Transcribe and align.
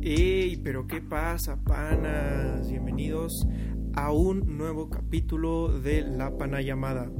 ¡Ey! 0.00 0.56
¿Pero 0.62 0.86
qué 0.86 1.00
pasa, 1.00 1.62
panas? 1.64 2.70
Bienvenidos 2.70 3.46
a 3.94 4.12
un 4.12 4.56
nuevo 4.56 4.88
capítulo 4.88 5.80
de 5.80 6.02
La 6.02 6.36
Pana 6.38 6.60
Llamada. 6.62 7.10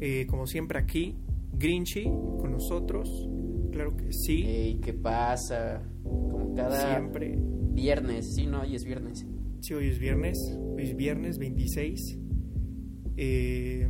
Eh, 0.00 0.26
como 0.28 0.46
siempre 0.46 0.80
aquí, 0.80 1.16
Grinchy 1.52 2.04
con 2.04 2.50
nosotros. 2.50 3.28
Claro 3.70 3.96
que 3.96 4.12
sí. 4.12 4.42
Ey, 4.42 4.80
¿qué 4.80 4.92
pasa? 4.92 5.82
Como 6.02 6.52
cada 6.54 6.94
Siempre. 6.96 7.38
viernes, 7.38 8.34
sí, 8.34 8.46
no, 8.46 8.62
hoy 8.62 8.74
es 8.74 8.84
viernes. 8.84 9.24
Sí, 9.60 9.74
hoy 9.74 9.88
es 9.88 9.98
viernes. 10.00 10.36
Hoy 10.74 10.82
es 10.82 10.96
viernes 10.96 11.38
26. 11.38 12.18
Eh, 13.16 13.88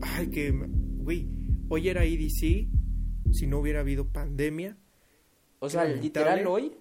ay, 0.00 0.28
que. 0.28 0.50
Güey, 0.50 1.28
hoy 1.68 1.88
era 1.88 2.04
EDC. 2.04 2.68
Si 3.32 3.46
no 3.46 3.58
hubiera 3.58 3.80
habido 3.80 4.08
pandemia. 4.08 4.78
O 5.58 5.68
sea, 5.68 5.82
lamentable. 5.84 6.02
literal 6.06 6.46
hoy. 6.46 6.72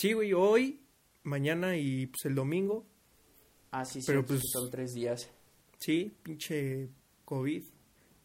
Sí, 0.00 0.14
güey, 0.14 0.32
hoy, 0.32 0.80
mañana 1.24 1.76
y 1.76 2.06
pues 2.06 2.24
el 2.24 2.34
domingo. 2.34 2.86
Ah, 3.70 3.84
sí, 3.84 4.00
sí, 4.00 4.06
Pero, 4.06 4.24
pues, 4.24 4.40
son 4.50 4.70
tres 4.70 4.94
días. 4.94 5.30
Sí, 5.78 6.16
pinche 6.22 6.88
COVID. 7.26 7.62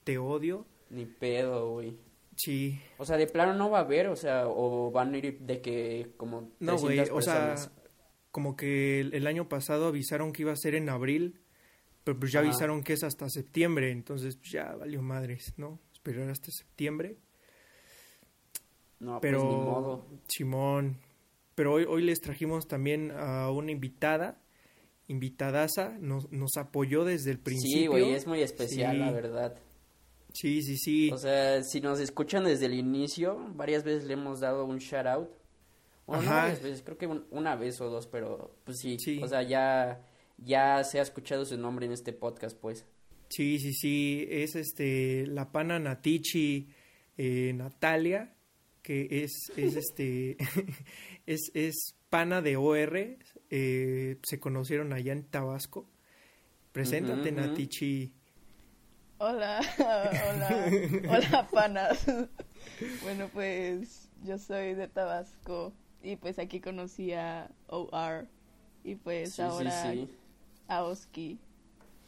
Te 0.05 0.17
odio. 0.17 0.65
Ni 0.89 1.05
pedo, 1.05 1.73
güey. 1.73 1.97
Sí. 2.37 2.79
O 2.97 3.03
sea, 3.03 3.17
de 3.17 3.27
plano 3.27 3.55
no 3.55 3.69
va 3.69 3.79
a 3.79 3.81
haber, 3.81 4.07
o 4.07 4.15
sea, 4.15 4.47
o 4.47 4.89
van 4.89 5.15
a 5.15 5.17
ir 5.17 5.37
de 5.41 5.59
que 5.59 6.13
como 6.15 6.53
No, 6.61 6.77
güey, 6.77 6.95
300 6.95 7.17
o 7.17 7.21
sea, 7.21 7.55
como 8.31 8.55
que 8.55 9.01
el, 9.01 9.13
el 9.13 9.27
año 9.27 9.49
pasado 9.49 9.87
avisaron 9.87 10.31
que 10.31 10.43
iba 10.43 10.53
a 10.53 10.57
ser 10.57 10.75
en 10.75 10.87
abril, 10.87 11.41
pero 12.05 12.17
pues 12.17 12.31
ya 12.31 12.39
Ajá. 12.39 12.47
avisaron 12.47 12.85
que 12.85 12.93
es 12.93 13.03
hasta 13.03 13.29
septiembre, 13.29 13.91
entonces 13.91 14.37
pues, 14.37 14.49
ya 14.49 14.73
valió 14.77 15.01
madres, 15.01 15.53
¿no? 15.57 15.81
Esperar 15.91 16.29
hasta 16.29 16.51
septiembre. 16.51 17.17
No, 18.99 19.19
Pero, 19.19 19.41
pues 19.41 19.53
ni 19.53 19.61
modo. 19.61 20.05
Simón, 20.29 21.01
pero 21.55 21.73
hoy, 21.73 21.85
hoy 21.87 22.03
les 22.03 22.19
trajimos 22.21 22.67
también 22.67 23.11
a 23.11 23.49
una 23.51 23.71
invitada, 23.71 24.41
invitadaza, 25.07 25.97
nos, 25.99 26.31
nos 26.31 26.57
apoyó 26.57 27.03
desde 27.05 27.31
el 27.31 27.39
principio. 27.39 27.77
Sí, 27.79 27.87
güey, 27.87 28.11
es 28.13 28.27
muy 28.27 28.41
especial, 28.41 28.93
Sí. 28.93 28.99
la 28.99 29.11
verdad. 29.11 29.55
Sí, 30.33 30.61
sí, 30.63 30.77
sí. 30.77 31.11
O 31.11 31.17
sea, 31.17 31.63
si 31.63 31.79
nos 31.79 31.99
escuchan 31.99 32.43
desde 32.43 32.65
el 32.65 32.73
inicio, 32.73 33.37
varias 33.55 33.83
veces 33.83 34.05
le 34.05 34.13
hemos 34.13 34.39
dado 34.41 34.65
un 34.65 34.79
shout 34.79 35.05
out. 35.07 35.29
Bueno, 36.07 36.23
no 36.23 36.29
Ajá. 36.29 36.41
varias 36.43 36.61
veces, 36.61 36.81
creo 36.83 36.97
que 36.97 37.07
un- 37.07 37.25
una 37.31 37.55
vez 37.55 37.79
o 37.81 37.89
dos, 37.89 38.05
pero 38.07 38.55
pues 38.65 38.77
sí, 38.79 38.97
Sí. 38.99 39.19
o 39.23 39.27
sea, 39.27 39.43
ya, 39.43 40.05
ya 40.37 40.83
se 40.83 40.99
ha 40.99 41.03
escuchado 41.03 41.45
su 41.45 41.57
nombre 41.57 41.85
en 41.85 41.93
este 41.93 42.11
podcast, 42.13 42.57
pues. 42.59 42.85
Sí, 43.29 43.57
sí, 43.59 43.73
sí, 43.73 44.27
es 44.29 44.55
este 44.55 45.25
la 45.27 45.51
pana 45.51 45.79
Natichi 45.79 46.67
eh, 47.17 47.53
Natalia, 47.55 48.35
que 48.83 49.07
es, 49.23 49.31
es 49.55 49.75
este 49.77 50.37
es, 51.25 51.51
es 51.53 51.95
pana 52.09 52.41
de 52.41 52.57
OR, 52.57 53.17
eh, 53.49 54.17
se 54.23 54.39
conocieron 54.39 54.93
allá 54.93 55.13
en 55.13 55.23
Tabasco. 55.23 55.89
Preséntate, 56.71 57.31
Ujú, 57.31 57.39
ujú. 57.39 57.47
Natichi. 57.47 58.13
Hola, 59.17 59.61
hola, 59.79 60.69
hola 61.09 61.47
panas. 61.51 62.05
Bueno, 63.03 63.29
pues 63.33 64.09
yo 64.23 64.37
soy 64.37 64.73
de 64.73 64.87
Tabasco 64.87 65.73
y 66.03 66.17
pues 66.17 66.37
aquí 66.37 66.59
conocí 66.59 67.13
a 67.13 67.49
OR 67.67 68.27
y 68.83 68.95
pues 68.95 69.29
Sí, 69.29 69.35
sí, 69.35 69.41
ahora 69.41 69.91
sí. 69.93 70.09
a 70.67 70.83
Oski. 70.83 71.39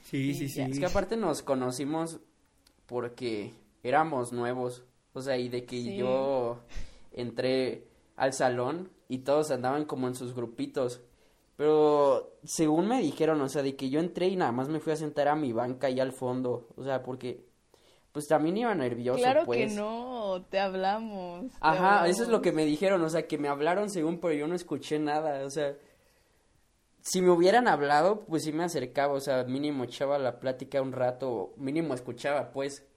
Sí, 0.04 0.34
sí, 0.34 0.50
Sí. 0.50 0.62
Es 0.62 0.80
que 0.80 0.86
aparte 0.86 1.16
nos 1.18 1.42
conocimos 1.44 2.20
porque 2.86 3.54
éramos 3.84 4.34
nuevos. 4.34 4.84
O 5.14 5.22
sea, 5.22 5.38
y 5.38 5.50
de 5.50 5.66
que 5.66 5.82
Sí. 5.82 5.98
yo 5.98 6.60
entré 7.14 7.88
al 8.18 8.34
salón 8.34 8.90
y 9.08 9.19
todos 9.19 9.52
andaban 9.52 9.86
como 9.86 10.08
en 10.08 10.16
sus 10.16 10.33
grupitos. 10.36 11.02
Pero 11.55 12.37
según 12.43 12.87
me 12.87 13.02
dijeron, 13.02 13.42
o 13.42 13.49
sea, 13.49 13.64
de 13.64 13.76
que 13.76 13.89
yo 13.89 13.99
entré 13.99 14.27
y 14.27 14.36
nada 14.36 14.52
más 14.52 14.70
me 14.70 14.80
fui 14.80 14.93
a 14.93 14.98
sentar 14.98 15.27
a 15.27 15.36
mi 15.36 15.54
banca 15.54 15.87
ahí 15.87 15.99
al 15.99 16.14
fondo. 16.14 16.67
O 16.76 16.83
sea, 16.83 17.02
porque 17.02 17.48
pues 18.11 18.27
también 18.27 18.58
iba 18.58 18.73
nervioso, 18.73 19.20
Claro 19.20 19.45
pues. 19.45 19.59
que 19.59 19.80
no, 19.80 20.45
te 20.49 20.59
hablamos. 20.59 21.52
te 21.52 21.58
Ajá, 21.61 22.08
eso 22.08 22.23
es 22.23 22.30
lo 22.30 22.42
que 22.42 22.52
me 22.52 22.65
dijeron, 22.65 23.02
o 23.04 23.09
sea, 23.09 23.27
que 23.27 23.37
me 23.37 23.48
hablaron 23.48 23.89
según, 23.89 24.20
pero 24.20 24.33
yo 24.33 24.48
no 24.48 24.55
escuché 24.55 24.98
nada, 24.98 25.45
o 25.45 25.49
sea, 25.52 25.76
si 27.02 27.21
me 27.21 27.30
hubieran 27.30 27.67
hablado, 27.67 28.26
pues 28.26 28.43
sí 28.43 28.52
me 28.52 28.64
acercaba, 28.64 29.14
o 29.14 29.20
sea, 29.20 29.43
mínimo 29.43 29.83
echaba 29.83 30.17
la 30.17 30.39
plática 30.39 30.82
un 30.82 30.93
rato, 30.93 31.53
mínimo 31.58 31.93
escuchaba, 31.93 32.52
pues. 32.52 32.87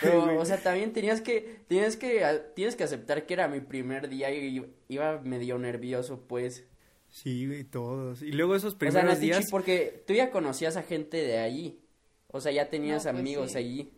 Pero, 0.00 0.38
o 0.38 0.44
sea, 0.44 0.62
también 0.62 0.92
tenías 0.92 1.20
que, 1.20 1.60
tenías 1.68 1.96
que, 1.96 2.24
a- 2.24 2.54
tienes 2.54 2.76
que 2.76 2.84
aceptar 2.84 3.26
que 3.26 3.34
era 3.34 3.48
mi 3.48 3.60
primer 3.60 4.08
día 4.08 4.30
y 4.32 4.64
iba 4.88 5.20
medio 5.20 5.58
nervioso, 5.58 6.20
pues. 6.28 6.66
Sí, 7.08 7.46
güey, 7.46 7.64
todos. 7.64 8.22
Y 8.22 8.32
luego 8.32 8.54
esos 8.54 8.76
O 8.82 8.90
sea, 8.90 9.02
primeros 9.02 9.04
Natichi, 9.04 9.26
días 9.26 9.46
porque 9.50 10.04
tú 10.06 10.12
ya 10.14 10.30
conocías 10.30 10.76
a 10.76 10.82
gente 10.82 11.16
de 11.18 11.38
ahí, 11.38 11.80
o 12.28 12.40
sea, 12.40 12.52
ya 12.52 12.70
tenías 12.70 13.06
No, 13.12 13.12
pues 13.12 13.20
amigos 13.20 13.52
sí. 13.52 13.58
allí. 13.58 13.92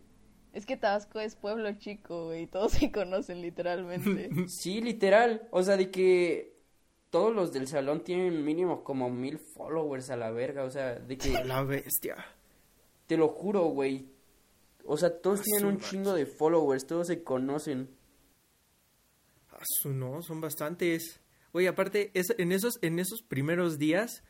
Es 0.53 0.65
que 0.65 0.77
Tabasco 0.77 1.19
es 1.19 1.35
pueblo 1.35 1.71
chico, 1.77 2.25
güey, 2.27 2.47
todos 2.47 2.73
se 2.73 2.91
conocen 2.91 3.41
literalmente. 3.41 4.29
Sí, 4.47 4.81
literal. 4.81 5.47
O 5.51 5.63
sea, 5.63 5.77
de 5.77 5.91
que 5.91 6.55
todos 7.09 7.33
los 7.33 7.53
del 7.53 7.67
salón 7.67 8.03
tienen 8.03 8.43
mínimo 8.45 8.83
como 8.83 9.09
mil 9.09 9.37
followers 9.39 10.09
a 10.09 10.17
la 10.17 10.31
verga. 10.31 10.63
O 10.63 10.69
sea, 10.69 10.95
de 10.95 11.17
que 11.17 11.43
la 11.45 11.63
bestia. 11.63 12.17
te 13.07 13.17
lo 13.17 13.27
juro, 13.29 13.63
güey. 13.65 14.07
O 14.85 14.97
sea, 14.97 15.21
todos 15.21 15.39
A 15.39 15.43
tienen 15.43 15.65
un 15.67 15.79
chingo 15.79 16.13
de 16.13 16.25
followers, 16.25 16.85
todos 16.87 17.07
se 17.07 17.23
conocen. 17.23 17.89
Ah, 19.51 19.59
su 19.81 19.89
no, 19.93 20.21
son 20.21 20.41
bastantes. 20.41 21.19
Oye, 21.51 21.67
aparte, 21.67 22.11
es, 22.13 22.33
en, 22.37 22.51
esos, 22.51 22.75
en 22.81 22.99
esos 22.99 23.21
primeros 23.21 23.77
días, 23.77 24.23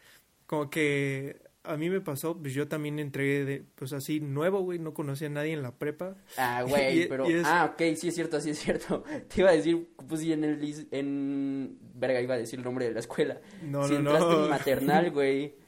como 0.47 0.69
que 0.69 1.41
a 1.63 1.77
mí 1.77 1.89
me 1.91 2.01
pasó, 2.01 2.35
pues 2.41 2.53
yo 2.55 2.67
también 2.67 2.97
entré 2.97 3.45
de, 3.45 3.63
pues 3.75 3.93
así, 3.93 4.19
nuevo, 4.19 4.61
güey, 4.61 4.79
no 4.79 4.93
conocía 4.95 5.27
a 5.27 5.29
nadie 5.29 5.53
en 5.53 5.61
la 5.61 5.77
prepa. 5.77 6.15
Ah, 6.37 6.63
güey, 6.67 7.07
pero... 7.07 7.25
es- 7.25 7.43
Ah, 7.45 7.71
ok, 7.73 7.95
sí 7.95 8.07
es 8.07 8.15
cierto, 8.15 8.41
sí 8.41 8.49
es 8.49 8.59
cierto. 8.59 9.03
Te 9.27 9.41
iba 9.41 9.49
a 9.51 9.53
decir, 9.53 9.87
pues 10.07 10.21
sí, 10.21 10.33
en 10.33 10.43
el... 10.43 10.87
En... 10.91 11.77
Verga, 11.93 12.19
iba 12.21 12.33
a 12.33 12.37
decir 12.39 12.57
el 12.59 12.65
nombre 12.65 12.85
de 12.85 12.93
la 12.93 12.99
escuela. 13.01 13.39
No, 13.61 13.83
si 13.87 13.93
no, 13.93 13.99
entraste 13.99 14.25
no. 14.33 14.43
en 14.45 14.49
maternal, 14.49 15.11
güey. 15.11 15.55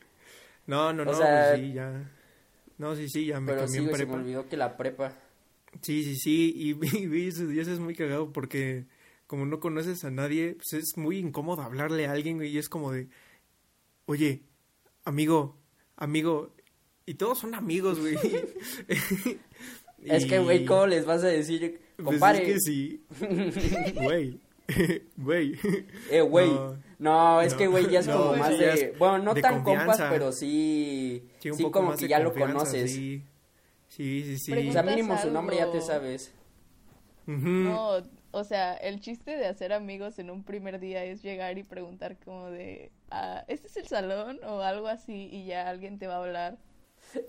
No, 0.66 0.94
no, 0.94 1.04
O 1.04 1.06
no, 1.08 1.14
sea- 1.14 1.50
pues 1.52 1.60
sí, 1.60 1.74
ya. 1.74 2.10
No, 2.78 2.96
sí, 2.96 3.10
sí, 3.10 3.26
ya 3.26 3.40
me 3.40 3.48
Pero 3.48 3.66
cambié 3.66 3.82
sí, 3.82 3.88
en 3.90 3.96
se 3.96 4.06
me 4.06 4.14
olvidó 4.14 4.48
que 4.48 4.58
la 4.58 4.78
prepa... 4.78 5.18
Sí, 5.82 6.04
sí, 6.04 6.16
sí, 6.16 6.54
y, 6.56 6.98
y, 7.18 7.28
esos 7.28 7.50
días 7.50 7.68
es 7.68 7.80
muy 7.80 7.96
cagado 7.96 8.32
porque 8.32 8.86
como 9.28 9.46
no 9.46 9.60
conoces 9.60 10.04
a 10.04 10.12
nadie, 10.12 10.56
pues 10.56 10.84
es 10.84 10.98
muy 10.98 11.18
incómodo 11.18 11.62
hablarle 11.64 12.06
a 12.06 12.12
alguien 12.12 12.44
y 12.44 12.58
es 12.58 12.70
como 12.70 12.92
de, 12.92 13.08
oye, 14.06 14.44
amigo, 15.06 15.58
amigo, 15.96 16.54
y 17.06 17.16
todos 17.16 17.40
son 17.40 17.56
amigos, 17.56 18.00
güey. 18.00 18.16
Es 20.06 20.26
que, 20.26 20.40
güey, 20.40 20.66
¿cómo 20.66 20.88
les 20.88 21.06
vas 21.06 21.24
a 21.24 21.28
decir? 21.28 21.80
Pues 21.96 22.06
Compare. 22.06 22.40
es 22.40 22.46
que 22.46 22.60
sí, 22.60 23.06
güey, 23.96 24.40
güey. 25.18 25.58
Eh, 26.12 26.22
güey. 26.22 26.50
No. 26.50 26.78
No, 27.04 27.42
es 27.42 27.52
No. 27.52 27.58
que, 27.58 27.68
güey, 27.68 27.90
ya 27.90 28.00
es 28.00 28.08
No, 28.08 28.18
como 28.18 28.36
más 28.38 28.58
de... 28.58 28.96
Bueno, 28.98 29.20
no 29.20 29.34
de 29.34 29.42
tan 29.42 29.62
compas, 29.62 30.02
pero 30.10 30.32
sí... 30.32 31.28
Sí, 31.40 31.52
un 31.52 31.58
sí, 31.58 31.64
poco 31.64 31.80
como 31.80 31.90
más 31.90 32.00
que 32.00 32.08
ya 32.08 32.20
lo 32.20 32.34
conoces. 32.34 32.94
Sí, 32.94 33.24
sí, 33.90 34.24
sí. 34.24 34.38
sí. 34.38 34.70
O 34.70 34.72
sea, 34.72 34.84
mínimo 34.84 35.18
su 35.18 35.30
nombre 35.30 35.58
ya 35.58 35.70
te 35.70 35.82
sabes. 35.82 36.34
No, 37.26 38.02
o 38.32 38.44
sea, 38.44 38.74
el 38.76 39.00
chiste 39.02 39.36
de 39.36 39.48
hacer 39.48 39.74
amigos 39.74 40.18
en 40.18 40.30
un 40.30 40.44
primer 40.44 40.80
día 40.80 41.04
es 41.04 41.22
llegar 41.22 41.58
y 41.58 41.64
preguntar 41.64 42.18
como 42.24 42.50
de, 42.50 42.92
ah, 43.12 43.44
¿este 43.48 43.68
es 43.68 43.78
el 43.78 43.88
salón? 43.88 44.40
o 44.46 44.62
algo 44.62 44.88
así 44.88 45.30
y 45.32 45.46
ya 45.46 45.68
alguien 45.70 46.00
te 46.00 46.08
va 46.08 46.16
a 46.16 46.24
hablar. 46.24 46.58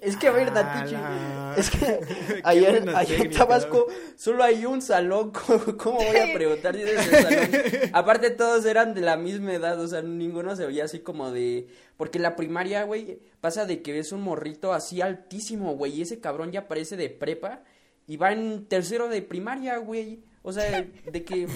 Es 0.00 0.16
que, 0.16 0.28
a 0.28 0.32
ver, 0.32 0.50
Ah, 0.54 1.54
es 1.56 1.70
que 1.70 1.78
buena 2.42 2.98
allá 2.98 3.16
en. 3.16 3.30
Tabasco 3.30 3.86
solo 4.16 4.42
hay 4.42 4.64
un 4.64 4.80
salón. 4.80 5.30
¿Cómo, 5.46 5.76
cómo 5.76 5.96
voy 5.96 6.16
a 6.16 6.32
preguntar 6.32 6.74
si 6.74 6.82
es 6.82 7.06
el 7.06 7.22
salón? 7.22 7.90
Aparte, 7.92 8.30
todos 8.30 8.64
eran 8.64 8.94
de 8.94 9.02
la 9.02 9.16
misma 9.16 9.52
edad, 9.52 9.78
o 9.80 9.86
sea, 9.86 10.02
ninguno 10.02 10.56
se 10.56 10.66
veía 10.66 10.84
así 10.84 11.00
como 11.00 11.30
de... 11.30 11.68
Porque 11.96 12.18
la 12.18 12.34
primaria, 12.34 12.84
güey, 12.84 13.20
pasa 13.40 13.66
de 13.66 13.82
que 13.82 13.92
ves 13.92 14.12
un 14.12 14.22
morrito 14.22 14.72
así 14.72 15.00
altísimo, 15.00 15.74
güey, 15.74 15.92
y 15.98 16.02
ese 16.02 16.20
cabrón 16.20 16.50
ya 16.50 16.66
parece 16.66 16.96
de 16.96 17.10
prepa 17.10 17.62
y 18.06 18.16
va 18.16 18.32
en 18.32 18.66
tercero 18.66 19.08
de 19.08 19.22
primaria, 19.22 19.76
güey. 19.78 20.24
O 20.42 20.52
sea, 20.52 20.82
de 20.82 21.24
que... 21.24 21.46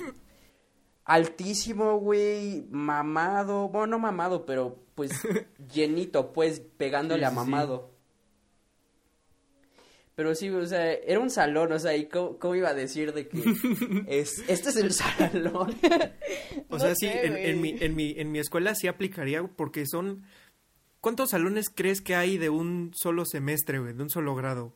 Altísimo, 1.05 1.99
güey, 1.99 2.67
mamado, 2.71 3.71
bueno, 3.71 3.87
no 3.87 3.99
mamado, 3.99 4.45
pero 4.45 4.77
pues 4.95 5.13
llenito, 5.73 6.35
pues, 6.35 6.61
pegándole 6.61 7.21
Sí, 7.21 7.25
a 7.25 7.31
sí. 7.31 7.35
Pero 10.19 10.35
sí, 10.35 10.50
o 10.50 10.67
sea, 10.67 10.93
era 10.94 11.20
un 11.20 11.31
salón, 11.31 11.70
o 11.70 11.79
sea, 11.79 11.97
¿y 11.97 12.06
cómo, 12.06 12.38
cómo 12.38 12.56
iba 12.56 12.70
a 12.70 12.75
decir 12.75 13.12
de 13.15 13.29
que 13.29 13.38
es, 14.09 14.43
este 14.49 14.70
es 14.70 14.76
el 14.76 14.93
salón? 14.93 15.76
O 16.69 16.73
No 16.75 16.79
sea, 16.81 16.93
sí, 16.97 17.06
sé, 17.06 17.25
en, 17.25 17.37
en 17.37 17.61
mi, 17.61 17.76
en, 17.79 17.94
mi, 17.94 18.15
en 18.19 18.32
mi 18.32 18.41
escuela 18.41 18.75
sí 18.75 18.88
aplicaría 18.88 19.44
porque 19.44 19.87
son... 19.87 20.25
¿Cuántos 21.00 21.31
salones 21.31 21.67
crees 21.73 22.00
que 22.00 22.17
hay 22.17 22.37
de 22.37 22.50
un 22.50 22.91
solo 22.97 23.25
semestre, 23.26 23.79
güey? 23.79 23.93
De 23.93 24.03
un 24.03 24.11
solo 24.11 24.35
grado. 24.35 24.75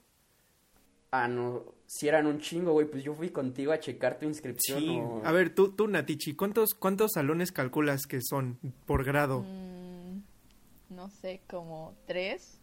Ah, 1.10 1.26
no, 1.26 1.64
si 1.86 2.06
eran 2.06 2.26
un 2.28 2.38
chingo, 2.38 2.70
güey, 2.70 2.86
pues 2.88 3.02
yo 3.02 3.12
fui 3.12 3.30
contigo 3.30 3.72
a 3.72 3.80
checar 3.80 4.20
tu 4.20 4.26
inscripción. 4.26 4.78
Sí. 4.78 4.88
o- 5.00 5.22
A 5.24 5.32
ver, 5.32 5.52
tú, 5.52 5.72
tú, 5.72 5.88
Natichi, 5.88 6.36
¿cuántos, 6.36 6.74
¿cuántos 6.74 7.14
salones 7.14 7.50
calculas 7.50 8.06
que 8.06 8.20
son 8.22 8.60
por 8.86 9.02
grado? 9.02 9.40
Mm, 9.42 10.20
no 10.90 11.10
sé, 11.10 11.40
como 11.50 11.96
tres. 12.06 12.60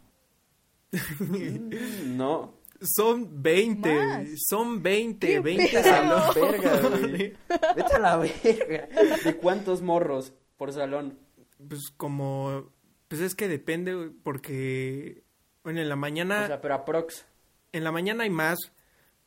No. 2.06 2.58
Son 2.82 3.42
20, 3.42 3.96
Más. 3.96 4.28
son 4.48 4.82
20, 4.82 5.28
¿Qué 5.28 5.40
20 5.40 5.64
pedo? 5.68 5.82
Vete 5.84 5.90
a 5.90 6.02
la 6.04 6.34
salones. 6.34 6.62
verga, 6.62 6.90
güey. 6.90 7.34
Vete 7.76 7.94
a 7.94 8.00
la 8.00 8.18
verga. 8.18 8.88
¿De 9.24 9.36
cuántos 9.38 9.82
morros 9.82 10.34
por 10.58 10.72
salón? 10.74 11.20
Pues 11.68 11.92
como, 11.98 12.72
pues 13.10 13.22
es 13.22 13.36
que 13.36 13.48
depende, 13.50 13.94
güey, 13.94 14.10
porque, 14.10 15.24
bueno, 15.64 15.82
en 15.82 15.90
la 15.90 15.96
mañana, 15.98 16.44
O 16.44 16.48
sea, 16.48 16.62
pero 16.62 16.76
aprox. 16.76 17.26
en 17.74 17.84
la 17.84 17.92
mañana 17.92 18.24
hay 18.24 18.30
más, 18.30 18.58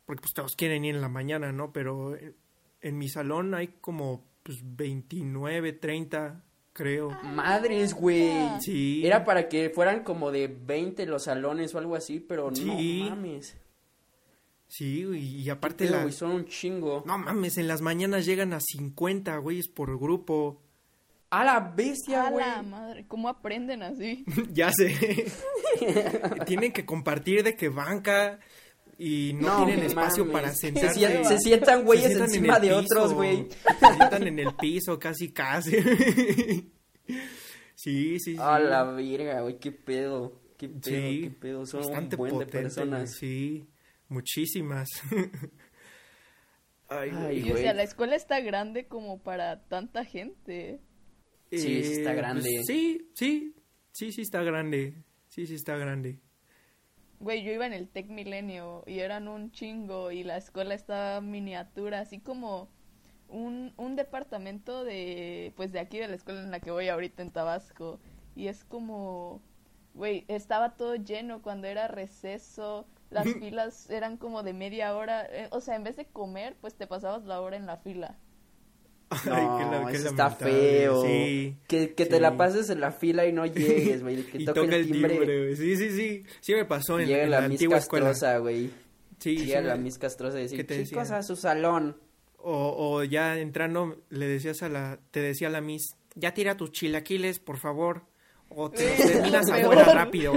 porque 0.05 0.21
pues 0.21 0.33
todos 0.33 0.55
quieren 0.55 0.83
ir 0.85 0.95
en 0.95 1.01
la 1.01 1.09
mañana, 1.09 1.51
¿no? 1.51 1.71
Pero 1.71 2.15
en, 2.15 2.35
en 2.81 2.97
mi 2.97 3.07
salón 3.07 3.53
hay 3.53 3.67
como, 3.81 4.25
pues 4.41 4.59
29, 4.63 5.73
30, 5.73 6.43
creo. 6.73 7.09
Madres, 7.23 7.93
güey. 7.93 8.31
Sí. 8.59 9.05
Era 9.05 9.23
para 9.23 9.47
que 9.47 9.69
fueran 9.69 10.03
como 10.03 10.31
de 10.31 10.47
20 10.47 11.05
los 11.05 11.23
salones 11.23 11.73
o 11.73 11.77
algo 11.77 11.95
así, 11.95 12.19
pero 12.19 12.53
Sí. 12.53 13.03
no 13.03 13.09
mames. 13.11 13.57
Sí, 14.67 15.03
güey, 15.05 15.23
y 15.41 15.49
aparte 15.51 15.87
la... 15.87 16.01
güey, 16.01 16.11
son 16.11 16.31
un 16.31 16.45
chingo. 16.45 17.03
No 17.05 17.17
mames, 17.19 17.57
en 17.59 17.67
las 17.67 17.81
mañanas 17.81 18.25
llegan 18.25 18.53
a 18.53 18.59
50, 18.59 19.37
güeyes, 19.37 19.67
por 19.67 19.99
grupo. 19.99 20.61
A 21.29 21.43
la 21.43 21.59
bestia, 21.59 22.27
A 22.27 22.29
güey. 22.31 22.45
la 22.45 22.61
madre, 22.63 23.05
¿cómo 23.07 23.27
aprenden 23.29 23.83
así? 23.83 24.25
ya 24.51 24.71
sé. 24.71 25.25
Tienen 26.47 26.71
que 26.71 26.85
compartir 26.85 27.43
de 27.43 27.55
que 27.55 27.69
banca 27.69 28.39
y 29.05 29.33
no, 29.33 29.59
No, 29.59 29.65
tienen 29.65 29.85
espacio 29.85 30.23
mames. 30.25 30.33
para 30.41 30.49
Se 30.53 30.67
sentarse. 30.67 31.23
se 31.25 31.37
sientan 31.39 31.83
güeyes 31.83 32.05
sientan 32.07 32.27
encima 32.29 32.55
el 32.57 32.61
de 32.61 32.67
piso, 32.69 32.79
otros, 32.79 33.13
güey. 33.13 33.47
Se 33.49 33.95
sientan 33.95 34.27
en 34.27 34.39
el 34.39 34.55
piso, 34.55 34.97
casi, 34.99 35.31
casi. 35.33 35.71
sí, 37.75 38.19
sí, 38.19 38.19
sí. 38.19 38.35
A 38.39 38.59
la 38.59 38.83
verga, 38.85 39.41
güey, 39.41 39.59
qué 39.59 39.71
pedo. 39.71 40.41
Qué 40.57 40.69
pedo, 40.69 40.81
Sí, 40.83 41.21
qué 41.23 41.29
pedo. 41.31 41.65
Son 41.65 41.81
bastante 41.81 42.15
un 42.15 42.19
buen 42.19 42.37
de 42.39 42.45
personas. 42.45 43.09
güey, 43.19 43.31
Sí, 43.31 43.69
muchísimas. 44.07 44.87
Ay, 46.87 47.11
Ay, 47.13 47.39
Y, 47.39 47.43
o 47.49 47.51
güey. 47.51 47.63
sea, 47.63 47.73
la 47.73 47.83
escuela 47.83 48.15
está 48.15 48.39
grande 48.39 48.87
como 48.87 49.21
para 49.21 49.63
tanta 49.67 50.05
gente. 50.05 50.79
Sí, 51.51 51.59
sí 51.59 51.93
está 51.93 52.13
Eh, 52.13 52.15
grande. 52.15 52.41
pues, 52.49 52.65
sí, 52.67 53.11
sí, 53.15 53.55
sí, 53.91 54.11
sí 54.11 54.21
está 54.21 54.43
grande. 54.43 55.03
Sí, 55.29 55.47
sí 55.47 55.55
está 55.55 55.75
grande. 55.77 56.19
Güey, 57.23 57.41
yo 57.41 57.53
iba 57.53 57.65
en 57.65 57.71
el 57.71 57.87
Tech 57.87 58.09
Milenio 58.09 58.83
y 58.85 58.99
eran 58.99 59.29
un 59.29 59.49
chingo 59.51 60.11
y 60.11 60.25
la 60.25 60.35
escuela 60.35 60.73
estaba 60.73 61.21
miniatura, 61.21 62.01
así 62.01 62.19
como 62.19 62.67
un, 63.29 63.73
un 63.77 63.95
departamento 63.95 64.83
de, 64.83 65.53
pues 65.55 65.71
de 65.71 65.79
aquí 65.79 65.99
de 65.99 66.09
la 66.09 66.15
escuela 66.15 66.41
en 66.41 66.51
la 66.51 66.59
que 66.59 66.71
voy 66.71 66.89
ahorita 66.89 67.21
en 67.23 67.31
Tabasco. 67.31 68.01
Y 68.35 68.47
es 68.47 68.65
como, 68.65 69.41
güey, 69.93 70.25
estaba 70.27 70.75
todo 70.75 70.95
lleno 70.97 71.41
cuando 71.41 71.67
era 71.67 71.87
receso, 71.87 72.85
las 73.09 73.25
filas 73.39 73.89
eran 73.89 74.17
como 74.17 74.43
de 74.43 74.51
media 74.53 74.93
hora, 74.93 75.25
eh, 75.25 75.47
o 75.51 75.61
sea, 75.61 75.75
en 75.77 75.85
vez 75.85 75.95
de 75.95 76.05
comer, 76.05 76.57
pues 76.59 76.75
te 76.75 76.87
pasabas 76.87 77.23
la 77.23 77.39
hora 77.39 77.55
en 77.55 77.65
la 77.65 77.77
fila. 77.77 78.17
No, 79.25 79.33
Ay, 79.35 79.45
qué 79.65 79.71
la- 79.71 79.91
qué 79.91 79.97
eso 79.97 80.07
está 80.09 80.29
feo. 80.31 81.03
Sí. 81.03 81.57
Que, 81.67 81.93
que 81.93 82.05
te 82.05 82.15
sí. 82.15 82.21
la 82.21 82.37
pases 82.37 82.69
en 82.69 82.79
la 82.79 82.91
fila 82.91 83.25
y 83.25 83.31
no 83.33 83.45
llegues, 83.45 84.01
güey. 84.03 84.23
Que 84.31 84.37
y 84.41 84.45
toque 84.45 84.61
toca 84.61 84.75
el 84.75 84.91
timbre. 84.91 85.17
güey. 85.17 85.55
Sí, 85.55 85.75
sí, 85.77 85.89
sí. 85.91 86.23
Sí 86.41 86.53
me 86.53 86.65
pasó 86.65 86.99
en, 86.99 87.07
llega 87.07 87.23
en 87.23 87.31
la, 87.31 87.41
la 87.41 87.47
Miss 87.47 87.55
antigua 87.57 87.77
escuela. 87.77 88.07
Castrosa, 88.09 88.37
güey. 88.39 88.69
Sí, 89.19 89.37
sí 89.37 89.45
llega 89.45 89.61
me- 89.61 89.67
la 89.67 89.75
Miss 89.77 89.97
Castrosa 89.97 90.39
y 90.39 90.43
¿Qué 90.47 90.49
dice, 90.49 90.63
te 90.65 90.83
chicos, 90.85 91.03
decía? 91.03 91.17
a 91.17 91.23
su 91.23 91.35
salón. 91.35 91.97
O, 92.37 92.75
o 92.97 93.03
ya 93.05 93.37
entrando, 93.39 94.03
le 94.09 94.27
decías 94.27 94.63
a 94.63 94.69
la, 94.69 94.99
te 95.11 95.21
decía 95.21 95.47
a 95.47 95.51
la 95.51 95.61
Miss, 95.61 95.95
ya 96.15 96.33
tira 96.33 96.57
tus 96.57 96.71
chilaquiles, 96.73 97.39
por 97.39 97.57
favor. 97.57 98.03
O 98.49 98.69
te 98.69 98.85
los 98.85 98.97
terminas 99.11 99.49
afuera 99.49 99.85
rápido. 99.85 100.33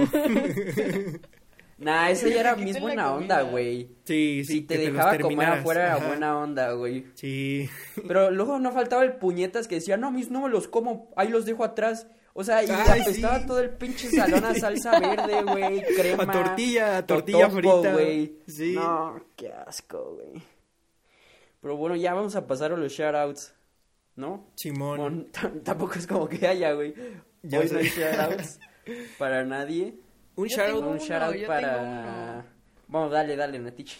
Nah, 1.79 2.09
esa 2.09 2.27
ya 2.27 2.39
era 2.39 2.55
la 2.55 2.79
buena 2.79 3.13
onda, 3.13 3.41
güey. 3.43 3.95
Sí, 4.03 4.43
sí. 4.45 4.53
Si 4.53 4.61
te 4.61 4.77
dejaba 4.77 5.11
comer 5.11 5.17
terminaras. 5.21 5.59
afuera 5.59 5.85
era 5.97 6.07
buena 6.07 6.37
onda, 6.39 6.71
güey. 6.71 7.05
Sí. 7.13 7.69
Pero 8.07 8.31
luego 8.31 8.57
no 8.57 8.71
faltaba 8.71 9.03
el 9.03 9.17
puñetas 9.17 9.67
que 9.67 9.75
decía, 9.75 9.95
no, 9.95 10.11
mis 10.11 10.31
no 10.31 10.41
me 10.41 10.49
los 10.49 10.67
como, 10.67 11.11
ahí 11.15 11.27
los 11.29 11.45
dejo 11.45 11.63
atrás. 11.63 12.07
O 12.33 12.43
sea, 12.43 12.63
y 12.63 12.67
Ay, 12.69 13.01
apestaba 13.01 13.39
sí. 13.39 13.47
todo 13.47 13.59
el 13.59 13.71
pinche 13.71 14.09
salón 14.09 14.45
a 14.45 14.53
salsa 14.55 14.99
verde, 14.99 15.43
güey, 15.43 15.83
crema. 15.95 16.23
A 16.23 16.31
tortilla, 16.31 16.97
a 16.97 17.05
tortilla 17.05 17.49
totopo, 17.49 17.81
frita. 17.81 17.93
güey. 17.93 18.39
Sí. 18.47 18.73
No, 18.73 19.19
qué 19.35 19.51
asco, 19.51 20.15
güey. 20.15 20.41
Pero 21.61 21.77
bueno, 21.77 21.95
ya 21.95 22.13
vamos 22.13 22.35
a 22.35 22.45
pasar 22.47 22.71
a 22.71 22.77
los 22.77 22.91
shoutouts, 22.91 23.53
¿no? 24.15 24.51
Simón. 24.55 24.97
Bueno, 24.99 25.25
tampoco 25.63 25.95
es 25.95 26.07
como 26.07 26.27
que 26.27 26.47
haya, 26.47 26.73
güey. 26.73 26.93
Ya 27.43 27.59
Hoy 27.59 27.69
no 27.71 27.79
hay 27.79 27.87
shoutouts 27.87 28.59
para 29.17 29.43
nadie. 29.43 29.95
Un 30.37 30.47
Yo 30.47 30.55
shout 30.55 30.65
tengo 30.67 30.79
Un 30.81 30.87
uno, 30.87 30.97
shoutout 30.99 31.35
yo 31.35 31.47
para... 31.47 32.45
Vamos, 32.87 33.11
dale, 33.11 33.35
dale, 33.35 33.59
Natichi. 33.59 33.97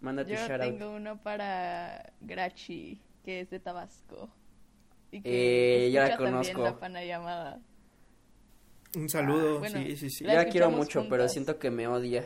Manda 0.00 0.24
tu 0.24 0.30
Yo 0.30 0.36
shoutout. 0.36 0.60
tengo 0.60 0.90
uno 0.94 1.20
para 1.22 2.12
Grachi, 2.20 3.00
que 3.24 3.40
es 3.40 3.50
de 3.50 3.58
Tabasco. 3.60 4.30
Y 5.10 5.20
Eh, 5.24 5.90
ya 5.92 6.08
la 6.08 6.16
conozco. 6.16 6.62
la 6.62 6.78
pana 6.78 7.02
llamada. 7.04 7.60
Un 8.96 9.08
saludo. 9.08 9.56
Ah, 9.56 9.58
bueno. 9.60 9.78
sí, 9.78 9.96
sí, 9.96 10.10
sí. 10.10 10.24
La 10.24 10.34
Yo 10.34 10.42
la 10.44 10.48
quiero 10.48 10.70
mucho, 10.70 11.00
pero 11.08 11.22
juntas. 11.22 11.32
siento 11.32 11.58
que 11.58 11.70
me 11.70 11.86
odia. 11.88 12.24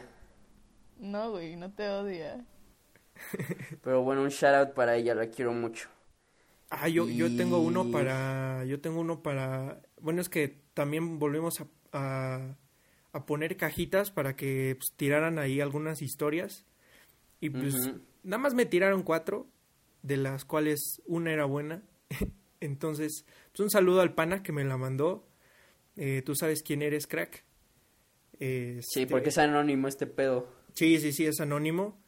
No, 0.98 1.30
güey, 1.30 1.56
no 1.56 1.70
te 1.72 1.88
odia. 1.88 2.44
Pero 3.82 4.02
bueno, 4.02 4.22
un 4.22 4.28
shout 4.30 4.54
out 4.54 4.74
para 4.74 4.96
ella, 4.96 5.14
la 5.14 5.26
quiero 5.28 5.52
mucho. 5.52 5.88
Ah, 6.70 6.88
yo, 6.88 7.08
yo 7.08 7.26
tengo 7.36 7.58
uno 7.58 7.84
Y- 7.88 7.92
para. 7.92 8.64
Yo 8.64 8.80
tengo 8.80 9.00
uno 9.00 9.22
para. 9.22 9.80
Bueno, 10.00 10.20
es 10.20 10.28
que 10.28 10.48
también 10.74 11.18
volvemos 11.18 11.60
a, 11.60 11.66
a, 11.92 12.56
a 13.12 13.26
poner 13.26 13.56
cajitas 13.56 14.10
para 14.10 14.36
que 14.36 14.76
pues, 14.78 14.92
tiraran 14.96 15.38
ahí 15.38 15.60
algunas 15.60 16.02
historias. 16.02 16.64
Y 17.40 17.50
pues 17.50 17.74
nada 18.22 18.38
más 18.38 18.54
me 18.54 18.66
tiraron 18.66 19.02
cuatro, 19.02 19.46
de 20.02 20.16
las 20.16 20.44
cuales 20.44 21.02
una 21.06 21.32
era 21.32 21.44
buena. 21.44 21.82
Entonces, 22.60 23.24
pues 23.50 23.60
un 23.60 23.70
saludo 23.70 24.00
al 24.00 24.14
pana 24.14 24.42
que 24.42 24.52
me 24.52 24.64
la 24.64 24.76
mandó. 24.76 25.26
Eh, 25.96 26.22
Tú 26.24 26.34
sabes 26.34 26.62
quién 26.62 26.82
eres, 26.82 27.06
crack. 27.06 27.44
Sí, 28.38 28.78
Este, 28.78 29.06
porque 29.06 29.28
es 29.28 29.38
anónimo 29.38 29.88
este 29.88 30.06
pedo. 30.06 30.48
Sí, 30.74 30.98
sí, 30.98 31.12
sí, 31.12 31.26
es 31.26 31.40
anónimo. 31.40 32.00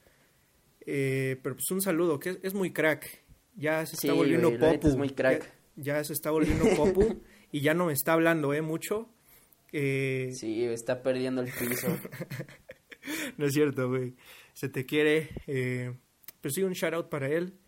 Eh, 0.86 1.38
pero 1.42 1.54
pues 1.56 1.70
un 1.70 1.80
saludo, 1.82 2.18
que 2.18 2.30
es, 2.30 2.38
es 2.42 2.54
muy 2.54 2.72
crack. 2.72 3.22
Ya 3.56 3.84
se 3.86 3.94
está 3.94 4.08
Sí, 4.08 4.16
volviendo 4.16 4.48
güey, 4.50 4.60
popu. 4.74 4.88
es 4.88 4.96
muy 4.96 5.10
crack. 5.10 5.52
Ya, 5.76 5.96
ya 5.98 6.04
se 6.04 6.12
está 6.12 6.30
volviendo 6.30 6.64
popu 6.76 7.22
y 7.52 7.60
ya 7.60 7.74
no 7.74 7.86
me 7.86 7.92
está 7.92 8.12
hablando, 8.14 8.52
¿eh? 8.54 8.62
Mucho. 8.62 9.08
Eh, 9.76 10.30
Sí, 10.32 10.64
está 10.64 11.02
perdiendo 11.02 11.42
el 11.42 11.50
piso. 11.52 11.88
No 13.36 13.44
es 13.44 13.52
cierto, 13.52 13.88
güey. 13.88 14.14
Se 14.54 14.70
te 14.70 14.86
quiere. 14.86 15.28
Eh, 15.46 15.92
pues 16.40 16.54
sí, 16.54 16.62
un 16.62 16.72
shout 16.72 16.94
out 16.94 17.08
para 17.10 17.28
él. 17.28 17.58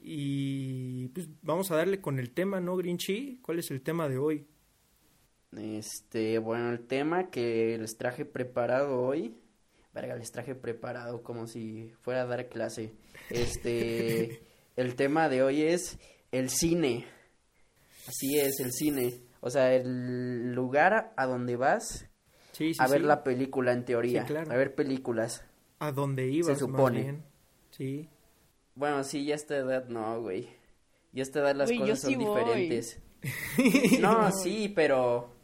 Y 0.00 1.08
pues 1.08 1.28
vamos 1.42 1.70
a 1.70 1.76
darle 1.76 2.00
con 2.00 2.18
el 2.18 2.30
tema, 2.30 2.58
¿no, 2.58 2.74
Grinchy? 2.76 3.38
¿Cuál 3.42 3.58
es 3.58 3.70
el 3.70 3.82
tema 3.82 4.08
de 4.08 4.16
hoy? 4.16 4.46
Este, 5.54 6.38
bueno, 6.38 6.70
el 6.70 6.86
tema 6.86 7.28
que 7.30 7.76
les 7.78 7.98
traje 7.98 8.24
preparado 8.24 9.02
hoy. 9.02 9.36
Verga, 9.92 10.16
les 10.16 10.30
traje 10.30 10.54
preparado 10.54 11.22
como 11.22 11.46
si 11.46 11.92
fuera 12.00 12.22
a 12.22 12.26
dar 12.26 12.48
clase. 12.48 12.94
Este, 13.28 14.40
el 14.76 14.94
tema 14.94 15.28
de 15.28 15.42
hoy 15.42 15.62
es 15.62 15.98
el 16.32 16.48
cine. 16.48 17.04
Así 18.06 18.38
es, 18.38 18.58
el 18.60 18.72
cine. 18.72 19.29
O 19.40 19.50
sea, 19.50 19.72
el 19.74 20.52
lugar 20.54 21.12
a 21.16 21.26
donde 21.26 21.56
vas 21.56 22.06
Sí, 22.52 22.74
sí, 22.74 22.80
a 22.82 22.86
ver 22.88 23.00
sí. 23.00 23.06
la 23.06 23.24
película 23.24 23.72
en 23.72 23.84
teoría. 23.84 24.22
Sí, 24.22 24.28
claro. 24.28 24.52
A 24.52 24.56
ver 24.56 24.74
películas. 24.74 25.44
A 25.78 25.92
dónde 25.92 26.26
ibas, 26.28 26.58
supone. 26.58 26.78
más 26.80 26.92
bien. 26.92 27.24
Sí. 27.70 28.08
Bueno, 28.74 29.02
sí, 29.04 29.24
ya 29.24 29.34
a 29.34 29.36
esta 29.36 29.56
edad 29.56 29.86
no, 29.88 30.20
güey. 30.20 30.48
Ya 31.12 31.22
a 31.22 31.24
esta 31.24 31.40
edad 31.40 31.56
las 31.56 31.68
Güey, 31.70 31.80
cosas 31.80 32.00
son 32.00 32.14
voy. 32.14 32.24
diferentes. 32.26 33.00
No, 34.00 34.30
sí, 34.32 34.72
pero 34.74 35.36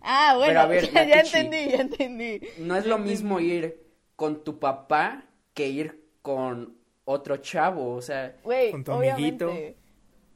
Ah, 0.00 0.34
bueno, 0.36 0.48
Pero 0.50 0.60
a 0.60 0.66
ver, 0.66 0.90
ya, 0.92 1.20
entendí, 1.20 1.70
ya 1.70 1.80
entendí. 1.82 2.40
no 2.58 2.76
es 2.76 2.86
lo 2.86 2.98
mismo 2.98 3.40
ir 3.40 3.82
con 4.16 4.44
tu 4.44 4.58
papá 4.58 5.24
que 5.54 5.68
ir 5.68 6.04
con 6.22 6.76
otro 7.04 7.38
chavo. 7.38 7.94
O 7.94 8.02
sea, 8.02 8.36
Güey, 8.42 8.70
Con 8.70 8.84
tu 8.84 8.92
obviamente. 8.92 9.44
amiguito. 9.44 9.78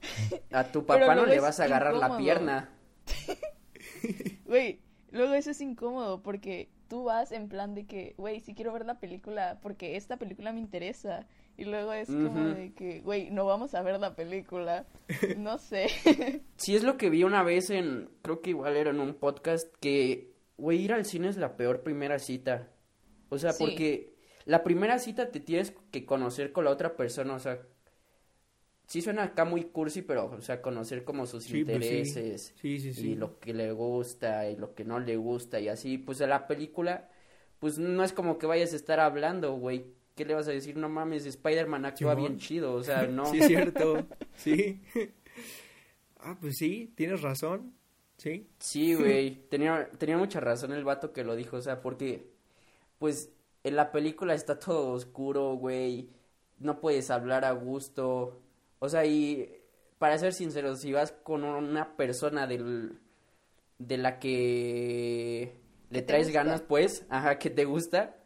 a 0.53 0.65
tu 0.65 0.85
Pero 0.85 1.01
papá 1.07 1.15
no 1.15 1.27
le 1.27 1.41
vas 1.41 1.61
a 1.61 1.65
agarrar 1.65 1.95
la 1.95 2.17
pierna. 2.17 2.71
Güey, 4.47 4.81
luego 5.11 5.35
eso 5.35 5.51
es 5.51 5.61
incómodo 5.61 6.23
porque 6.23 6.69
tú 6.89 7.05
vas 7.05 7.33
en 7.33 7.49
plan 7.49 7.75
de 7.75 7.87
que, 7.87 8.15
güey, 8.19 8.41
sí 8.41 8.55
quiero 8.55 8.73
ver 8.73 8.85
la 8.85 8.99
película 9.01 9.59
porque 9.63 9.97
esta 9.97 10.17
película 10.19 10.53
me 10.53 10.61
interesa. 10.61 11.27
Y 11.57 11.67
luego 11.67 11.93
es 11.93 12.09
como 12.09 12.49
de 12.49 12.73
que, 12.73 13.01
güey, 13.01 13.31
no 13.31 13.45
vamos 13.45 13.75
a 13.75 13.83
ver 13.83 14.01
la 14.01 14.15
película. 14.17 14.87
No 15.37 15.59
sé. 15.59 15.89
Sí, 16.57 16.75
es 16.75 16.83
lo 16.83 16.97
que 16.97 17.11
vi 17.11 17.25
una 17.25 17.43
vez 17.43 17.71
en, 17.71 18.09
creo 18.23 18.41
que 18.41 18.51
igual 18.51 18.77
era 18.77 18.91
en 18.91 19.01
un 19.01 19.15
podcast, 19.15 19.73
que, 19.81 20.33
güey, 20.57 20.83
ir 20.83 20.93
al 20.95 21.05
cine 21.05 21.29
es 21.29 21.37
la 21.37 21.57
peor 21.57 21.83
primera 21.83 22.19
cita. 22.19 22.69
O 23.29 23.39
sea, 23.39 23.53
Sí. 23.53 23.65
porque 23.65 24.15
la 24.47 24.63
primera 24.65 24.99
cita 24.99 25.31
te 25.31 25.41
tienes 25.41 25.75
que 25.91 26.05
conocer 26.07 26.53
con 26.53 26.65
la 26.65 26.71
otra 26.71 26.97
persona, 26.97 27.35
o 27.35 27.39
sea, 27.39 27.59
sí 28.93 29.01
suena 29.01 29.23
acá 29.23 29.47
muy 29.47 29.65
cursi, 29.65 30.03
pero, 30.03 30.27
o 30.27 30.43
sea, 30.43 30.61
conocer 30.61 31.03
como 31.03 31.27
sus 31.27 31.45
Sí, 31.45 31.65
pues 31.65 31.77
intereses 31.77 32.53
Sí, 32.61 32.79
sí, 32.79 32.93
sí. 32.93 33.11
y 33.13 33.15
lo 33.15 33.39
que 33.41 33.55
le 33.55 33.73
gusta 33.73 34.51
y 34.51 34.57
lo 34.57 34.75
que 34.75 34.85
no 34.85 35.01
le 35.01 35.17
gusta 35.17 35.59
y 35.61 35.69
así, 35.69 35.97
pues 35.97 36.21
en 36.21 36.29
la 36.29 36.47
película, 36.47 37.09
pues 37.59 37.79
no 37.79 38.05
es 38.05 38.13
como 38.13 38.37
que 38.37 38.47
vayas 38.47 38.75
a 38.75 38.77
estar 38.77 39.01
hablando, 39.01 39.55
güey. 39.55 39.87
¿Qué 40.15 40.27
le 40.27 40.35
vas 40.35 40.47
a 40.47 40.51
decir? 40.51 40.77
No 40.77 40.91
mames, 40.91 41.25
Spider-Man 41.25 41.87
actúa 41.87 42.15
bien 42.15 42.37
chido, 42.39 42.75
o 42.75 42.83
sea, 42.83 43.07
no. 43.09 43.25
Sí, 43.25 43.39
es 43.39 43.47
cierto. 43.47 44.07
sí. 44.37 44.83
Ah, 46.25 46.37
pues 46.41 46.57
sí, 46.59 46.93
tienes 46.95 47.21
razón. 47.23 47.75
Sí. 48.19 48.47
Sí, 48.59 48.95
güey, 48.95 49.49
tenía, 49.49 49.89
tenía 49.99 50.17
mucha 50.17 50.39
razón 50.39 50.73
el 50.73 50.85
vato 50.85 51.13
que 51.13 51.25
lo 51.25 51.35
dijo, 51.35 51.57
o 51.57 51.61
sea, 51.63 51.81
porque, 51.81 52.29
pues, 52.99 53.33
en 53.65 53.75
la 53.75 53.91
película 53.91 54.35
está 54.35 54.59
todo 54.59 54.93
oscuro, 54.93 55.55
güey, 55.55 56.11
no 56.59 56.79
puedes 56.81 57.11
hablar 57.11 57.45
a 57.45 57.53
gusto, 57.53 58.42
o 58.83 58.89
sea, 58.89 59.05
y 59.07 59.49
para 59.99 60.19
ser 60.19 60.33
sincero, 60.35 60.75
si 60.77 60.93
vas 60.93 61.13
con 61.13 61.45
una 61.45 61.97
persona 61.97 62.47
del, 62.49 62.99
de 63.79 63.97
la 63.97 64.19
que 64.19 65.55
le 65.91 66.03
te 66.03 66.03
traes 66.03 66.27
gusta. 66.27 66.33
ganas, 66.33 66.63
pues, 66.63 67.07
ajá, 67.09 67.39
que 67.39 67.51
te 67.51 67.65
gusta, 67.65 68.17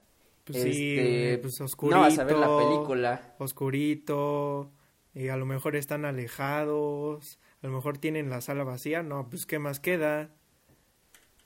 Pues 0.44 0.58
sí, 0.62 0.96
este, 0.98 1.38
pues 1.42 1.60
oscurito. 1.60 1.96
no 1.96 2.02
vas 2.02 2.18
a 2.18 2.25
ver 2.25 2.36
la 2.38 2.56
película. 2.56 3.34
Oscurito. 3.38 4.72
eh, 5.14 5.30
a 5.30 5.36
lo 5.36 5.46
mejor 5.46 5.76
están 5.76 6.04
alejados. 6.04 7.38
A 7.62 7.66
lo 7.66 7.72
mejor 7.75 7.98
tienen 7.98 8.30
la 8.30 8.40
sala 8.40 8.64
vacía. 8.64 9.02
No, 9.02 9.28
pues 9.28 9.44
¿qué 9.46 9.58
más 9.58 9.80
queda? 9.80 10.30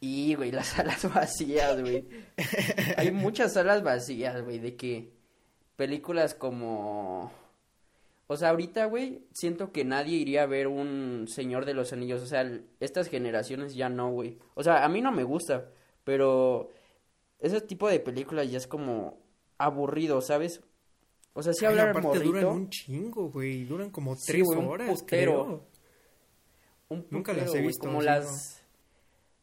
Y, 0.00 0.34
güey, 0.34 0.50
las 0.52 0.66
salas 0.76 1.12
vacías, 1.12 1.80
güey. 1.80 2.06
Hay 2.96 3.10
muchas 3.10 3.54
salas 3.54 3.82
vacías, 3.82 4.42
güey, 4.42 4.58
de 4.58 4.76
que 4.76 5.12
películas 5.76 6.34
como... 6.34 7.32
O 8.32 8.36
sea, 8.36 8.50
ahorita, 8.50 8.84
güey, 8.86 9.26
siento 9.32 9.72
que 9.72 9.84
nadie 9.84 10.16
iría 10.16 10.44
a 10.44 10.46
ver 10.46 10.68
un 10.68 11.26
Señor 11.28 11.64
de 11.66 11.74
los 11.74 11.92
Anillos. 11.92 12.22
O 12.22 12.26
sea, 12.26 12.48
estas 12.78 13.08
generaciones 13.08 13.74
ya 13.74 13.88
no, 13.88 14.10
güey. 14.12 14.38
O 14.54 14.62
sea, 14.62 14.84
a 14.84 14.88
mí 14.88 15.00
no 15.02 15.10
me 15.10 15.24
gusta, 15.24 15.72
pero 16.04 16.70
ese 17.40 17.60
tipo 17.62 17.88
de 17.88 18.00
películas 18.00 18.50
ya 18.50 18.58
es 18.58 18.66
como 18.68 19.18
aburrido, 19.58 20.20
¿sabes? 20.22 20.62
O 21.34 21.42
sea, 21.42 21.54
sí 21.54 21.64
Ay, 21.64 21.66
hablar 21.66 21.88
aparte 21.88 22.20
morrito, 22.20 22.22
duran 22.22 22.46
un 22.48 22.70
chingo, 22.70 23.30
güey. 23.30 23.64
Duran 23.64 23.90
como 23.90 24.16
Sí, 24.16 24.22
tres 24.26 24.44
güey, 24.44 24.58
un 24.58 24.68
horas, 24.68 24.88
putero. 24.88 25.04
creo. 25.04 25.70
un 26.88 27.06
nunca 27.10 27.32
las 27.32 27.52
putero, 27.52 27.54
he 27.54 27.60
güey, 27.60 27.66
visto, 27.66 27.88
como 27.88 28.00
sí, 28.00 28.06
las... 28.06 28.64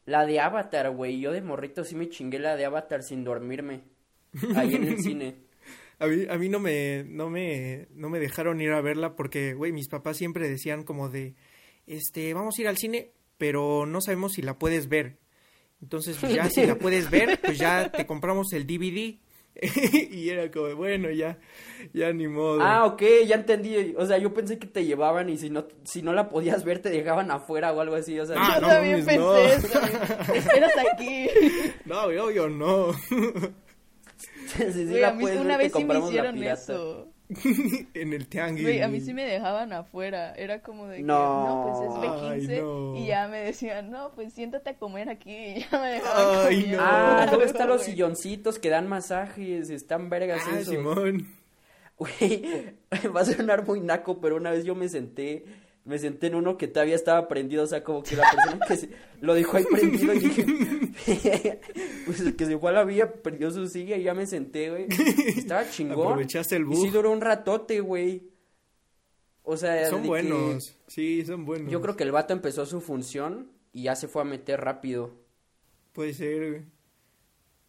La 0.06 0.26
de 0.26 0.40
Avatar, 0.40 0.92
güey. 0.92 1.20
Yo 1.20 1.32
de 1.32 1.42
morrito 1.42 1.84
sí 1.84 1.96
me 1.96 2.10
chingué 2.10 2.40
la 2.40 2.56
de 2.56 2.66
Avatar 2.66 3.04
sin 3.04 3.24
dormirme. 3.24 3.84
Ahí 4.56 4.76
en 4.76 4.86
el 4.86 4.98
cine. 5.00 5.47
A 6.00 6.08
mí, 6.08 6.26
a 6.30 6.38
mí 6.38 6.48
no 6.50 6.60
me, 6.60 7.04
no 7.08 7.30
me, 7.30 7.88
no 7.96 8.10
me 8.10 8.20
dejaron 8.20 8.62
ir 8.62 8.72
a 8.72 8.82
verla 8.82 9.16
porque, 9.16 9.54
güey, 9.54 9.72
mis 9.72 9.88
papás 9.90 10.18
siempre 10.18 10.48
decían 10.50 10.84
como 10.84 11.10
de, 11.10 11.34
este, 11.88 12.34
vamos 12.34 12.58
a 12.58 12.62
ir 12.62 12.68
al 12.68 12.78
cine, 12.78 13.12
pero 13.38 13.86
no 13.88 14.00
sabemos 14.02 14.34
si 14.34 14.42
la 14.44 14.60
puedes 14.60 14.90
ver. 14.90 15.18
Entonces, 15.82 16.18
pues 16.20 16.34
ya, 16.34 16.50
si 16.50 16.66
la 16.66 16.76
puedes 16.80 17.10
ver, 17.10 17.40
pues 17.42 17.58
ya 17.58 17.92
te 17.92 18.06
compramos 18.06 18.54
el 18.54 18.66
DVD. 18.68 19.18
y 20.12 20.30
era 20.30 20.52
como, 20.52 20.76
bueno, 20.76 21.10
ya, 21.10 21.40
ya 21.92 22.14
ni 22.14 22.28
modo. 22.28 22.62
Ah, 22.62 22.86
ok, 22.86 23.02
ya 23.26 23.36
entendí. 23.38 23.96
O 23.98 24.06
sea, 24.06 24.20
yo 24.20 24.32
pensé 24.32 24.60
que 24.60 24.68
te 24.68 24.86
llevaban 24.86 25.30
y 25.32 25.38
si 25.40 25.50
no, 25.50 25.68
si 25.84 26.04
no 26.04 26.14
la 26.14 26.30
podías 26.30 26.64
ver 26.64 26.78
te 26.78 26.92
dejaban 26.92 27.32
afuera 27.32 27.74
o 27.74 27.82
algo 27.82 27.96
así. 27.96 28.20
O 28.20 28.26
sea, 28.28 28.36
Ah, 28.40 28.56
Yo 28.56 28.62
no 28.62 28.68
también 28.68 29.04
mames, 29.04 29.06
pensé 29.06 29.20
no. 29.20 29.36
eso. 29.36 30.34
Esperas 30.36 30.72
aquí. 30.94 31.28
No, 31.86 32.04
obvio, 32.04 32.50
no. 32.50 32.92
sí 34.74 34.86
la 34.86 35.10
a 35.10 35.14
mí 35.14 35.22
puedes 35.22 35.40
una 35.40 35.58
ver, 35.58 35.66
vez 35.68 35.74
sí 35.74 35.84
me 35.86 36.00
hicieron 36.00 36.44
eso. 36.44 37.08
en 37.94 38.14
el 38.14 38.28
tianguis. 38.28 38.64
Güey, 38.64 38.82
a 38.82 38.88
mí 38.88 39.02
sí 39.02 39.14
me 39.14 39.24
dejaban 39.26 39.74
afuera. 39.74 40.34
Era 40.36 40.62
como 40.62 40.88
de 40.88 40.98
que, 40.98 41.04
No. 41.04 41.46
no, 41.46 41.64
pues 41.66 41.90
es 41.90 42.48
B15. 42.50 42.52
Ay, 42.54 42.62
no. 42.62 42.96
Y 42.96 43.08
ya 43.08 43.28
me 43.28 43.40
decían, 43.40 43.92
no, 43.92 44.12
pues 44.16 44.32
siéntate 44.34 44.70
a 44.70 44.78
comer 44.78 45.10
aquí. 45.10 45.36
Y 45.58 45.66
ya 45.70 45.80
me 45.82 45.90
dejaban 45.92 46.48
Ay, 46.48 46.68
no. 46.72 46.78
Ah, 46.80 47.26
luego 47.30 47.44
están 47.44 47.68
los 47.68 47.84
silloncitos 47.84 48.60
que 48.60 48.70
dan 48.70 48.88
masajes, 48.88 49.70
están 49.70 50.10
vergas 50.10 50.42
Ah, 50.48 50.60
esos. 50.60 50.74
Simón. 50.74 51.28
Güey, 51.98 52.76
va 53.16 53.22
a 53.22 53.26
sonar 53.26 53.66
muy 53.68 53.82
naco, 53.82 54.22
pero 54.22 54.36
una 54.36 54.52
vez 54.52 54.64
yo 54.64 54.76
me 54.76 54.88
senté, 54.88 55.44
me 55.88 55.98
senté 55.98 56.28
en 56.28 56.36
uno 56.36 56.58
que 56.58 56.68
todavía 56.68 56.96
estaba 56.96 57.28
prendido, 57.28 57.64
o 57.64 57.68
sea, 57.68 57.84
como 57.84 58.04
que 58.04 58.16
la 58.16 58.30
persona 58.30 58.60
que 58.68 58.76
se- 58.78 58.90
lo 59.22 59.34
dejó 59.34 59.58
ahí 59.58 59.64
prendido 59.72 60.14
y 60.14 60.20
dije, 60.20 60.46
pues 62.06 62.20
el 62.20 62.36
que 62.36 62.46
se 62.46 62.58
fue 62.58 62.70
a 62.72 62.74
la 62.74 62.84
vía 62.84 63.12
perdió 63.14 63.50
su 63.52 63.68
silla 63.68 63.96
y 63.98 64.04
ya 64.04 64.14
me 64.14 64.26
senté, 64.28 64.70
güey. 64.70 64.86
Estaba 65.36 65.68
chingón. 65.72 66.08
Aprovechaste 66.08 66.58
el 66.58 66.72
Y 66.72 66.76
sí 66.76 66.90
duró 66.90 67.12
un 67.12 67.22
ratote, 67.22 67.80
güey. 67.80 68.30
O 69.44 69.56
sea, 69.56 69.90
Son 69.90 70.02
que 70.02 70.08
buenos. 70.10 70.78
Sí, 70.88 71.24
son 71.26 71.46
buenos. 71.46 71.72
yo 71.72 71.82
creo 71.82 71.96
que 71.96 72.04
el 72.04 72.12
vato 72.12 72.34
empezó 72.34 72.66
su 72.66 72.82
función 72.82 73.50
y 73.72 73.84
ya 73.84 73.96
se 73.96 74.08
fue 74.10 74.22
a 74.22 74.26
meter 74.26 74.60
rápido. 74.60 75.14
Puede 75.94 76.14
ser, 76.14 76.50
güey. 76.52 76.62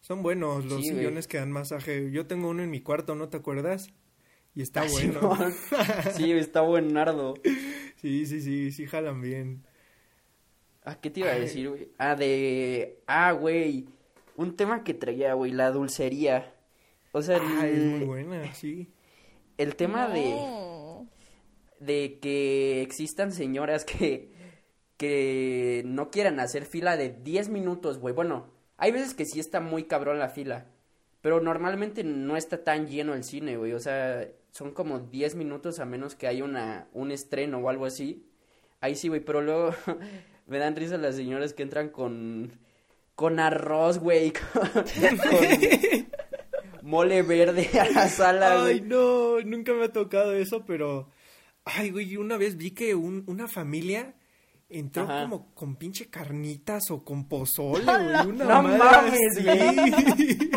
Son 0.00 0.22
buenos 0.22 0.64
los 0.64 0.80
Sí, 0.82 0.90
güey. 0.90 0.98
sillones 1.04 1.28
que 1.28 1.38
dan 1.38 1.52
masaje. 1.52 2.10
Yo 2.10 2.26
tengo 2.26 2.48
uno 2.48 2.62
en 2.64 2.70
mi 2.70 2.80
cuarto, 2.80 3.14
¿no 3.14 3.28
te 3.28 3.36
acuerdas? 3.36 3.90
Y 4.54 4.62
está 4.62 4.82
Ah, 4.82 4.86
bueno. 4.90 5.36
Sí, 6.16 6.32
está 6.32 6.60
buenardo. 6.62 7.34
sí, 7.96 8.26
sí, 8.26 8.40
sí, 8.40 8.72
sí 8.72 8.86
jalan 8.86 9.20
bien. 9.20 9.64
Ah, 10.84 10.98
¿qué 11.00 11.10
te 11.10 11.20
iba 11.20 11.30
a 11.30 11.38
decir, 11.38 11.68
güey? 11.68 11.88
Ah, 11.98 12.14
de... 12.16 13.02
Ah, 13.06 13.32
güey. 13.32 13.86
Un 14.36 14.56
tema 14.56 14.84
que 14.84 14.94
traía, 14.94 15.34
güey, 15.34 15.52
la 15.52 15.70
dulcería. 15.70 16.54
O 17.12 17.22
sea, 17.22 17.38
Ah, 17.42 17.66
es 17.68 17.84
muy 17.84 18.00
el, 18.00 18.06
buena, 18.06 18.54
sí. 18.54 18.88
el 19.58 19.76
tema 19.76 20.08
de, 20.08 20.30
No. 20.30 21.08
de 21.80 22.18
que 22.20 22.82
existan 22.82 23.32
señoras 23.32 23.84
que, 23.84 24.32
que 24.96 25.82
no 25.84 26.10
quieran 26.10 26.40
hacer 26.40 26.64
fila 26.64 26.96
de 26.96 27.10
10 27.10 27.48
minutos, 27.50 27.98
güey. 27.98 28.14
Bueno, 28.14 28.50
hay 28.76 28.92
veces 28.92 29.14
que 29.14 29.24
sí 29.24 29.40
está 29.40 29.60
muy 29.60 29.84
cabrón 29.84 30.18
la 30.18 30.28
fila, 30.28 30.66
pero 31.20 31.40
normalmente 31.40 32.04
no 32.04 32.36
está 32.36 32.62
tan 32.64 32.86
lleno 32.86 33.14
el 33.14 33.24
cine, 33.24 33.56
güey. 33.56 33.72
O 33.72 33.80
sea, 33.80 34.26
son 34.50 34.72
como 34.72 34.98
10 35.00 35.34
minutos 35.34 35.78
a 35.80 35.84
menos 35.84 36.14
que 36.14 36.26
haya 36.26 36.44
una, 36.44 36.88
un 36.92 37.10
estreno 37.10 37.58
o 37.58 37.68
algo 37.68 37.86
así. 37.86 38.24
Ahí 38.80 38.94
sí, 38.94 39.08
güey, 39.08 39.20
pero 39.20 39.40
luego 39.42 39.74
me 40.46 40.58
dan 40.58 40.76
risa 40.76 40.96
las 40.98 41.16
señoras 41.16 41.52
que 41.52 41.62
entran 41.64 41.88
con, 41.90 42.52
con 43.14 43.40
arroz, 43.40 43.98
güey, 43.98 44.32
con, 44.32 44.70
con 45.18 46.08
mole 46.82 47.22
verde 47.22 47.68
a 47.78 47.90
la 47.90 48.08
sala, 48.08 48.52
Ay, 48.64 48.78
güey. 48.78 48.80
no, 48.88 49.40
nunca 49.40 49.72
me 49.74 49.84
ha 49.84 49.92
tocado 49.92 50.32
eso, 50.34 50.64
pero... 50.64 51.10
Ay, 51.64 51.90
güey, 51.90 52.16
una 52.16 52.38
vez 52.38 52.56
vi 52.56 52.70
que 52.70 52.94
un- 52.94 53.24
una 53.26 53.46
familia 53.46 54.14
entró 54.70 55.04
Ajá. 55.04 55.22
como 55.22 55.54
con 55.54 55.76
pinche 55.76 56.10
carnitas 56.10 56.90
o 56.90 57.02
con 57.04 57.26
pozole, 57.28 57.90
¡A 57.90 57.98
güey. 58.02 58.12
la- 58.12 58.22
Una 58.26 58.44
No 58.44 58.62
madre 58.62 58.78
mames, 58.78 59.38
así. 59.38 60.50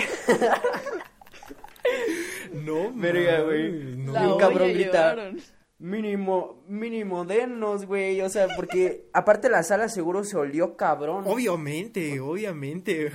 no, 2.53 2.91
Verga, 2.93 3.41
güey. 3.41 3.71
mames, 3.71 3.97
no. 3.97 4.13
La 4.13 4.33
Un 4.33 4.39
cabrón 4.39 4.73
grita. 4.73 4.91
llevaron. 5.11 5.37
Mínimo, 5.79 6.63
mínimo 6.67 7.25
denos, 7.25 7.85
güey. 7.85 8.21
O 8.21 8.29
sea, 8.29 8.47
porque 8.55 9.09
aparte 9.13 9.49
la 9.49 9.63
sala 9.63 9.89
seguro 9.89 10.23
se 10.23 10.37
olió 10.37 10.77
cabrón. 10.77 11.23
Obviamente, 11.25 12.19
obviamente. 12.19 13.11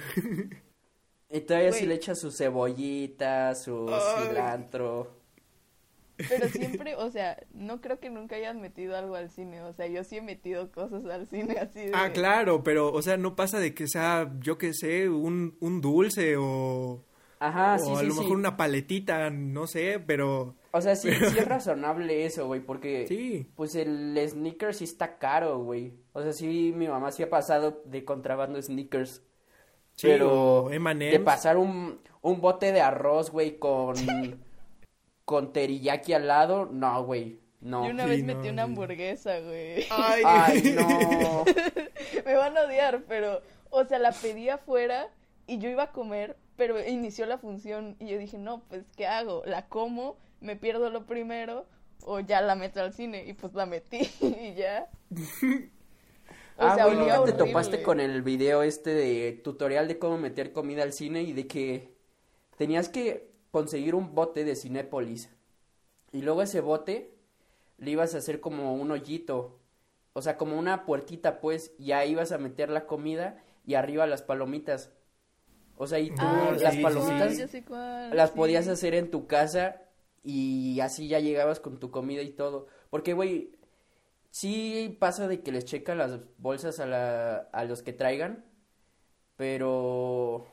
Y 1.31 1.41
todavía 1.41 1.73
sí 1.73 1.81
Güey. 1.81 1.89
le 1.91 1.95
echa 1.97 2.15
su 2.15 2.33
cebollita, 2.33 3.55
su 3.55 3.87
Ay. 3.89 4.29
cilantro. 4.29 5.16
Pero 6.29 6.49
siempre, 6.49 6.95
o 6.97 7.11
sea, 7.11 7.39
no 7.53 7.81
creo 7.81 8.01
que 8.01 8.11
nunca 8.11 8.37
hayan 8.37 8.61
metido 8.61 8.97
algo 8.97 9.15
al 9.17 9.31
cine. 9.31 9.63
O 9.63 9.73
sea, 9.73 9.87
yo 9.87 10.05
sí 10.05 10.17
he 10.17 10.23
metido 10.23 10.71
cosas 10.73 11.05
al 11.07 11.29
cine 11.29 11.59
así 11.59 11.87
de... 11.87 11.93
Ah, 11.93 12.11
claro, 12.13 12.63
pero, 12.63 12.93
o 12.93 13.03
sea, 13.03 13.17
no 13.17 13.37
pasa 13.37 13.59
de 13.59 13.75
que 13.75 13.87
sea, 13.89 14.33
yo 14.41 14.59
qué 14.59 14.73
sé, 14.75 15.09
un, 15.09 15.57
un 15.61 15.81
dulce 15.81 16.37
o, 16.39 17.05
Ajá, 17.39 17.79
o 17.79 17.79
sí, 17.79 17.95
a 17.97 18.03
sí, 18.03 18.07
lo 18.07 18.15
sí. 18.15 18.21
mejor 18.21 18.37
una 18.37 18.57
paletita, 18.57 19.31
no 19.31 19.67
sé, 19.67 20.01
pero 20.05 20.57
O 20.73 20.81
sea, 20.81 20.97
sí, 20.97 21.11
sí 21.25 21.39
es 21.39 21.45
razonable 21.49 22.25
eso, 22.27 22.47
güey, 22.47 22.61
porque 22.61 23.07
sí. 23.07 23.47
pues 23.55 23.75
el 23.75 24.19
sneakers 24.29 24.79
sí 24.79 24.85
está 24.85 25.19
caro, 25.19 25.59
güey. 25.63 25.95
O 26.13 26.23
sea, 26.23 26.33
sí, 26.33 26.73
mi 26.75 26.89
mamá 26.89 27.13
sí 27.13 27.23
ha 27.23 27.31
pasado 27.31 27.83
de 27.85 28.05
contrabando 28.05 28.61
sneakers. 28.61 29.23
Sí, 29.97 30.09
pero 30.09 30.69
de 30.69 31.21
pasar 31.21 31.57
un, 31.57 32.01
un 32.21 32.41
bote 32.41 32.73
de 32.73 32.81
arroz, 32.83 33.31
güey, 33.31 33.59
con, 33.59 33.97
con 35.27 35.53
teriyaki 35.53 36.15
al 36.15 36.29
lado, 36.29 36.67
no, 36.67 37.05
güey, 37.05 37.41
no. 37.61 37.85
Yo 37.85 37.91
una 37.91 38.05
Sí, 38.05 38.11
vez 38.11 38.25
no, 38.25 38.35
metí 38.35 38.49
una 38.49 38.63
hamburguesa, 38.63 39.41
güey. 39.41 39.85
Ay, 39.91 40.23
Ay, 40.25 40.77
no. 40.77 41.45
Me 42.25 42.35
van 42.35 42.57
a 42.57 42.63
odiar, 42.63 43.03
pero, 43.09 43.43
o 43.71 43.85
sea, 43.85 43.99
la 43.99 44.13
pedí 44.13 44.49
afuera 44.49 45.11
y 45.49 45.59
yo 45.59 45.69
iba 45.69 45.83
a 45.83 45.93
comer, 45.93 46.37
pero 46.57 46.81
inició 46.83 47.27
la 47.27 47.39
función 47.39 47.97
y 47.99 48.07
yo 48.07 48.19
dije, 48.19 48.39
no, 48.39 48.63
pues, 48.69 48.85
¿qué 48.97 49.09
hago? 49.09 49.43
¿La 49.45 49.67
como? 49.69 50.17
¿Me 50.41 50.55
pierdo 50.55 50.91
lo 50.91 51.07
primero? 51.07 51.67
¿O 52.05 52.21
ya 52.21 52.41
la 52.41 52.55
meto 52.55 52.81
al 52.81 52.93
cine? 52.93 53.25
Y 53.27 53.33
pues 53.33 53.53
la 53.55 53.67
metí 53.67 54.09
y 54.21 54.55
ya. 54.55 54.89
O 56.59 56.65
ah, 56.65 56.75
sea, 56.75 56.87
¿nunca 56.87 57.23
te 57.23 57.35
topaste 57.35 57.83
con 57.83 58.01
el 58.01 58.23
video 58.23 58.63
este 58.63 58.95
de 58.95 59.33
tutorial 59.45 59.89
de 59.89 59.99
cómo 59.99 60.17
meter 60.17 60.55
comida 60.55 60.85
al 60.85 60.95
cine 60.95 61.21
y 61.21 61.35
de 61.35 61.47
que 61.47 61.93
tenías 62.57 62.89
que 62.89 63.36
conseguir 63.51 63.95
un 63.95 64.15
bote 64.15 64.45
de 64.45 64.57
Cinépolis. 64.57 65.31
Y 66.13 66.23
luego 66.23 66.43
ese 66.43 66.61
bote 66.61 67.15
le 67.79 67.91
ibas 67.93 68.15
a 68.15 68.19
hacer 68.19 68.41
como 68.41 68.75
un 68.75 68.91
hoyito. 68.91 69.59
O 70.13 70.23
sea, 70.23 70.37
como 70.37 70.59
una 70.59 70.85
puertita, 70.87 71.41
pues. 71.41 71.73
Y 71.79 71.93
ahí 71.93 72.13
ibas 72.13 72.33
a 72.33 72.39
meter 72.39 72.71
la 72.71 72.87
comida 72.87 73.43
y 73.67 73.75
arriba 73.75 74.07
las 74.07 74.23
palomitas. 74.23 74.93
O 75.77 75.87
sea, 75.87 75.99
y 76.01 76.11
tú 76.11 76.23
Ah, 76.23 76.53
las 76.59 76.75
sí, 76.75 76.83
palomitas 76.83 77.35
sí. 77.37 77.65
las 78.13 78.31
podías 78.31 78.67
hacer 78.69 78.95
en 78.95 79.11
tu 79.11 79.27
casa 79.27 79.83
y 80.23 80.81
así 80.81 81.09
ya 81.09 81.21
llegabas 81.21 81.61
con 81.61 81.79
tu 81.79 81.91
comida 81.91 82.23
y 82.23 82.31
todo. 82.31 82.67
Porque, 82.91 83.13
güey, 83.13 83.53
sí 84.31 84.97
pasa 85.01 85.29
de 85.29 85.43
que 85.43 85.53
les 85.53 85.65
checan 85.67 85.99
las 85.99 86.21
bolsas 86.39 86.81
a, 86.81 86.87
la, 86.87 87.37
a 87.53 87.65
los 87.65 87.83
que 87.83 87.93
traigan, 87.93 88.45
pero... 89.37 90.47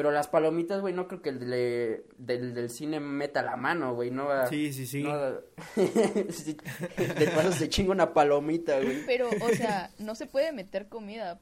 Pero 0.00 0.12
las 0.12 0.28
palomitas, 0.28 0.80
güey, 0.80 0.94
no 0.94 1.06
creo 1.08 1.20
que 1.20 1.28
el 1.28 1.40
de- 1.40 2.06
del, 2.16 2.54
del 2.54 2.70
cine 2.70 3.00
meta 3.00 3.42
la 3.42 3.56
mano, 3.56 3.94
güey, 3.94 4.10
no 4.10 4.24
va... 4.24 4.46
Sí, 4.46 4.72
sí, 4.72 4.86
sí. 4.86 5.02
no 5.02 5.10
va- 5.10 5.40
de 5.76 7.30
paso 7.34 7.52
se 7.52 7.68
chinga 7.68 7.92
una 7.92 8.14
palomita, 8.14 8.80
güey. 8.80 9.04
Pero, 9.04 9.28
o 9.28 9.48
sea, 9.50 9.90
no 9.98 10.14
se 10.14 10.24
puede 10.26 10.52
meter 10.52 10.88
comida, 10.88 11.38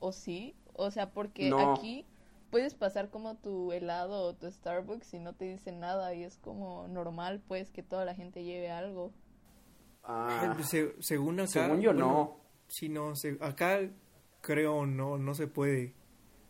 ¿o 0.00 0.12
sí? 0.12 0.54
O 0.74 0.90
sea, 0.90 1.12
porque 1.12 1.48
No. 1.48 1.72
aquí 1.72 2.04
puedes 2.50 2.74
pasar 2.74 3.08
como 3.08 3.36
tu 3.36 3.72
helado 3.72 4.20
o 4.22 4.34
tu 4.34 4.50
Starbucks 4.50 5.14
y 5.14 5.18
no 5.20 5.32
te 5.34 5.46
dicen 5.46 5.80
nada 5.80 6.12
y 6.14 6.24
es 6.24 6.36
como 6.36 6.86
normal, 6.88 7.40
pues, 7.48 7.70
que 7.70 7.82
toda 7.82 8.04
la 8.04 8.14
gente 8.14 8.44
lleve 8.44 8.70
algo. 8.70 9.14
Ah, 10.02 10.54
Se- 10.62 10.94
según 11.00 11.40
acá. 11.40 11.46
según 11.48 11.80
yo, 11.80 11.92
bueno, 11.92 12.06
no. 12.06 12.40
Sí, 12.68 12.90
no, 12.90 13.16
se- 13.16 13.38
acá 13.40 13.80
creo 14.42 14.84
no, 14.84 15.16
no 15.16 15.34
se 15.34 15.46
puede. 15.46 15.94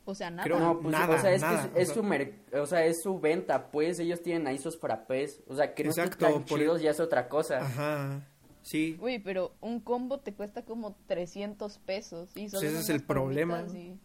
O 0.06 0.14
sea, 0.14 0.30
nada. 0.30 0.44
Creo- 0.44 0.58
No, 0.60 0.80
pues, 0.80 0.92
Nada, 0.92 1.16
o 1.16 1.18
sea, 1.20 1.32
es 1.32 1.40
nada, 1.40 1.62
que 1.72 1.80
es, 1.80 1.82
es 1.84 1.90
o 1.90 1.94
sea- 1.94 2.02
su 2.02 2.02
mer- 2.08 2.34
o 2.60 2.66
sea, 2.66 2.84
es 2.84 3.02
su 3.02 3.18
venta, 3.20 3.70
pues, 3.70 3.98
ellos 3.98 4.22
tienen 4.22 4.46
ahí 4.46 4.58
sus 4.58 4.78
frappés, 4.78 5.42
o 5.48 5.54
sea, 5.56 5.74
que 5.74 5.84
no 5.84 5.90
Exacto, 5.90 6.26
tan 6.26 6.44
por- 6.44 6.58
chidos 6.58 6.82
ya 6.82 6.90
es 6.90 7.00
otra 7.00 7.28
cosa. 7.28 7.58
Ajá. 7.60 8.28
Sí. 8.62 8.98
Uy, 9.00 9.18
pero 9.18 9.54
un 9.60 9.80
combo 9.80 10.20
te 10.20 10.32
cuesta 10.34 10.64
como 10.64 10.96
300 11.06 11.78
pesos. 11.78 12.30
Y 12.36 12.48
solo 12.48 12.60
Pues 12.62 12.72
ese 12.72 12.80
es 12.82 12.88
el 12.90 13.02
problema, 13.04 13.64
Y, 13.74 13.98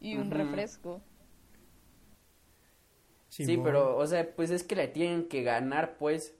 y 0.00 0.16
un 0.16 0.30
refresco. 0.30 1.02
Sí, 3.28 3.58
pero, 3.62 3.96
o 3.96 4.06
sea, 4.06 4.34
pues 4.36 4.50
es 4.50 4.62
que 4.62 4.76
le 4.76 4.86
tienen 4.88 5.26
que 5.28 5.42
ganar, 5.42 5.96
pues, 5.98 6.36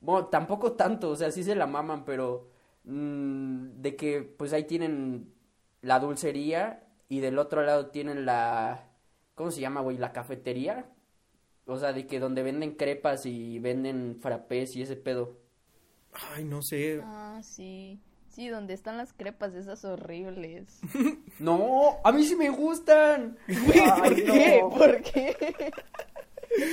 bueno, 0.00 0.26
tampoco 0.26 0.72
tanto, 0.72 1.10
o 1.10 1.16
sea, 1.16 1.30
sí 1.30 1.42
se 1.42 1.54
la 1.54 1.66
maman, 1.66 2.04
pero 2.04 2.50
mm, 2.84 3.80
de 3.80 3.96
que, 3.96 4.22
pues 4.22 4.52
ahí 4.52 4.64
tienen 4.64 5.32
la 5.80 5.98
dulcería 5.98 6.85
y 7.08 7.20
del 7.20 7.38
otro 7.38 7.62
lado 7.62 7.86
tienen 7.86 8.26
la, 8.26 8.88
¿cómo 9.34 9.50
se 9.50 9.60
llama, 9.60 9.80
güey? 9.80 9.98
La 9.98 10.12
cafetería, 10.12 10.90
o 11.66 11.78
sea, 11.78 11.92
de 11.92 12.06
que 12.06 12.20
donde 12.20 12.42
venden 12.42 12.74
crepas 12.74 13.26
y 13.26 13.58
venden 13.58 14.18
frappés 14.20 14.76
y 14.76 14.82
ese 14.82 14.96
pedo. 14.96 15.38
Ay, 16.34 16.44
no 16.44 16.62
sé. 16.62 17.00
Ah, 17.02 17.40
sí. 17.42 18.00
Sí, 18.28 18.48
donde 18.48 18.74
están 18.74 18.98
las 18.98 19.14
crepas 19.14 19.54
esas 19.54 19.84
horribles. 19.84 20.80
No, 21.38 21.98
a 22.02 22.12
mí 22.12 22.24
sí 22.24 22.34
me 22.34 22.48
gustan. 22.48 23.36
Ay, 23.46 23.54
¿Por 24.00 24.14
qué? 24.14 24.60
no. 24.62 24.70
¿Por 24.70 25.02
qué? 25.02 25.72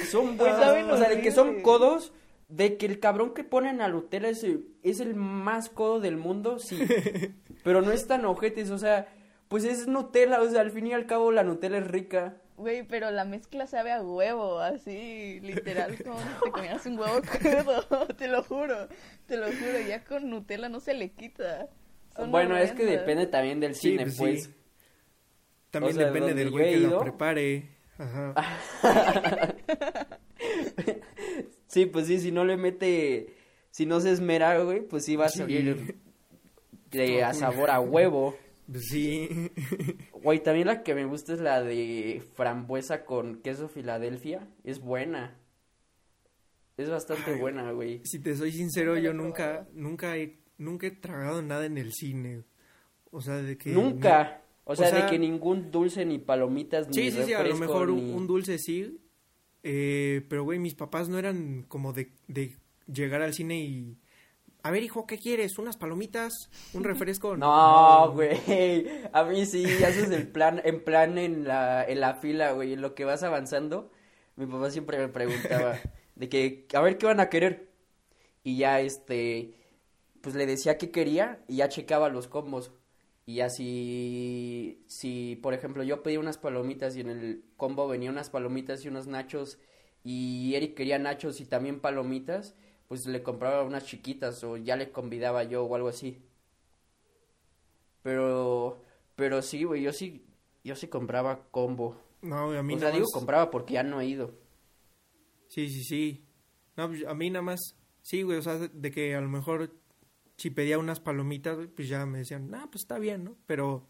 Son 0.09 0.37
buenas, 0.37 0.59
Saben 0.59 0.89
o 0.89 0.97
sea, 0.97 1.09
de 1.09 1.21
que 1.21 1.31
son 1.31 1.61
codos, 1.61 2.13
de 2.47 2.77
que 2.77 2.85
el 2.85 2.99
cabrón 2.99 3.33
que 3.33 3.43
ponen 3.43 3.81
a 3.81 3.89
Nutella 3.89 4.29
es 4.29 4.43
el, 4.43 4.67
es 4.83 4.99
el 5.01 5.15
más 5.15 5.69
codo 5.69 5.99
del 5.99 6.15
mundo, 6.15 6.59
sí, 6.59 6.79
pero 7.63 7.81
no 7.81 7.91
es 7.91 8.07
tan 8.07 8.23
ojetes, 8.25 8.69
o 8.69 8.77
sea, 8.77 9.07
pues 9.53 9.65
es 9.65 9.85
Nutella, 9.87 10.41
o 10.41 10.49
sea, 10.49 10.61
al 10.61 10.71
fin 10.71 10.87
y 10.87 10.93
al 10.93 11.05
cabo 11.05 11.31
la 11.31 11.43
Nutella 11.43 11.77
es 11.77 11.85
rica. 11.87 12.37
Güey, 12.57 12.81
pero 12.87 13.11
la 13.11 13.23
mezcla 13.23 13.67
sabe 13.67 13.91
a 13.91 14.01
huevo, 14.01 14.57
así, 14.57 15.39
literal, 15.41 15.95
como 16.03 16.19
si 16.19 16.25
te 16.43 16.49
comieras 16.51 16.83
un 16.87 16.97
huevo 16.97 17.21
crudo, 17.21 18.07
te 18.17 18.27
lo 18.27 18.41
juro, 18.43 18.87
te 19.27 19.37
lo 19.37 19.45
juro, 19.45 19.79
ya 19.87 20.03
con 20.03 20.27
Nutella 20.27 20.69
no 20.69 20.79
se 20.79 20.95
le 20.95 21.11
quita. 21.11 21.67
Son 22.15 22.31
bueno, 22.31 22.57
es 22.57 22.71
que 22.71 22.83
depende 22.85 23.27
también 23.27 23.59
del 23.59 23.75
Sí, 23.75 23.89
cine, 23.91 24.05
pues, 24.05 24.17
pues. 24.17 24.43
sí. 24.45 24.53
También 25.69 25.95
O 25.95 25.99
sea, 25.99 26.07
depende 26.07 26.33
del 26.33 26.49
güey 26.49 26.73
que 26.73 26.79
lo 26.79 26.99
prepare. 26.99 27.69
Ajá. 27.99 28.33
Sí, 31.67 31.85
pues 31.87 32.05
sí, 32.07 32.19
si 32.19 32.31
no 32.31 32.45
le 32.45 32.55
mete, 32.57 33.33
si 33.71 33.85
no 33.87 33.99
se 33.99 34.11
esmera, 34.11 34.59
güey, 34.59 34.81
pues 34.81 35.05
sí 35.05 35.15
va 35.15 35.25
a 35.25 35.29
Sí. 35.29 35.39
salir 35.39 35.95
de 36.91 37.23
a 37.23 37.33
sabor 37.33 37.71
a 37.71 37.79
huevo. 37.79 38.35
Pues 38.69 38.85
sí. 38.89 39.29
Güey, 40.23 40.41
también 40.41 40.67
la 40.67 40.83
que 40.83 40.95
me 40.95 41.05
gusta 41.05 41.33
es 41.33 41.39
la 41.39 41.61
de 41.61 42.23
frambuesa 42.35 43.03
con 43.05 43.37
queso 43.41 43.67
Filadelfia. 43.67 44.47
Es 44.63 44.79
buena. 44.79 45.37
Es 46.77 46.89
bastante 46.89 47.31
Ay, 47.33 47.39
buena, 47.39 47.71
güey. 47.71 48.01
Si 48.05 48.19
te 48.19 48.35
soy 48.35 48.51
sincero, 48.51 48.97
yo 48.97 49.13
nunca, 49.13 49.67
nunca 49.73 50.17
he, 50.17 50.39
nunca 50.57 50.87
he 50.87 50.91
tragado 50.91 51.41
nada 51.41 51.65
en 51.65 51.77
el 51.77 51.91
cine. 51.93 52.43
O 53.11 53.21
sea, 53.21 53.35
de 53.35 53.57
que... 53.57 53.69
Nunca. 53.71 54.41
O 54.63 54.75
sea, 54.75 54.89
de 54.89 54.97
sea- 55.01 55.09
que 55.09 55.19
ningún 55.19 55.69
dulce, 55.69 56.05
ni 56.05 56.17
palomitas, 56.19 56.87
ni 56.87 56.93
Sí, 56.95 57.11
sí, 57.11 57.23
sí, 57.25 57.33
a 57.33 57.43
lo 57.43 57.57
mejor 57.57 57.89
ni- 57.89 58.11
un 58.13 58.25
dulce 58.25 58.57
sí. 58.57 58.97
eh, 59.61 60.25
pero, 60.29 60.45
güey, 60.45 60.57
mis 60.57 60.73
papás 60.73 61.09
no 61.09 61.19
eran 61.19 61.63
como 61.67 61.93
de, 61.93 62.11
de 62.27 62.55
llegar 62.91 63.21
al 63.21 63.33
cine 63.33 63.59
y... 63.59 63.97
A 64.65 64.71
ver, 64.71 64.81
hijo, 64.81 65.05
¿qué 65.05 65.17
quieres? 65.17 65.57
¿Unas 65.57 65.75
palomitas? 65.75 66.49
¿Un 66.71 66.85
refresco? 66.85 67.35
No, 67.35 68.11
güey. 68.13 68.87
A 69.11 69.25
mí 69.25 69.45
sí, 69.45 69.65
haces 69.83 70.09
el 70.09 70.29
plan, 70.29 70.61
en 70.63 70.81
plan 70.81 71.17
en 71.17 71.43
la, 71.45 71.83
en 71.83 71.99
la 71.99 72.15
fila, 72.15 72.53
güey. 72.53 72.71
En 72.71 72.81
lo 72.81 72.95
que 72.95 73.03
vas 73.03 73.23
avanzando, 73.23 73.91
mi 74.37 74.45
papá 74.45 74.71
siempre 74.71 74.97
me 74.99 75.09
preguntaba 75.09 75.81
de 76.15 76.29
que, 76.29 76.65
a 76.73 76.79
ver, 76.79 76.97
¿qué 76.97 77.05
van 77.05 77.19
a 77.19 77.29
querer? 77.29 77.73
Y 78.43 78.55
ya, 78.57 78.79
este, 78.79 79.53
pues 80.21 80.33
le 80.35 80.45
decía 80.45 80.77
qué 80.77 80.91
quería 80.91 81.43
y 81.49 81.57
ya 81.57 81.67
checaba 81.67 82.07
los 82.07 82.29
combos. 82.29 82.71
Y 83.25 83.41
así, 83.41 84.81
si, 84.87 85.37
por 85.43 85.53
ejemplo, 85.53 85.83
yo 85.83 86.03
pedí 86.03 86.15
unas 86.15 86.37
palomitas 86.37 86.95
y 86.95 87.01
en 87.01 87.09
el 87.09 87.43
combo 87.57 87.87
venía 87.89 88.09
unas 88.09 88.29
palomitas 88.29 88.85
y 88.85 88.87
unos 88.87 89.07
nachos 89.07 89.59
y 90.05 90.55
Eric 90.55 90.75
quería 90.75 90.99
nachos 90.99 91.41
y 91.41 91.45
también 91.45 91.81
palomitas, 91.81 92.55
pues 92.93 93.07
le 93.07 93.23
compraba 93.23 93.63
unas 93.63 93.85
chiquitas 93.87 94.43
o 94.43 94.55
ya 94.55 94.75
le 94.75 94.91
convidaba 94.91 95.43
yo 95.43 95.63
o 95.65 95.75
algo 95.75 95.87
así. 95.87 96.21
Pero, 98.03 98.81
pero 99.15 99.41
sí, 99.41 99.63
güey, 99.63 99.81
yo 99.81 99.91
sí, 99.91 100.23
yo 100.63 100.75
sí 100.75 100.87
compraba 100.87 101.47
combo. 101.49 101.97
No, 102.21 102.45
güey, 102.47 102.59
a 102.59 102.63
mí 102.63 102.75
O 102.75 102.77
sea, 102.77 102.89
nada 102.89 102.97
digo 102.97 103.07
más- 103.07 103.13
compraba 103.13 103.49
porque 103.49 103.73
ya 103.73 103.81
no 103.81 103.99
he 103.99 104.05
ido. 104.05 104.31
Sí, 105.47 105.69
sí, 105.69 105.83
sí. 105.83 106.23
No, 106.77 106.87
pues, 106.87 107.03
a 107.07 107.15
mí 107.15 107.31
nada 107.31 107.41
más... 107.41 107.59
Sí, 108.03 108.21
güey, 108.21 108.37
o 108.37 108.41
sea, 108.43 108.57
de 108.59 108.91
que 108.91 109.15
a 109.15 109.21
lo 109.21 109.29
mejor 109.29 109.71
si 110.37 110.51
pedía 110.51 110.77
unas 110.77 110.99
palomitas, 110.99 111.57
pues 111.75 111.87
ya 111.89 112.05
me 112.05 112.19
decían, 112.19 112.51
nah, 112.51 112.67
pues 112.67 112.83
está 112.83 112.99
bien, 112.99 113.23
¿no? 113.23 113.35
Pero 113.47 113.87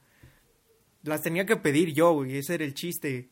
las 1.02 1.22
tenía 1.22 1.46
que 1.46 1.58
pedir 1.58 1.94
yo, 1.94 2.14
güey, 2.14 2.38
ese 2.38 2.54
era 2.56 2.64
el 2.64 2.74
chiste. 2.74 3.32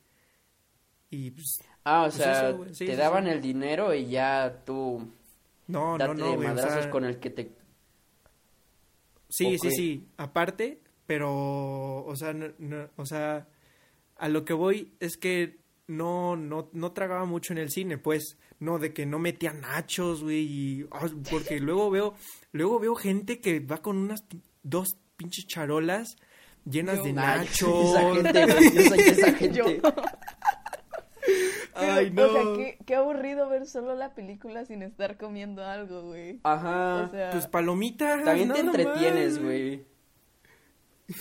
Y 1.10 1.32
pues... 1.32 1.60
Ah, 1.86 2.02
o 2.02 2.04
Pues 2.06 2.16
sea, 2.16 2.50
eso, 2.50 2.58
güey, 2.58 2.74
sí, 2.76 2.86
te 2.86 2.92
sí, 2.94 2.98
daban 2.98 3.26
sí. 3.26 3.30
el 3.32 3.42
dinero 3.42 3.94
y 3.94 4.08
ya 4.10 4.64
tú 4.66 5.08
No, 5.72 5.98
date 5.98 6.14
no, 6.14 6.20
no, 6.20 6.30
de 6.32 6.36
güey, 6.38 6.48
o 6.50 6.54
madrazos 6.54 6.82
sea, 6.84 6.90
con 6.92 7.06
el 7.06 7.20
que 7.20 7.30
te... 7.30 7.52
Sí, 9.30 9.58
sí, 9.60 9.72
sí, 9.72 10.08
aparte, 10.18 10.82
pero, 11.06 12.04
o 12.06 12.16
sea, 12.16 12.34
no- 12.34 12.52
no- 12.60 12.90
o 12.98 13.06
sea, 13.06 13.48
a 14.18 14.28
lo 14.28 14.44
que 14.44 14.54
voy 14.54 14.94
es 15.00 15.16
que 15.18 15.60
no, 15.88 16.36
no, 16.36 16.70
no 16.74 16.92
tragaba 16.92 17.26
mucho 17.26 17.54
en 17.54 17.60
el 17.60 17.70
cine, 17.72 17.98
pues, 17.98 18.38
no, 18.60 18.78
de 18.78 18.94
que 18.94 19.06
no 19.06 19.20
metía 19.20 19.54
nachos, 19.54 20.22
güey, 20.24 20.40
y, 20.42 20.86
ah, 20.92 21.08
porque 21.30 21.60
luego 21.62 21.90
veo, 21.90 22.14
luego 22.52 22.80
veo 22.80 22.96
gente 22.96 23.40
que 23.40 23.60
va 23.62 23.78
con 23.82 23.98
unas 23.98 24.26
dos 24.64 24.98
pinches 25.16 25.48
charolas 25.48 26.16
llenas 26.66 26.98
Yo. 26.98 27.04
de 27.06 27.14
nachos. 27.14 27.90
esa 27.96 28.14
gente, 28.14 28.46
güey, 28.46 28.76
yo 28.76 28.82
soy 28.90 29.00
esa 29.00 29.34
gente. 29.34 29.58
Yo. 29.58 29.66
Ay, 31.82 32.12
Pero, 32.16 32.32
no. 32.34 32.52
O 32.52 32.56
sea, 32.56 32.64
qué, 32.66 32.78
qué 32.86 32.96
aburrido 32.96 33.50
ver 33.50 33.66
solo 33.66 33.96
la 33.96 34.14
película 34.14 34.66
sin 34.66 34.82
estar 34.84 35.18
comiendo 35.18 35.64
algo, 35.66 36.04
güey. 36.04 36.40
Ajá. 36.44 37.04
O 37.04 37.12
sea, 37.12 37.30
Pues 37.32 37.48
palomitas. 37.48 38.24
También 38.24 38.52
te 38.54 38.60
entretienes, 38.60 39.42
güey. 39.42 39.86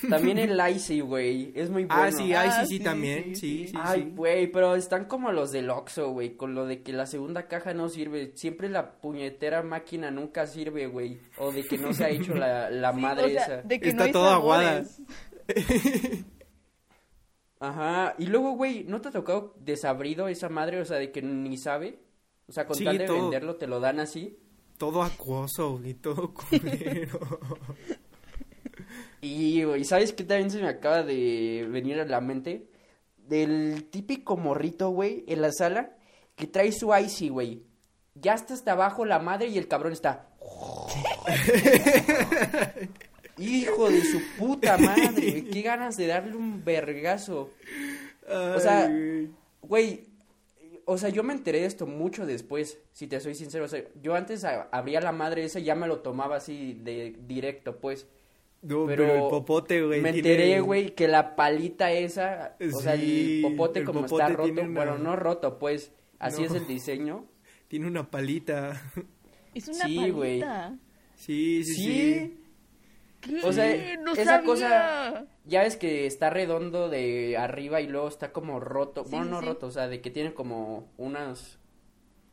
También 0.08 0.38
el 0.38 0.60
Icy, 0.70 1.00
güey, 1.00 1.52
es 1.56 1.68
muy 1.68 1.84
bueno. 1.84 2.00
Ah, 2.02 2.12
sí, 2.12 2.32
ay, 2.32 2.48
sí, 2.50 2.56
Ah, 2.60 2.64
sí, 2.66 2.76
sí, 2.78 2.84
también, 2.84 3.34
sí, 3.34 3.34
sí, 3.34 3.68
sí. 3.68 3.76
Ay, 3.76 4.02
sí. 4.04 4.12
güey, 4.14 4.46
pero 4.46 4.76
están 4.76 5.06
como 5.06 5.32
los 5.32 5.50
del 5.50 5.68
Oxxo, 5.68 6.10
güey, 6.12 6.36
con 6.36 6.54
lo 6.54 6.64
de 6.66 6.82
que 6.82 6.92
la 6.92 7.06
segunda 7.06 7.48
caja 7.48 7.74
no 7.74 7.88
sirve. 7.88 8.30
Siempre 8.36 8.68
la 8.68 8.92
puñetera 9.00 9.64
máquina 9.64 10.12
nunca 10.12 10.46
sirve, 10.46 10.86
güey. 10.86 11.18
O 11.38 11.50
de 11.50 11.64
que 11.66 11.76
no 11.76 11.92
se 11.92 12.04
ha 12.04 12.08
hecho 12.10 12.34
la, 12.34 12.70
la 12.70 12.92
sí, 12.94 13.00
madre 13.00 13.24
o 13.24 13.28
sea, 13.30 13.42
esa. 13.44 13.62
de 13.62 13.80
que 13.80 13.88
Está 13.88 13.98
no 14.02 14.04
hay 14.06 14.12
toda 14.12 14.34
aguada. 14.34 14.84
Ajá. 17.60 18.14
Y 18.18 18.26
luego, 18.26 18.52
güey, 18.52 18.84
¿no 18.84 19.00
te 19.00 19.08
ha 19.08 19.12
tocado 19.12 19.54
desabrido 19.60 20.26
esa 20.28 20.48
madre? 20.48 20.80
O 20.80 20.84
sea, 20.84 20.96
de 20.96 21.12
que 21.12 21.22
ni 21.22 21.56
sabe. 21.56 22.00
O 22.48 22.52
sea, 22.52 22.66
con 22.66 22.76
Sí, 22.76 22.84
tal 22.84 22.98
de 22.98 23.06
todo. 23.06 23.22
venderlo 23.22 23.56
te 23.56 23.66
lo 23.68 23.78
dan 23.80 24.00
así. 24.00 24.38
Todo 24.78 25.02
acuoso, 25.02 25.80
y 25.84 25.94
todo 25.94 26.34
culero. 26.34 27.20
Y, 29.22 29.64
güey, 29.64 29.84
¿sabes 29.84 30.14
qué 30.14 30.24
también 30.24 30.50
se 30.50 30.62
me 30.62 30.68
acaba 30.68 31.02
de 31.02 31.68
venir 31.70 32.00
a 32.00 32.06
la 32.06 32.22
mente? 32.22 32.70
Del 33.18 33.84
típico 33.90 34.38
morrito, 34.38 34.88
güey, 34.90 35.24
en 35.28 35.42
la 35.42 35.52
sala, 35.52 35.94
que 36.36 36.46
trae 36.46 36.72
su 36.72 36.90
icy, 36.96 37.28
güey. 37.28 37.62
Ya 38.14 38.32
está 38.32 38.54
hasta 38.54 38.72
abajo 38.72 39.04
la 39.04 39.18
madre 39.18 39.48
y 39.48 39.58
el 39.58 39.68
cabrón 39.68 39.92
está. 39.92 40.30
Hijo 43.40 43.90
de 43.90 44.03
su 44.05 44.20
puta 44.38 44.76
madre, 44.79 45.31
güey. 45.31 45.42
Qué 45.50 45.62
ganas 45.62 45.96
de 45.96 46.07
darle 46.07 46.37
un 46.37 46.64
vergazo. 46.64 47.50
O 48.29 48.61
sea, 48.61 48.90
Güey, 49.62 50.05
o 50.85 50.96
sea, 50.98 51.11
yo 51.11 51.22
me 51.22 51.33
enteré 51.35 51.61
de 51.61 51.66
esto 51.66 51.87
mucho 51.87 52.26
después, 52.26 52.79
si 52.92 53.07
te 53.07 53.20
soy 53.20 53.35
sincero. 53.35 53.64
O 53.64 53.68
sea, 53.68 53.83
yo 54.03 54.14
antes 54.14 54.44
abría 54.44 55.00
la 55.00 55.12
madre 55.12 55.44
esa 55.44 55.61
y 55.61 55.64
ya 55.64 55.74
me 55.74 55.87
lo 55.87 55.98
tomaba 56.00 56.37
así 56.37 56.79
de 56.83 57.14
directo, 57.26 57.76
pues. 57.79 58.07
no, 58.62 58.87
pero 58.87 59.05
pero, 59.05 59.24
el 59.24 59.31
popote, 59.31 59.83
güey. 59.83 60.00
me 60.00 60.12
tiene- 60.12 60.31
enteré, 60.33 60.61
güey, 60.61 60.94
que 60.94 61.09
la 61.09 61.37
palita 61.37 61.92
esa, 61.92 62.57
o 62.74 62.81
sea, 62.81 62.94
el 62.94 63.40
popote 63.42 63.81
el 63.81 63.85
como 63.87 64.03
popote 64.03 64.22
está 64.24 64.35
roto, 64.35 64.53
una- 64.62 64.68
bueno, 64.85 64.98
no 64.98 65.14
roto, 65.16 65.59
pues, 65.59 65.92
así 66.18 66.40
No. 66.42 66.46
es 66.48 66.55
el 66.55 66.66
diseño. 66.66 67.26
Tiene 67.68 67.87
una 67.87 68.11
palita. 68.11 68.81
Es 69.55 69.68
una 69.68 69.85
Sí, 69.87 70.11
güey. 70.11 70.42
Sí, 71.14 71.64
sí, 71.64 71.74
Sí. 71.74 71.83
sí. 71.85 72.39
¿Qué? 73.20 73.40
O 73.44 73.52
sea, 73.52 73.96
no 73.98 74.12
esa 74.12 74.24
sabía. 74.24 74.46
cosa- 74.46 75.26
Ya 75.44 75.62
ves 75.62 75.76
que 75.76 76.06
está 76.06 76.30
redondo 76.30 76.88
de 76.88 77.37
arriba 77.37 77.80
y 77.80 77.87
luego 77.87 78.09
está 78.09 78.33
como 78.33 78.61
roto, 78.61 79.04
Sí, 79.04 79.11
bueno, 79.11 79.24
sí, 79.26 79.30
no 79.30 79.40
sí. 79.40 79.46
roto, 79.46 79.66
o 79.66 79.70
sea, 79.70 79.88
de 79.88 80.00
que 80.00 80.11
tiene 80.11 80.35
como 80.35 80.92
unas, 80.96 81.59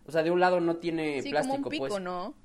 o 0.06 0.12
sea, 0.12 0.24
de 0.24 0.32
un 0.32 0.40
lado 0.40 0.60
no 0.62 0.78
tiene 0.78 1.22
Sí, 1.22 1.30
plástico, 1.32 1.56
como 1.56 1.66
un 1.66 1.72
pico, 1.72 1.88
pues. 1.88 2.04
¿no? 2.04 2.36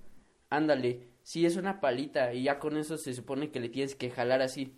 Ándale, 0.50 1.08
sí 1.22 1.46
es 1.46 1.56
una 1.56 1.80
palita 1.80 2.34
y 2.34 2.44
ya 2.44 2.58
con 2.58 2.76
eso 2.76 2.98
se 2.98 3.14
supone 3.14 3.50
que 3.50 3.60
le 3.60 3.68
tienes 3.68 3.94
que 3.94 4.10
jalar 4.10 4.42
así. 4.42 4.76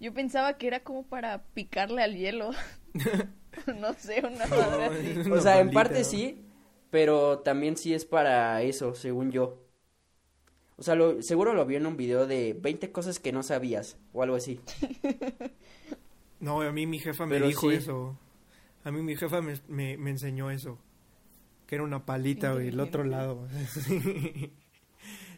Yo 0.00 0.12
pensaba 0.12 0.58
que 0.58 0.66
era 0.66 0.80
como 0.80 1.04
para 1.04 1.44
picarle 1.54 2.02
al 2.02 2.16
hielo. 2.16 2.50
no 3.80 3.94
sé, 3.94 4.20
una 4.26 4.46
madre 4.46 4.86
No, 4.86 4.92
así. 4.92 5.20
es 5.20 5.26
O 5.28 5.40
sea, 5.40 5.60
en 5.60 5.70
parte 5.70 6.04
sí, 6.04 6.44
pero 6.90 7.38
también 7.40 7.76
sí 7.76 7.94
es 7.94 8.04
para 8.04 8.62
eso, 8.62 8.94
según 8.94 9.30
yo. 9.32 9.61
O 10.76 10.82
sea, 10.82 10.94
lo, 10.94 11.22
seguro 11.22 11.52
lo 11.52 11.66
vio 11.66 11.78
en 11.78 11.86
un 11.86 11.96
video 11.96 12.26
de 12.26 12.54
20 12.54 12.90
cosas 12.92 13.18
que 13.18 13.32
no 13.32 13.42
sabías 13.42 13.98
o 14.12 14.22
algo 14.22 14.36
así. 14.36 14.60
No, 16.40 16.60
a 16.60 16.72
mí 16.72 16.88
mi 16.88 16.98
jefa 16.98 17.24
me 17.24 17.36
Pero 17.36 17.46
dijo 17.46 17.70
sí. 17.70 17.76
eso. 17.76 18.18
A 18.82 18.90
mí 18.90 19.00
mi 19.00 19.14
jefa 19.14 19.40
me, 19.40 19.54
me, 19.68 19.96
me 19.96 20.10
enseñó 20.10 20.50
eso. 20.50 20.76
Que 21.68 21.76
era 21.76 21.84
una 21.84 22.04
palita, 22.04 22.54
güey, 22.54 22.66
el 22.66 22.80
otro 22.80 23.04
lado. 23.04 23.46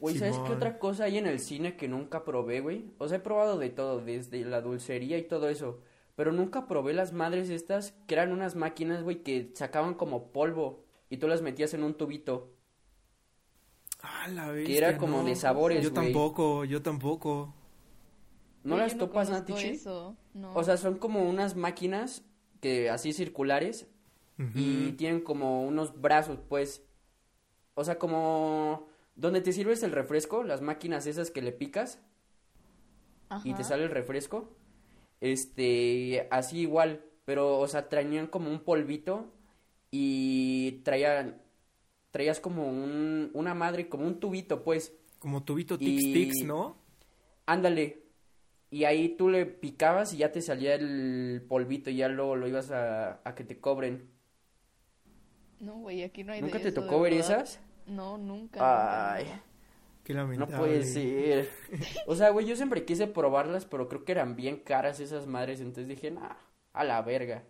Güey, 0.00 0.18
¿sabes 0.18 0.38
qué 0.38 0.52
otra 0.52 0.78
cosa 0.78 1.04
hay 1.04 1.16
en 1.16 1.26
el 1.26 1.40
cine 1.40 1.76
que 1.76 1.88
nunca 1.88 2.24
probé, 2.24 2.60
güey? 2.60 2.90
O 2.98 3.08
sea, 3.08 3.18
he 3.18 3.20
probado 3.20 3.58
de 3.58 3.70
todo, 3.70 4.00
desde 4.00 4.44
la 4.44 4.60
dulcería 4.60 5.16
y 5.16 5.22
todo 5.22 5.48
eso. 5.48 5.80
Pero 6.14 6.30
nunca 6.30 6.68
probé 6.68 6.92
las 6.92 7.14
madres 7.14 7.48
estas, 7.48 7.92
que 8.06 8.14
eran 8.14 8.32
unas 8.32 8.54
máquinas, 8.54 9.02
güey, 9.02 9.22
que 9.22 9.50
sacaban 9.54 9.94
como 9.94 10.30
polvo 10.30 10.84
y 11.08 11.16
tú 11.16 11.26
las 11.26 11.40
metías 11.40 11.72
en 11.72 11.84
un 11.84 11.94
tubito. 11.94 12.52
Ah, 14.06 14.28
la 14.28 14.52
Que 14.52 14.76
era 14.76 14.98
como 14.98 15.22
no. 15.22 15.24
de 15.24 15.34
sabores, 15.34 15.82
Yo 15.82 15.92
tampoco, 15.92 16.64
yo 16.66 16.82
tampoco. 16.82 17.54
¿No 18.62 18.76
las 18.76 18.96
topas, 18.98 19.28
conozco 19.28 19.52
Natichi? 19.52 19.74
eso, 19.74 20.16
no. 20.34 20.54
O 20.54 20.62
sea, 20.62 20.76
son 20.76 20.98
como 20.98 21.22
unas 21.28 21.56
máquinas 21.56 22.22
que 22.60 22.90
así 22.90 23.12
circulares 23.12 23.86
y 24.54 24.92
tienen 24.92 25.20
como 25.20 25.64
unos 25.64 26.00
brazos, 26.00 26.38
pues. 26.48 26.82
O 27.74 27.84
sea, 27.84 27.98
como 27.98 28.88
donde 29.16 29.40
te 29.40 29.52
sirves 29.52 29.82
el 29.82 29.92
refresco, 29.92 30.42
las 30.42 30.60
máquinas 30.60 31.06
esas 31.06 31.30
que 31.30 31.40
le 31.42 31.52
picas 31.52 31.98
y 33.42 33.54
te 33.54 33.64
sale 33.64 33.84
el 33.84 33.90
refresco. 33.90 34.50
Este, 35.20 36.28
así 36.30 36.58
igual, 36.60 37.04
pero 37.24 37.58
o 37.58 37.68
sea, 37.68 37.88
traían 37.88 38.26
como 38.26 38.50
un 38.50 38.60
polvito 38.60 39.32
y 39.90 40.82
traían 40.84 41.40
traías 42.14 42.38
como 42.38 42.68
un 42.68 43.32
una 43.34 43.54
madre, 43.54 43.88
como 43.88 44.06
un 44.06 44.20
tubito, 44.20 44.62
pues. 44.62 44.94
Como 45.18 45.42
tubito 45.42 45.76
Y- 45.80 46.12
tics, 46.12 46.44
¿no? 46.44 46.76
Ándale. 47.44 48.04
Y 48.70 48.84
ahí 48.84 49.08
tú 49.16 49.28
le 49.28 49.46
picabas 49.46 50.14
y 50.14 50.18
ya 50.18 50.30
te 50.30 50.40
salía 50.40 50.76
el 50.76 51.44
polvito 51.48 51.90
y 51.90 51.96
ya 51.96 52.06
luego 52.08 52.36
lo 52.36 52.46
ibas 52.46 52.70
a, 52.70 53.20
a 53.24 53.34
que 53.34 53.42
te 53.42 53.58
cobren. 53.58 54.08
No, 55.58 55.74
güey, 55.78 56.04
aquí 56.04 56.22
no 56.22 56.32
hay 56.32 56.40
de 56.40 56.46
¿Nunca 56.46 56.60
te 56.60 56.68
eso, 56.68 56.80
de 56.80 56.86
tocó 56.86 57.00
ver 57.00 57.14
verdad. 57.14 57.40
esas? 57.42 57.60
No, 57.88 58.16
nunca. 58.16 59.14
Ay, 59.14 59.24
nunca. 59.24 59.42
Qué 60.04 60.12
no 60.14 60.20
lamentable. 60.20 60.56
puede 60.56 60.84
ser. 60.84 61.48
O 62.06 62.14
sea, 62.14 62.30
güey, 62.30 62.46
yo 62.46 62.54
siempre 62.54 62.84
quise 62.84 63.08
probarlas, 63.08 63.64
pero 63.64 63.88
creo 63.88 64.04
que 64.04 64.12
eran 64.12 64.36
bien 64.36 64.58
caras 64.58 65.00
esas 65.00 65.26
madres, 65.26 65.58
entonces 65.60 65.88
dije, 65.88 66.12
nah, 66.12 66.36
a 66.72 66.84
la 66.84 67.02
verga. 67.02 67.42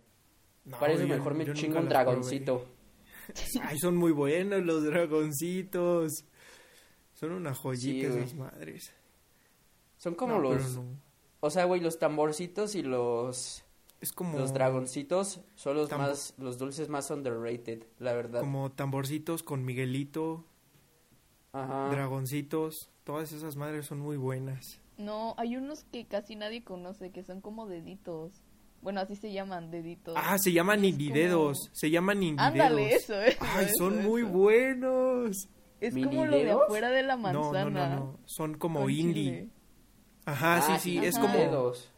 No, 0.63 0.79
Parece 0.79 1.07
yo- 1.07 1.15
mejor 1.15 1.35
me 1.35 1.45
chingo 1.53 1.79
un 1.79 1.87
probé. 1.87 2.74
Ay, 3.63 3.77
son 3.79 3.95
muy 3.97 4.11
buenos 4.11 4.63
los 4.63 4.83
dragoncitos. 4.83 6.25
Son 7.13 7.31
una 7.31 7.53
joyita 7.55 8.11
Sí, 8.11 8.17
esas 8.19 8.33
madres. 8.35 8.93
Son 9.97 10.15
como 10.15 10.33
No, 10.35 10.41
los, 10.41 10.75
no. 10.75 10.83
o 11.39 11.49
sea, 11.49 11.65
güey, 11.65 11.81
los 11.81 11.97
tamborcitos 11.97 12.75
y 12.75 12.83
los, 12.83 13.63
Es 14.01 14.11
como... 14.11 14.37
los 14.37 14.53
dragoncitos 14.53 15.41
son 15.55 15.77
los 15.77 15.89
más, 15.91 16.33
los 16.37 16.57
dulces 16.57 16.89
más 16.89 17.09
underrated, 17.11 17.83
la 17.99 18.13
verdad. 18.13 18.41
Como 18.41 18.71
tamborcitos 18.71 19.43
con 19.43 19.63
Miguelito, 19.63 20.45
Ajá. 21.53 21.89
dragoncitos. 21.89 22.89
Todas 23.05 23.31
esas 23.31 23.55
madres 23.55 23.85
son 23.85 23.99
muy 23.99 24.17
buenas. 24.17 24.81
No, 24.97 25.35
hay 25.37 25.55
unos 25.57 25.83
que 25.85 26.05
casi 26.05 26.35
nadie 26.35 26.63
conoce, 26.63 27.11
que 27.11 27.23
son 27.23 27.41
como 27.41 27.67
deditos. 27.67 28.41
Bueno, 28.81 29.01
así 29.01 29.15
se 29.15 29.31
llaman, 29.33 29.71
deditos. 29.71 30.13
Ah, 30.17 30.37
se 30.37 30.51
llaman 30.53 30.85
indidedos. 30.85 31.59
como- 31.59 31.75
Se 31.75 31.89
llaman 31.89 32.21
indidedos. 32.23 32.51
Ándale, 32.51 32.93
eso, 32.95 33.19
eso. 33.21 33.37
Ay, 33.41 33.65
eso, 33.65 33.73
son 33.77 34.03
muy 34.03 34.21
buenos. 34.23 35.49
Es 35.81 35.93
¿Mini 35.93 36.07
como 36.07 36.25
lo 36.25 36.37
de 36.37 36.43
dedos? 36.45 36.61
afuera 36.63 36.89
de 36.89 37.03
la 37.03 37.15
No, 37.15 37.21
manzana. 37.21 37.69
no, 37.69 37.89
no, 37.89 37.95
no. 37.95 38.19
Son 38.25 38.53
como 38.55 38.81
con 38.81 38.91
indie. 38.91 39.23
chile. 39.31 39.49
Ajá, 40.25 40.57
Ah, 40.57 40.61
sí, 40.79 40.97
sí. 40.99 41.05
Es 41.05 41.15
ajá. 41.17 41.25
como. 41.27 41.37
dedos. 41.39 41.91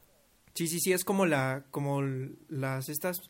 Sí, 0.54 0.68
sí, 0.68 0.80
sí. 0.80 0.92
Es 0.94 1.04
como 1.04 1.26
la. 1.26 1.66
Como 1.72 2.02
las 2.50 2.90
estas. 2.90 3.30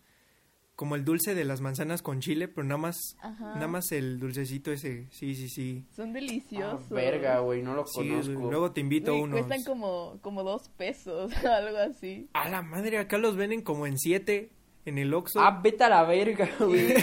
Como 0.77 0.95
el 0.95 1.03
dulce 1.03 1.33
de 1.35 1.43
las 1.43 1.59
manzanas 1.59 2.01
con 2.03 2.21
chile, 2.21 2.47
pero 2.47 2.63
nada 2.65 2.77
más. 2.77 3.17
Ajá. 3.19 3.55
Nada 3.55 3.67
más 3.67 3.91
el 3.91 4.19
dulcecito 4.19 4.71
ese. 4.71 5.07
Sí, 5.09 5.33
sí, 5.35 5.49
sí. 5.49 5.83
Son 5.93 6.11
Ah, 6.11 6.13
deliciosos. 6.13 6.87
verga, 6.89 7.39
güey, 7.39 7.63
no 7.63 7.73
lo 7.73 7.85
Sí, 7.87 8.07
conozco. 8.07 8.49
luego 8.51 8.71
te 8.71 8.79
invito 8.81 9.13
unos. 9.15 9.39
cuestan 9.39 9.63
como, 9.65 10.19
como 10.21 10.43
dos 10.43 10.69
pesos, 10.77 11.31
algo 11.45 11.77
así. 11.79 12.29
A 12.33 12.47
la 12.49 12.61
madre, 12.61 12.99
acá 12.99 13.17
los 13.17 13.35
venden 13.35 13.61
como 13.63 13.87
en 13.87 13.97
siete. 13.97 14.51
En 14.85 14.97
el 14.99 15.13
Oxxo. 15.13 15.41
Ah, 15.41 15.59
vete 15.61 15.83
a 15.83 15.89
la 15.89 16.03
verga, 16.03 16.47
güey. 16.59 16.87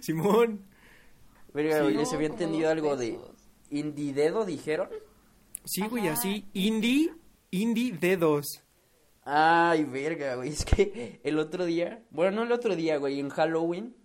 Simón. 0.00 0.64
Verga, 1.52 1.76
Sí. 1.76 1.82
güey, 1.82 1.94
No, 1.94 2.00
les 2.00 2.12
había 2.12 2.26
entendido 2.28 2.70
algo 2.70 2.96
de 2.96 3.12
pesos. 3.12 3.30
indidedo, 3.70 4.44
dijeron. 4.44 4.88
Sí, 5.64 5.82
güey, 5.88 6.08
así. 6.08 6.46
Indie. 6.52 7.12
Indie 7.50 7.92
dedos. 7.92 8.62
Ay, 9.24 9.84
verga, 9.84 10.34
güey, 10.36 10.50
es 10.50 10.64
que 10.64 11.20
el 11.24 11.38
otro 11.38 11.64
día, 11.64 12.04
bueno, 12.10 12.36
no 12.38 12.42
el 12.44 12.52
otro 12.52 12.76
día, 12.76 12.98
güey, 12.98 13.20
en 13.20 13.30
Halloween, 13.30 13.96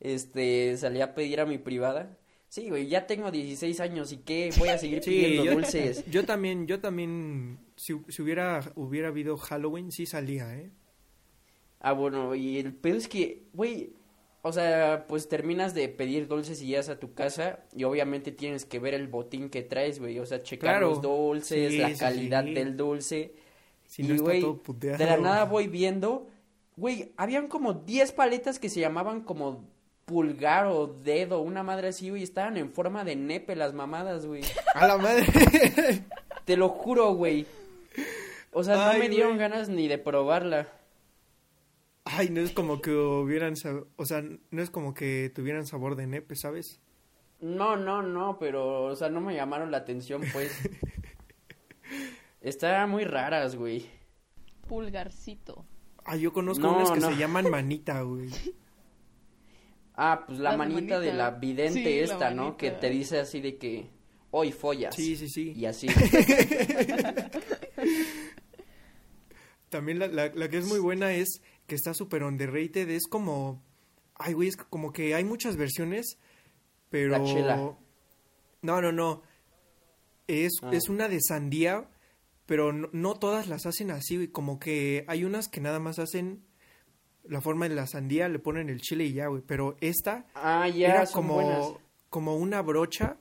este, 0.00 0.76
salí 0.76 1.00
a 1.00 1.14
pedir 1.14 1.40
a 1.40 1.46
mi 1.46 1.56
privada. 1.58 2.18
Sí, 2.48 2.68
güey, 2.68 2.86
ya 2.86 3.06
tengo 3.06 3.30
16 3.30 3.80
años 3.80 4.12
y 4.12 4.18
qué, 4.18 4.50
voy 4.58 4.68
a 4.68 4.78
seguir 4.78 5.02
Sí, 5.02 5.10
pidiendo 5.10 5.44
yo, 5.44 5.52
dulces. 5.54 6.04
yo 6.10 6.24
también, 6.26 6.66
yo 6.66 6.80
también, 6.80 7.58
si, 7.76 7.94
si 8.08 8.22
hubiera, 8.22 8.60
hubiera 8.74 9.08
habido 9.08 9.36
Halloween, 9.38 9.90
sí 9.92 10.04
salía, 10.06 10.54
¿eh? 10.56 10.70
Ah, 11.80 11.92
bueno, 11.92 12.34
y 12.34 12.58
el 12.58 12.74
pedo 12.74 12.96
es 12.96 13.08
que, 13.08 13.44
güey, 13.52 13.92
o 14.42 14.52
sea, 14.52 15.06
pues 15.08 15.28
terminas 15.28 15.74
de 15.74 15.88
pedir 15.88 16.26
dulces 16.28 16.60
y 16.62 16.66
llegas 16.66 16.88
a 16.88 16.98
tu 16.98 17.14
casa 17.14 17.60
y 17.74 17.84
obviamente 17.84 18.32
tienes 18.32 18.64
que 18.64 18.78
ver 18.78 18.94
el 18.94 19.08
botín 19.08 19.50
que 19.50 19.62
traes, 19.62 19.98
güey, 20.00 20.18
o 20.18 20.26
sea, 20.26 20.42
checar 20.42 20.70
Claro. 20.78 20.90
los 20.90 21.02
dulces, 21.02 21.72
Sí, 21.72 21.78
la 21.78 21.90
sí, 21.90 21.98
calidad 21.98 22.44
del 22.44 22.76
dulce. 22.76 23.34
Si 23.86 24.02
y, 24.02 24.08
no 24.08 24.14
está 24.14 24.24
güey, 24.24 24.40
todo 24.40 24.62
puteado. 24.62 24.98
de 24.98 25.06
la 25.06 25.16
nada 25.16 25.44
voy 25.44 25.68
viendo, 25.68 26.28
güey, 26.76 27.12
habían 27.16 27.48
como 27.48 27.72
10 27.72 28.12
paletas 28.12 28.58
que 28.58 28.68
se 28.68 28.80
llamaban 28.80 29.22
como 29.22 29.64
pulgar 30.04 30.66
o 30.66 30.86
dedo, 30.86 31.40
una 31.40 31.62
madre 31.62 31.88
así, 31.88 32.10
güey, 32.10 32.22
estaban 32.22 32.56
en 32.56 32.72
forma 32.72 33.04
de 33.04 33.16
nepe 33.16 33.56
las 33.56 33.74
mamadas, 33.74 34.24
güey. 34.24 34.42
A 34.74 34.86
la 34.86 34.96
madre. 34.96 35.26
Te 36.44 36.56
lo 36.56 36.68
juro, 36.68 37.12
güey. 37.14 37.46
O 38.52 38.62
sea, 38.62 38.92
no 38.92 38.98
me 38.98 39.08
dieron 39.08 39.36
ganas 39.36 39.68
ni 39.68 39.88
de 39.88 39.98
probarla. 39.98 40.68
Ay, 42.04 42.30
no 42.30 42.40
es 42.40 42.52
como 42.52 42.80
que 42.80 42.92
hubieran, 42.92 43.54
o 43.96 44.06
sea, 44.06 44.22
no 44.22 44.62
es 44.62 44.70
como 44.70 44.94
que 44.94 45.30
tuvieran 45.34 45.66
sabor 45.66 45.96
de 45.96 46.06
nepe, 46.06 46.36
¿sabes? 46.36 46.80
No, 47.40 47.76
no, 47.76 48.00
no, 48.00 48.38
pero, 48.38 48.84
o 48.84 48.96
sea, 48.96 49.10
no 49.10 49.20
me 49.20 49.34
llamaron 49.34 49.72
la 49.72 49.78
atención, 49.78 50.22
pues. 50.32 50.52
Estaban 52.46 52.90
muy 52.90 53.04
raras, 53.04 53.56
güey. 53.56 53.86
Pulgarcito. 54.68 55.64
Ah, 56.04 56.16
yo 56.16 56.32
conozco 56.32 56.62
No, 56.66 56.76
unas 56.76 56.92
que 56.92 57.00
no. 57.00 57.08
se 57.10 57.16
llaman 57.16 57.50
manita, 57.50 58.00
güey. 58.02 58.30
Ah, 59.98 60.24
pues 60.26 60.38
la 60.38 60.50
La 60.50 60.58
manita 60.58 61.00
de 61.00 61.14
la 61.14 61.30
vidente 61.30 61.72
Sí, 61.72 61.84
la 61.84 61.90
esta, 62.14 62.30
¿no? 62.30 62.58
Que 62.58 62.70
te 62.70 62.90
dice 62.90 63.18
así 63.18 63.40
de 63.40 63.56
que 63.56 63.88
hoy 64.30 64.52
follas. 64.52 64.94
Sí, 64.94 65.16
sí, 65.16 65.26
sí. 65.30 65.52
Y 65.56 65.64
así. 65.64 65.86
También 69.70 69.98
la, 69.98 70.06
la, 70.08 70.28
la 70.34 70.48
que 70.48 70.58
es 70.58 70.66
muy 70.66 70.78
buena 70.80 71.12
es 71.14 71.40
que 71.66 71.74
está 71.74 71.94
súper 71.94 72.22
underrated, 72.24 72.88
es 72.90 73.06
como, 73.08 73.62
Ay, 74.14 74.34
güey, 74.34 74.48
es 74.50 74.56
como 74.56 74.92
que 74.92 75.14
hay 75.14 75.24
muchas 75.24 75.56
versiones, 75.56 76.18
pero... 76.90 77.10
La 77.18 77.24
chela. 77.24 77.56
No, 78.62 78.80
no, 78.82 78.92
no. 78.92 79.22
Es, 80.26 80.52
Ah. 80.62 80.70
es 80.72 80.88
una 80.88 81.08
de 81.08 81.20
sandía, 81.20 81.88
pero 82.46 82.72
no, 82.72 82.88
no 82.92 83.14
todas 83.14 83.48
las 83.48 83.66
hacen 83.66 83.90
así, 83.90 84.16
güey. 84.16 84.28
Como 84.28 84.58
que 84.58 85.04
hay 85.08 85.24
unas 85.24 85.48
que 85.48 85.60
nada 85.60 85.78
más 85.78 85.98
hacen 85.98 86.42
la 87.24 87.40
forma 87.40 87.68
de 87.68 87.74
la 87.74 87.86
sandía, 87.86 88.28
le 88.28 88.38
ponen 88.38 88.68
el 88.68 88.80
chile 88.80 89.04
y 89.04 89.12
ya, 89.12 89.26
güey. 89.26 89.42
Pero 89.46 89.76
esta 89.80 90.26
Ah, 90.34 90.68
ya, 90.68 90.86
era 90.88 90.94
buenas. 90.98 91.12
como, 91.12 91.80
como 92.08 92.36
una 92.36 92.62
brocha 92.62 93.16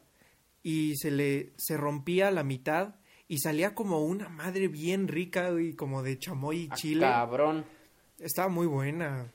y 0.64 0.96
se 0.98 1.12
le 1.12 1.54
se 1.58 1.76
rompía 1.78 2.28
a 2.30 2.32
la 2.32 2.44
mitad 2.44 2.96
y 3.28 3.40
salía 3.40 3.74
como 3.74 4.06
una 4.06 4.30
madre 4.30 4.68
bien 4.68 5.08
rica, 5.08 5.50
güey, 5.50 5.74
como 5.74 6.04
de 6.04 6.20
chamoy 6.20 6.58
y 6.66 6.68
Ah, 6.72 6.76
chile. 6.76 7.02
Cabrón. 7.02 7.66
Estaba 8.20 8.48
muy 8.50 8.68
buena. 8.68 9.32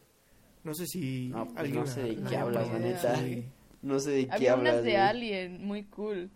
No 0.62 0.74
sé 0.74 0.86
si 0.86 1.28
No, 1.28 1.46
pues 1.46 1.58
alguien 1.58 1.80
no 1.80 1.86
sé 1.86 2.02
la- 2.02 2.06
de 2.08 2.16
la 2.16 2.30
qué 2.30 2.36
hablas, 2.36 2.68
la 2.72 2.78
neta. 2.78 3.16
Sí. 3.16 3.44
No 3.82 3.98
sé 3.98 4.10
de 4.10 4.26
qué 4.26 4.32
Había 4.32 4.52
hablas, 4.52 4.72
unas 4.74 4.84
de 4.84 4.90
güey. 4.92 5.02
Alien 5.02 5.64
muy 5.64 5.84
cool. 5.84 6.30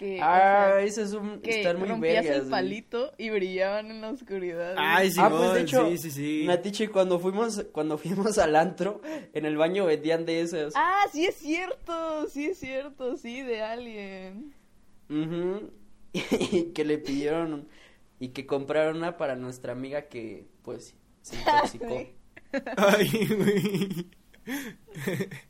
Que, 0.00 0.18
o 0.18 0.24
Ah, 0.24 0.70
sea, 0.76 0.80
esas 0.80 1.10
son, 1.10 1.42
que 1.42 1.60
están 1.60 1.78
muy 1.78 1.86
rompías 1.86 2.24
vergas, 2.24 2.44
el 2.44 2.48
palito 2.48 3.12
y 3.18 3.28
brillaban 3.28 3.90
en 3.90 4.00
la 4.00 4.08
oscuridad. 4.08 4.74
Ay, 4.78 5.10
sí, 5.10 5.20
Ah, 5.22 5.28
pues 5.28 5.52
de 5.52 5.60
hecho, 5.60 5.90
sí, 5.90 5.98
sí, 5.98 6.10
sí. 6.10 6.44
Natiche, 6.46 6.88
cuando 6.88 7.18
fuimos, 7.18 7.66
cuando 7.70 7.98
fuimos 7.98 8.38
al 8.38 8.56
antro, 8.56 9.02
en 9.34 9.44
el 9.44 9.58
baño 9.58 9.84
vendían 9.84 10.24
de 10.24 10.40
esas. 10.40 10.72
Ah, 10.74 11.02
sí 11.12 11.26
es 11.26 11.34
cierto, 11.34 12.26
sí 12.30 12.46
es 12.46 12.58
cierto, 12.58 13.18
sí, 13.18 13.42
de 13.42 13.60
Alien. 13.60 14.54
Ujú. 15.10 15.70
Y 16.14 16.72
que 16.72 16.84
le 16.86 16.96
pidieron 16.96 17.68
y 18.18 18.28
que 18.30 18.46
compraron 18.46 18.96
una 18.96 19.18
para 19.18 19.36
nuestra 19.36 19.72
amiga 19.72 20.08
que, 20.08 20.46
pues, 20.62 20.94
se 21.20 21.36
intoxicó. 21.40 22.06
Ay, 22.78 23.28
güey. 23.36 24.06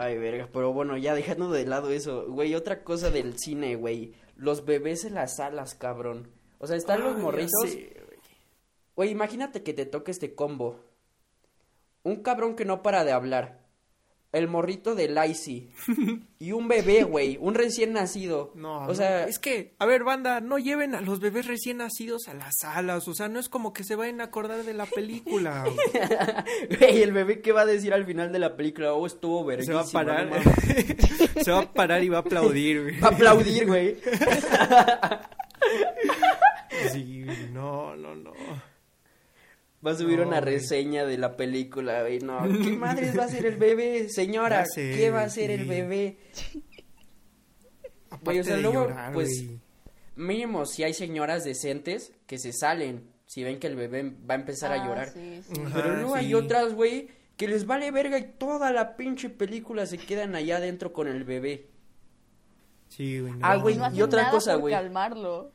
Ay, 0.00 0.16
verga, 0.16 0.48
pero 0.52 0.72
bueno, 0.72 0.96
ya 0.96 1.12
dejando 1.12 1.50
de 1.50 1.66
lado 1.66 1.90
eso, 1.90 2.26
güey, 2.28 2.54
otra 2.54 2.84
cosa 2.84 3.10
del 3.10 3.36
cine, 3.36 3.74
güey, 3.74 4.14
los 4.36 4.64
bebés 4.64 5.04
en 5.04 5.14
las 5.14 5.38
salas, 5.38 5.74
cabrón. 5.74 6.30
O 6.58 6.68
sea, 6.68 6.76
están 6.76 7.02
los 7.02 7.18
morritos. 7.18 7.50
güey. 7.62 7.92
Güey, 8.94 9.10
imagínate 9.10 9.64
que 9.64 9.74
te 9.74 9.86
toque 9.86 10.12
este 10.12 10.36
combo. 10.36 10.84
Un 12.04 12.22
cabrón 12.22 12.54
que 12.54 12.64
no 12.64 12.80
para 12.80 13.02
de 13.02 13.10
hablar. 13.10 13.57
El 14.30 14.46
morrito 14.46 14.94
de 14.94 15.08
Lacey. 15.08 15.70
y 16.38 16.52
un 16.52 16.68
bebé, 16.68 17.04
güey, 17.04 17.38
un 17.40 17.54
recién 17.54 17.94
nacido. 17.94 18.52
No, 18.54 18.80
o 18.80 18.86
no, 18.88 18.94
sea, 18.94 19.24
es 19.24 19.38
que, 19.38 19.74
a 19.78 19.86
ver, 19.86 20.04
banda, 20.04 20.40
no 20.40 20.58
lleven 20.58 20.94
a 20.94 21.00
los 21.00 21.20
bebés 21.20 21.46
recién 21.46 21.78
nacidos 21.78 22.28
a 22.28 22.34
las 22.34 22.58
salas, 22.60 23.08
o 23.08 23.14
sea, 23.14 23.28
no 23.28 23.40
es 23.40 23.48
como 23.48 23.72
que 23.72 23.84
se 23.84 23.96
vayan 23.96 24.20
a 24.20 24.24
acordar 24.24 24.64
de 24.64 24.74
la 24.74 24.84
película. 24.84 25.64
güey. 26.78 27.02
el 27.02 27.12
bebé 27.12 27.40
qué 27.40 27.52
va 27.52 27.62
a 27.62 27.66
decir 27.66 27.94
al 27.94 28.04
final 28.04 28.30
de 28.30 28.38
la 28.38 28.54
película, 28.54 28.92
oh, 28.92 29.06
estuvo 29.06 29.40
se 29.40 29.46
verguísima. 29.46 29.76
va 29.76 29.82
a 29.82 29.92
parar, 29.92 30.26
no 30.26 30.30
mames". 30.32 30.96
se 31.44 31.50
va 31.50 31.60
a 31.60 31.72
parar 31.72 32.04
y 32.04 32.08
va 32.10 32.18
a 32.18 32.20
aplaudir, 32.20 32.82
güey. 32.82 33.00
Va 33.00 33.08
a 33.08 33.12
aplaudir, 33.12 33.66
güey. 33.66 33.96
Sí, 36.92 37.24
güey, 37.24 37.50
no, 37.52 37.96
no, 37.96 38.14
no. 38.14 38.32
Va 39.86 39.92
a 39.92 39.94
subir 39.94 40.18
No, 40.18 40.26
una 40.28 40.40
güey. 40.40 40.54
reseña 40.54 41.04
de 41.04 41.18
la 41.18 41.36
película, 41.36 42.02
güey. 42.02 42.18
No, 42.18 42.40
¿qué 42.62 42.72
madres 42.76 43.16
va 43.18 43.24
a 43.24 43.28
ser 43.28 43.46
el 43.46 43.56
bebé? 43.56 44.08
Señora, 44.08 44.64
sé, 44.66 44.92
¿qué 44.96 45.10
va 45.10 45.22
a 45.22 45.28
ser 45.30 45.50
el 45.50 45.66
bebé? 45.66 46.18
Aparte 48.10 48.24
Güey, 48.24 48.40
o 48.40 48.44
sea, 48.44 48.56
de 48.56 48.62
luego, 48.62 48.84
llorar, 48.88 49.12
pues, 49.12 49.28
güey. 49.44 49.60
Mínimo 50.16 50.66
si 50.66 50.82
hay 50.82 50.94
señoras 50.94 51.44
decentes 51.44 52.12
que 52.26 52.38
se 52.38 52.52
salen 52.52 53.04
si 53.26 53.44
ven 53.44 53.58
que 53.60 53.66
el 53.66 53.76
bebé 53.76 54.14
va 54.28 54.34
a 54.34 54.38
empezar 54.38 54.72
a 54.72 54.82
Ah, 54.82 54.86
llorar. 54.86 55.08
sí, 55.10 55.42
sí. 55.46 55.60
Ajá, 55.64 55.70
Pero 55.82 55.94
luego 55.96 56.14
hay 56.14 56.28
sí. 56.28 56.34
otras, 56.34 56.72
güey, 56.74 57.08
que 57.36 57.46
les 57.46 57.66
vale 57.66 57.90
verga 57.90 58.18
y 58.18 58.32
toda 58.38 58.72
la 58.72 58.96
pinche 58.96 59.28
película 59.28 59.84
se 59.86 59.98
quedan 59.98 60.34
allá 60.34 60.56
adentro 60.56 60.92
con 60.94 61.06
el 61.08 61.24
bebé. 61.24 61.68
Sí, 62.88 63.20
güey. 63.20 63.34
Ah, 63.42 63.56
no, 63.56 63.62
güey, 63.62 63.76
No 63.76 63.94
y 63.94 64.00
otra 64.02 64.22
nada 64.22 64.32
cosa, 64.32 64.52
por 64.54 64.62
güey. 64.62 64.74
calmarlo. 64.74 65.52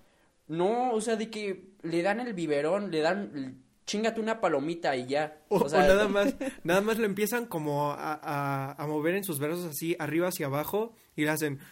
No, 0.47 0.93
o 0.93 1.01
sea, 1.01 1.15
de 1.15 1.29
que 1.31 1.71
le 1.81 2.03
dan 2.03 2.19
el 2.19 2.33
biberón, 2.33 2.91
le 2.91 2.99
dan, 3.01 3.62
chingate 3.85 4.19
una 4.21 4.39
palomita 4.41 4.95
y 4.95 5.07
ya. 5.07 5.41
O, 5.49 5.57
O, 5.57 5.63
o 5.65 5.69
sea, 5.69 5.79
nada 5.87 6.07
más, 6.09 6.35
nada 6.63 6.81
más 6.81 6.97
lo 6.97 7.05
empiezan 7.05 7.45
como 7.45 7.91
a, 7.91 8.13
a, 8.13 8.71
a 8.81 8.87
mover 8.87 9.15
en 9.15 9.23
sus 9.23 9.39
brazos 9.39 9.65
así, 9.65 9.95
arriba 9.99 10.27
hacia 10.29 10.45
abajo, 10.47 10.95
y 11.15 11.23
le 11.23 11.29
hacen... 11.29 11.59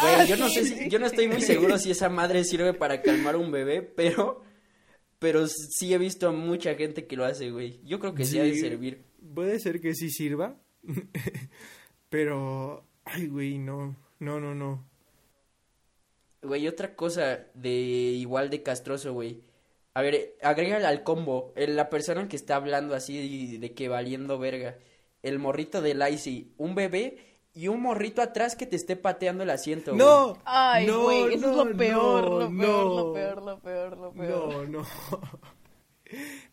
Güey, 0.00 0.14
Ah, 0.14 0.24
yo 0.24 0.36
no 0.36 0.48
sí, 0.48 0.54
sé 0.54 0.64
si, 0.66 0.74
sí. 0.84 0.88
yo 0.88 1.00
no 1.00 1.06
estoy 1.06 1.26
muy 1.26 1.40
seguro 1.42 1.76
si 1.76 1.90
esa 1.90 2.08
madre 2.08 2.44
sirve 2.44 2.74
para 2.74 3.02
calmar 3.02 3.34
un 3.34 3.50
bebé, 3.50 3.82
pero, 3.82 4.44
pero 5.18 5.48
sí 5.48 5.92
he 5.92 5.98
visto 5.98 6.28
a 6.28 6.32
mucha 6.32 6.76
gente 6.76 7.08
que 7.08 7.16
lo 7.16 7.24
hace, 7.24 7.50
güey. 7.50 7.80
Yo 7.84 7.98
creo 7.98 8.14
que 8.14 8.24
sí, 8.24 8.38
ha 8.38 8.44
de 8.44 8.54
Sí. 8.54 8.60
servir. 8.60 9.02
Puede 9.34 9.58
ser 9.58 9.80
que 9.80 9.94
sí 9.96 10.08
sirva, 10.10 10.56
pero... 12.08 12.86
Ay, 13.04 13.26
güey, 13.26 13.58
no, 13.58 13.96
no, 14.20 14.38
no, 14.38 14.54
no. 14.54 14.86
Güey, 16.42 16.68
otra 16.68 16.94
cosa 16.94 17.46
de 17.54 17.70
igual 17.72 18.48
de 18.50 18.62
castroso, 18.62 19.12
güey. 19.12 19.42
A 19.94 20.02
ver, 20.02 20.36
agrégale 20.42 20.86
al 20.86 21.02
combo, 21.02 21.52
el- 21.56 21.76
la 21.76 21.90
persona 21.90 22.28
que 22.28 22.36
está 22.36 22.56
hablando 22.56 22.94
así 22.94 23.52
de, 23.52 23.58
de 23.58 23.74
que 23.74 23.88
valiendo 23.88 24.38
verga. 24.38 24.78
El 25.22 25.38
morrito 25.38 25.82
de 25.82 25.94
Lacey, 25.94 26.52
un 26.56 26.74
bebé 26.74 27.18
y 27.52 27.68
un 27.68 27.82
morrito 27.82 28.22
atrás 28.22 28.54
que 28.56 28.66
te 28.66 28.76
esté 28.76 28.94
pateando 28.96 29.42
el 29.42 29.50
asiento, 29.50 29.90
güey. 29.92 29.98
¡No! 29.98 30.38
Ay, 30.44 30.86
no, 30.86 31.02
güey, 31.02 31.34
eso 31.34 31.46
no, 31.52 31.62
es 31.62 31.68
lo 31.70 31.76
peor, 31.76 32.24
no, 32.24 32.38
lo 32.40 32.48
peor, 32.48 32.52
no. 32.52 32.94
lo 32.96 33.12
peor, 33.12 33.42
lo 33.42 33.60
peor, 33.60 33.96
lo 33.98 34.12
peor. 34.12 34.68
No, 34.68 34.80
no. 34.80 34.86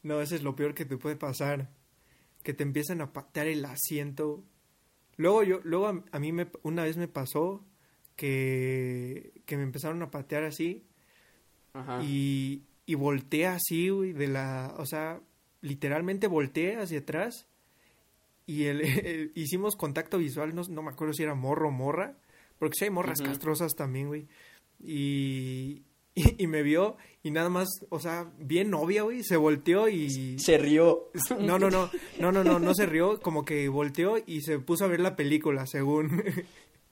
No, 0.04 0.22
eso 0.22 0.36
es 0.36 0.44
lo 0.44 0.56
peor 0.56 0.74
que 0.76 0.86
te 0.86 0.98
puede 0.98 1.16
pasar. 1.16 1.70
Que 2.44 2.54
te 2.54 2.64
empiezan 2.64 3.02
a 3.02 3.12
patear 3.12 3.48
el 3.48 3.66
asiento. 3.66 4.44
Luego 5.16 5.42
yo, 5.44 5.60
luego 5.64 5.88
a, 5.88 6.04
a 6.12 6.20
mí 6.20 6.32
me, 6.32 6.48
una 6.64 6.84
vez 6.84 6.96
me 6.96 7.08
pasó 7.08 7.66
que, 8.16 9.32
que 9.46 9.58
me 9.58 9.64
empezaron 9.64 10.02
a 10.04 10.12
patear 10.12 10.44
así 10.44 10.86
Ajá. 11.74 12.02
y, 12.04 12.64
y 12.88 12.96
volteé 12.96 13.46
así, 13.46 13.90
güey, 13.90 14.14
de 14.14 14.28
la, 14.28 14.74
o 14.80 14.86
sea, 14.88 15.20
literalmente 15.62 16.26
volteé 16.26 16.78
hacia 16.78 17.00
atrás 17.00 17.46
y 18.48 18.64
el, 18.64 18.82
el- 19.06 19.32
hicimos 19.36 19.76
contacto 19.76 20.18
visual, 20.18 20.56
no, 20.56 20.64
no 20.70 20.82
me 20.82 20.90
acuerdo 20.90 21.14
si 21.14 21.22
era 21.22 21.36
morro 21.36 21.68
o 21.68 21.72
morra, 21.72 22.18
porque 22.58 22.76
sí 22.80 22.86
hay 22.86 22.90
morras 22.90 23.22
castrosas 23.22 23.76
también, 23.76 24.08
güey. 24.08 24.28
Y, 24.80 25.84
y, 26.16 26.24
y 26.44 26.48
me 26.48 26.64
vio 26.64 26.98
y 27.24 27.32
nada 27.32 27.50
más, 27.50 27.68
o 27.90 28.00
sea, 28.00 28.32
bien 28.40 28.70
novia, 28.70 29.04
güey, 29.04 29.22
se 29.22 29.36
volteó 29.36 29.90
y... 29.90 30.40
Se 30.40 30.58
rió. 30.58 31.12
No, 31.42 31.60
no, 31.60 31.70
no, 31.70 31.90
no, 32.20 32.32
no, 32.32 32.44
no, 32.44 32.58
no 32.58 32.74
se 32.74 32.86
rió, 32.86 33.20
como 33.20 33.44
que 33.44 33.68
volteó 33.68 34.16
y 34.26 34.42
se 34.42 34.60
puso 34.60 34.86
a 34.86 34.88
ver 34.88 35.02
la 35.02 35.16
película, 35.18 35.66
según... 35.68 36.24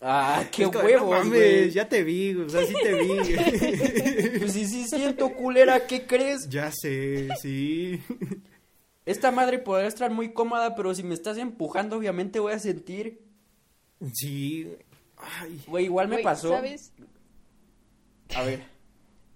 Ah, 0.01 0.43
qué 0.51 0.63
Es 0.63 0.69
como, 0.69 0.84
huevos, 0.84 1.10
no 1.10 1.17
mames, 1.17 1.29
güey. 1.29 1.71
ya 1.71 1.88
te 1.89 2.03
vi, 2.03 2.36
o 2.36 2.49
sea, 2.49 2.65
sí 2.65 2.73
te 2.84 2.93
vi. 2.93 3.17
Pues 4.39 4.53
sí, 4.53 4.65
sí 4.67 4.86
siento 4.88 5.34
culera, 5.34 5.88
¿qué 5.88 6.05
crees? 6.05 6.47
ya 6.49 6.71
sé, 6.71 7.29
sí. 7.41 8.01
Esta 9.05 9.31
madre 9.31 9.60
podrá 9.60 9.88
estar 9.88 10.12
muy 10.12 10.34
cómoda, 10.34 10.75
pero 10.75 10.93
si 10.93 11.03
me 11.03 11.13
estás 11.13 11.38
empujando, 11.38 11.97
obviamente 11.97 12.39
voy 12.39 12.53
a 12.53 12.60
sentir. 12.60 13.21
Sí. 14.13 14.71
Ay. 15.17 15.62
Güey, 15.67 15.86
igual 15.86 16.08
me 16.08 16.15
Güey, 16.15 16.23
pasó. 16.23 16.49
¿Sabes? 16.49 16.91
A 18.36 18.43
ver. 18.43 18.63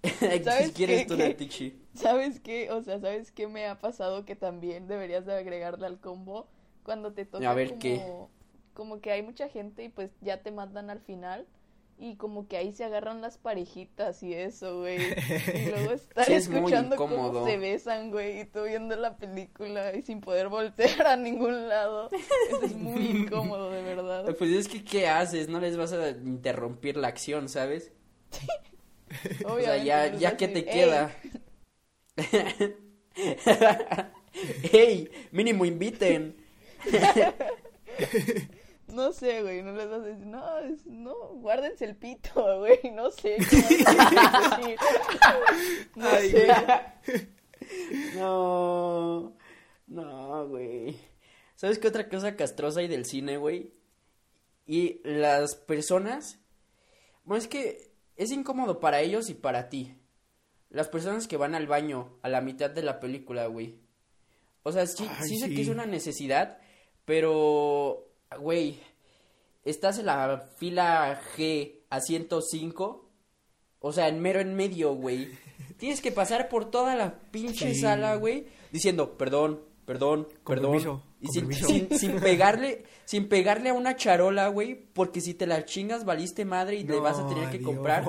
¿Sabes 0.44 0.66
si 0.68 0.72
quieres 0.72 1.02
qué? 1.02 1.06
tú, 1.06 1.16
¿Qué? 1.16 1.28
Natichi. 1.28 1.80
¿Sabes 1.94 2.40
qué? 2.40 2.70
O 2.70 2.82
sea, 2.82 3.00
¿sabes 3.00 3.30
qué 3.32 3.46
me 3.48 3.66
ha 3.66 3.80
pasado 3.80 4.24
que 4.24 4.36
también 4.36 4.86
deberías 4.86 5.24
de 5.26 5.34
agregarle 5.34 5.86
al 5.86 6.00
combo 6.00 6.48
cuando 6.82 7.12
te 7.12 7.24
toca 7.24 7.50
A 7.50 7.54
ver, 7.54 7.68
como, 7.70 7.78
¿qué? 7.80 8.02
Como 8.80 9.02
que 9.02 9.10
hay 9.10 9.22
mucha 9.22 9.46
gente 9.50 9.84
y 9.84 9.90
pues 9.90 10.10
ya 10.22 10.42
te 10.42 10.50
mandan 10.50 10.88
al 10.88 11.00
final 11.00 11.46
y 11.98 12.16
como 12.16 12.48
que 12.48 12.56
ahí 12.56 12.72
se 12.72 12.82
agarran 12.82 13.20
las 13.20 13.36
parejitas 13.36 14.22
y 14.22 14.32
eso, 14.32 14.78
güey. 14.78 14.96
Y 14.96 15.66
luego 15.70 15.92
estar 15.92 16.24
Sí, 16.24 16.32
es 16.32 16.48
escuchando 16.48 16.96
cómo 16.96 17.44
se 17.44 17.58
besan, 17.58 18.10
güey, 18.10 18.40
y 18.40 18.44
tú 18.46 18.62
viendo 18.62 18.96
la 18.96 19.18
película 19.18 19.94
y 19.94 20.00
sin 20.00 20.22
poder 20.22 20.48
voltear 20.48 21.06
a 21.08 21.16
ningún 21.16 21.68
lado. 21.68 22.08
Eso 22.10 22.62
es 22.62 22.74
muy 22.74 23.02
incómodo, 23.18 23.70
de 23.70 23.82
verdad. 23.82 24.34
Pues 24.38 24.50
es 24.50 24.66
que, 24.66 24.82
¿qué 24.82 25.08
haces? 25.08 25.50
No 25.50 25.60
les 25.60 25.76
vas 25.76 25.92
a 25.92 26.08
interrumpir 26.08 26.96
la 26.96 27.08
acción, 27.08 27.50
¿sabes? 27.50 27.92
O 29.44 29.60
sea, 29.60 29.76
ya, 29.76 30.06
pues, 30.08 30.20
ya 30.20 30.36
que 30.38 30.48
te 30.48 30.64
queda. 30.64 31.14
¡Ey! 34.72 35.10
Mínimo 35.32 35.66
inviten. 35.66 36.36
No 38.92 39.12
sé, 39.12 39.42
güey, 39.42 39.62
no 39.62 39.72
les 39.72 39.88
vas 39.88 40.00
a 40.00 40.04
decir, 40.04 40.26
no, 40.26 40.58
es- 40.58 40.86
no, 40.86 41.14
guárdense 41.34 41.84
el 41.84 41.96
pito, 41.96 42.58
güey, 42.60 42.78
no 42.92 43.10
sé. 43.10 43.36
No 45.96 46.06
Ay, 46.08 46.30
sé. 46.30 46.48
No, 48.16 49.36
no, 49.86 50.48
güey. 50.48 50.96
¿Sabes 51.54 51.78
qué 51.78 51.88
otra 51.88 52.08
cosa 52.08 52.34
castrosa 52.36 52.80
hay 52.80 52.88
del 52.88 53.04
cine, 53.06 53.36
güey? 53.36 53.72
Y 54.66 55.00
las 55.04 55.54
personas, 55.56 56.38
bueno, 57.24 57.40
es 57.42 57.48
que 57.48 57.92
es 58.16 58.30
incómodo 58.32 58.80
para 58.80 59.00
ellos 59.00 59.28
y 59.30 59.34
para 59.34 59.68
ti. 59.68 59.94
Las 60.70 60.88
personas 60.88 61.26
que 61.28 61.36
van 61.36 61.54
al 61.54 61.66
baño 61.66 62.18
a 62.22 62.28
la 62.28 62.40
mitad 62.40 62.70
de 62.70 62.82
la 62.82 62.98
película, 63.00 63.46
güey. 63.46 63.78
O 64.62 64.72
sea, 64.72 64.86
sí, 64.86 65.06
Ay, 65.08 65.28
sí 65.28 65.38
sé 65.38 65.48
sí. 65.48 65.54
que 65.54 65.62
es 65.62 65.68
una 65.68 65.86
necesidad, 65.86 66.58
Pero, 67.04 68.09
güey, 68.38 68.80
estás 69.64 69.98
en 69.98 70.06
la 70.06 70.48
fila 70.56 71.20
G 71.36 71.80
a 71.90 72.00
105. 72.00 73.06
O 73.82 73.92
sea, 73.92 74.08
en 74.08 74.20
mero 74.20 74.40
en 74.40 74.54
medio, 74.54 74.94
güey. 74.94 75.28
Tienes 75.78 76.00
que 76.00 76.12
pasar 76.12 76.48
por 76.48 76.70
toda 76.70 76.94
la 76.96 77.18
pinche 77.30 77.74
Sí. 77.74 77.80
sala, 77.80 78.16
güey, 78.16 78.46
diciendo, 78.70 79.16
perdón, 79.16 79.60
perdón, 79.86 80.28
perdón. 80.44 81.02
y 81.20 81.28
sin, 81.28 81.52
sin- 81.52 81.98
sin 81.98 82.20
pegarle, 82.20 82.84
sin 83.06 83.28
pegarle 83.28 83.70
a 83.70 83.74
una 83.74 83.96
charola, 83.96 84.48
güey, 84.48 84.74
porque 84.74 85.20
si 85.22 85.32
te 85.34 85.46
la 85.46 85.64
chingas 85.64 86.04
valiste 86.04 86.44
madre 86.44 86.76
y 86.76 86.84
le 86.84 87.00
vas 87.00 87.18
a 87.18 87.26
tener 87.28 87.50
que 87.50 87.62
comprar. 87.62 88.04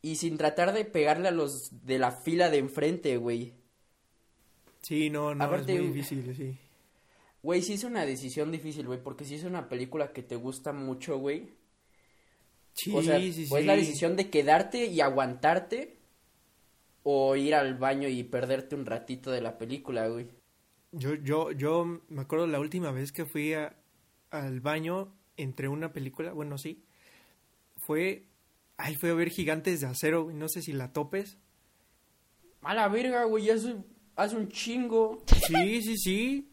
Y 0.00 0.16
sin 0.16 0.38
tratar 0.38 0.72
de 0.72 0.84
pegarle 0.84 1.28
a 1.28 1.32
los 1.32 1.84
de 1.84 1.98
la 1.98 2.12
fila 2.12 2.48
de 2.50 2.58
enfrente, 2.58 3.16
güey. 3.18 3.52
Sí, 4.80 5.10
no, 5.10 5.34
no, 5.34 5.44
Aparte, 5.44 5.72
es 5.74 5.78
muy 5.80 5.88
güey. 5.88 6.00
difícil, 6.02 6.34
sí. 6.36 6.58
Güey, 7.42 7.62
sí 7.62 7.74
es 7.74 7.84
una 7.84 8.04
decisión 8.04 8.50
difícil, 8.50 8.86
güey, 8.86 9.02
porque 9.02 9.24
si 9.24 9.34
es 9.36 9.44
una 9.44 9.68
película 9.68 10.12
que 10.12 10.22
te 10.22 10.36
gusta 10.36 10.72
mucho, 10.72 11.18
güey. 11.18 11.54
Sí, 12.74 12.92
o 12.94 13.02
sea, 13.02 13.18
sí, 13.20 13.46
o 13.50 13.58
es 13.58 13.66
la 13.66 13.74
sí. 13.74 13.80
decisión 13.80 14.16
de 14.16 14.30
quedarte 14.30 14.86
y 14.86 15.00
aguantarte 15.00 15.98
o 17.02 17.36
ir 17.36 17.54
al 17.54 17.74
baño 17.76 18.08
y 18.08 18.22
perderte 18.24 18.74
un 18.74 18.86
ratito 18.86 19.30
de 19.30 19.40
la 19.40 19.56
película, 19.58 20.08
güey. 20.08 20.28
Yo, 20.92 21.14
yo, 21.14 21.52
yo 21.52 21.84
me 22.08 22.22
acuerdo 22.22 22.46
la 22.46 22.60
última 22.60 22.90
vez 22.92 23.12
que 23.12 23.26
fui 23.26 23.52
a- 23.54 23.76
al 24.30 24.60
baño 24.60 25.14
entre 25.36 25.68
una 25.68 25.92
película, 25.92 26.32
bueno, 26.32 26.58
sí, 26.58 26.84
fue, 27.76 28.26
ay, 28.76 28.96
fue 28.96 29.10
a 29.10 29.14
ver 29.14 29.30
Gigantes 29.30 29.80
de 29.80 29.86
Acero, 29.86 30.24
güey, 30.24 30.36
no 30.36 30.48
sé 30.48 30.62
si 30.62 30.72
la 30.72 30.92
topes. 30.92 31.38
A 32.62 32.74
la 32.74 32.88
verga, 32.88 33.24
güey, 33.24 33.50
hace, 33.50 33.76
hace 34.16 34.36
un 34.36 34.48
chingo. 34.48 35.22
Sí, 35.46 35.82
sí, 35.82 35.96
sí. 35.96 36.52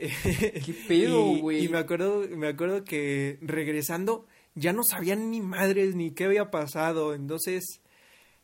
¿Qué 0.00 0.74
pedo, 0.88 1.22
güey? 1.36 1.64
Y, 1.64 1.68
me 1.68 1.78
acuerdo, 1.78 2.26
me 2.36 2.48
acuerdo 2.48 2.84
que 2.84 3.38
regresando 3.42 4.26
ya 4.54 4.72
no 4.72 4.82
sabían 4.82 5.30
ni 5.30 5.40
madres 5.40 5.94
ni 5.94 6.12
qué 6.12 6.24
había 6.24 6.50
pasado, 6.50 7.14
entonces 7.14 7.80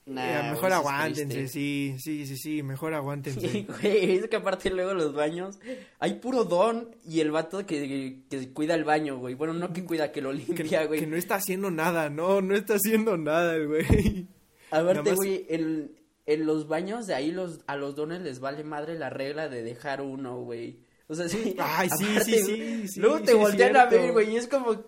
Nah, 0.09 0.23
eh, 0.23 0.51
mejor 0.53 0.61
sí 0.61 0.67
es 0.67 0.73
aguántense, 0.73 1.49
sí, 1.49 1.97
sí, 1.99 2.27
sí, 2.27 2.37
sí, 2.37 2.63
mejor 2.63 2.95
aguántense. 2.95 3.49
Sí, 3.49 3.67
güey, 3.69 4.13
es 4.19 4.29
que 4.29 4.37
aparte 4.37 4.71
luego 4.71 4.95
los 4.95 5.13
baños 5.13 5.59
hay 5.99 6.15
puro 6.21 6.45
don 6.45 6.95
y 7.05 7.19
el 7.19 7.33
vato 7.33 7.67
que, 7.67 8.21
que 8.31 8.53
cuida 8.53 8.75
el 8.77 8.85
baño, 8.85 9.19
güey. 9.19 9.35
Bueno, 9.35 9.53
no 9.55 9.73
que 9.73 9.85
cuida, 9.85 10.13
que 10.13 10.23
lo 10.23 10.31
que, 10.31 10.37
limpia, 10.37 10.87
güey. 10.87 11.01
que 11.01 11.09
no 11.09 11.17
está 11.17 11.35
haciendo 11.35 11.73
nada, 11.73 12.09
no, 12.09 12.41
no 12.41 12.55
está 12.55 12.75
haciendo 12.75 13.17
nada 13.17 13.57
el 13.57 13.67
güey. 13.67 14.29
Aparte, 14.71 14.95
Nada 14.95 15.03
más- 15.03 15.17
güey, 15.17 15.45
en, 15.49 15.91
en 16.27 16.47
los 16.47 16.69
baños 16.69 17.07
de 17.09 17.15
ahí 17.15 17.33
los, 17.33 17.63
a 17.67 17.75
los 17.75 17.97
dones 17.97 18.21
les 18.23 18.39
vale 18.39 18.63
madre 18.63 18.95
la 18.97 19.11
regla 19.11 19.49
de 19.49 19.65
dejar 19.65 20.03
uno, 20.03 20.39
güey. 20.41 20.86
O 21.09 21.15
sea, 21.15 21.29
sí. 21.29 21.55
Ay, 21.59 21.89
sí, 21.99 22.05
aparte, 22.05 22.25
sí, 22.25 22.43
sí, 22.45 22.89
sí, 22.89 23.01
Luego 23.01 23.21
te 23.21 23.35
voltean 23.35 23.77
a 23.77 23.87
ver, 23.87 24.13
güey, 24.13 24.33
y 24.33 24.37
es 24.37 24.49
como, 24.49 24.85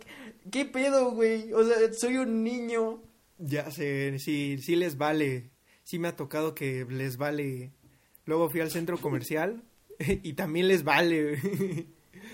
¿qué 0.50 0.64
pedo, 0.64 1.12
güey? 1.12 1.52
O 1.52 1.64
sea, 1.64 1.76
soy 1.92 2.16
un 2.16 2.42
niño. 2.42 3.02
Ya 3.38 3.70
sé, 3.70 4.18
sí, 4.18 4.58
sí 4.60 4.74
les 4.76 4.96
vale. 4.98 5.50
Sí 5.84 5.98
me 5.98 6.08
ha 6.08 6.16
tocado 6.16 6.54
que 6.54 6.84
les 6.90 7.16
vale. 7.16 7.72
Luego 8.24 8.50
fui 8.50 8.60
al 8.60 8.70
centro 8.70 8.98
comercial 8.98 9.62
y 9.98 10.32
también 10.34 10.68
les 10.68 10.82
vale. 10.84 11.38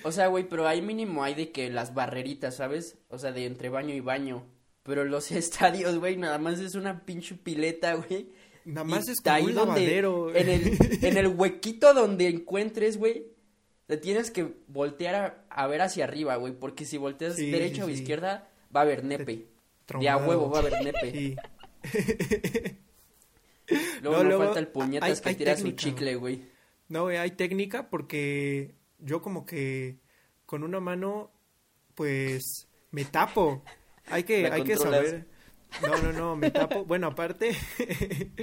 O 0.03 0.13
sea, 0.13 0.27
güey, 0.29 0.49
pero 0.49 0.67
ahí 0.67 0.81
mínimo 0.83 1.23
hay 1.23 1.35
de 1.35 1.53
que 1.53 1.71
las 1.71 1.95
barreritas, 1.95 2.57
¿sabes? 2.57 2.97
O 3.09 3.19
sea, 3.19 3.33
de 3.33 3.47
entre 3.47 3.69
baño 3.69 3.95
y 3.95 4.01
baño. 4.01 4.45
Pero 4.83 5.05
los 5.05 5.31
estadios, 5.31 5.99
güey, 5.99 6.17
nada 6.17 6.39
más 6.39 6.59
es 6.59 6.75
una 6.75 7.05
pinche 7.05 7.35
pileta, 7.35 7.95
güey. 7.95 8.29
Nada 8.65 8.85
más 8.85 9.07
Y 9.09 9.13
es 9.13 9.21
como 9.21 9.37
ahí 9.37 9.45
un 9.45 9.55
donde- 9.55 9.67
lavadero. 9.83 10.35
En 10.35 10.49
el, 10.49 10.79
en 11.05 11.17
el 11.19 11.27
huequito 11.29 11.93
donde 11.93 12.29
encuentres, 12.29 12.97
güey, 12.97 13.27
te 13.87 13.97
tienes 13.97 14.31
que 14.31 14.55
voltear 14.69 15.15
a, 15.15 15.45
a 15.51 15.67
ver 15.67 15.83
hacia 15.83 16.05
arriba, 16.05 16.37
güey, 16.37 16.53
porque 16.53 16.85
si 16.85 16.97
volteas 16.99 17.37
Sí, 17.37 17.51
derecha 17.51 17.77
sí, 17.77 17.83
o 17.83 17.87
sí. 17.87 17.93
izquierda, 17.93 18.49
va 18.75 18.81
a 18.81 18.83
haber 18.85 19.05
nepe. 19.05 19.47
De 20.01 20.09
a 20.09 20.17
huevo 20.17 20.51
va 20.51 20.59
a 20.59 20.61
haber 20.63 20.83
nepe. 20.83 21.37
Luego 24.03 24.19
No, 24.19 24.23
no, 24.23 24.29
luego 24.29 24.45
falta 24.45 24.61
el 24.61 24.69
puñetas 24.69 25.09
hay- 25.09 25.23
que 25.23 25.29
hay 25.31 25.35
tira 25.37 25.57
su 25.57 25.71
chicle, 25.73 26.17
güey. 26.17 26.43
No, 26.89 27.03
güey, 27.05 27.17
hay 27.17 27.31
técnica 27.31 27.89
porque 27.89 28.75
yo 28.99 29.23
como 29.23 29.47
que 29.47 29.99
con 30.45 30.63
una 30.63 30.81
mano, 30.81 31.31
pues, 31.95 32.69
me 32.91 33.05
tapo. 33.07 33.63
Hay 34.07 34.25
que, 34.25 34.47
hay 34.53 34.65
que 34.65 34.77
saber. 34.77 35.27
No, 35.83 36.03
no, 36.03 36.13
no, 36.13 36.37
me 36.37 36.51
tapo. 36.51 36.85
Bueno, 36.85 37.09
aparte, 37.09 37.57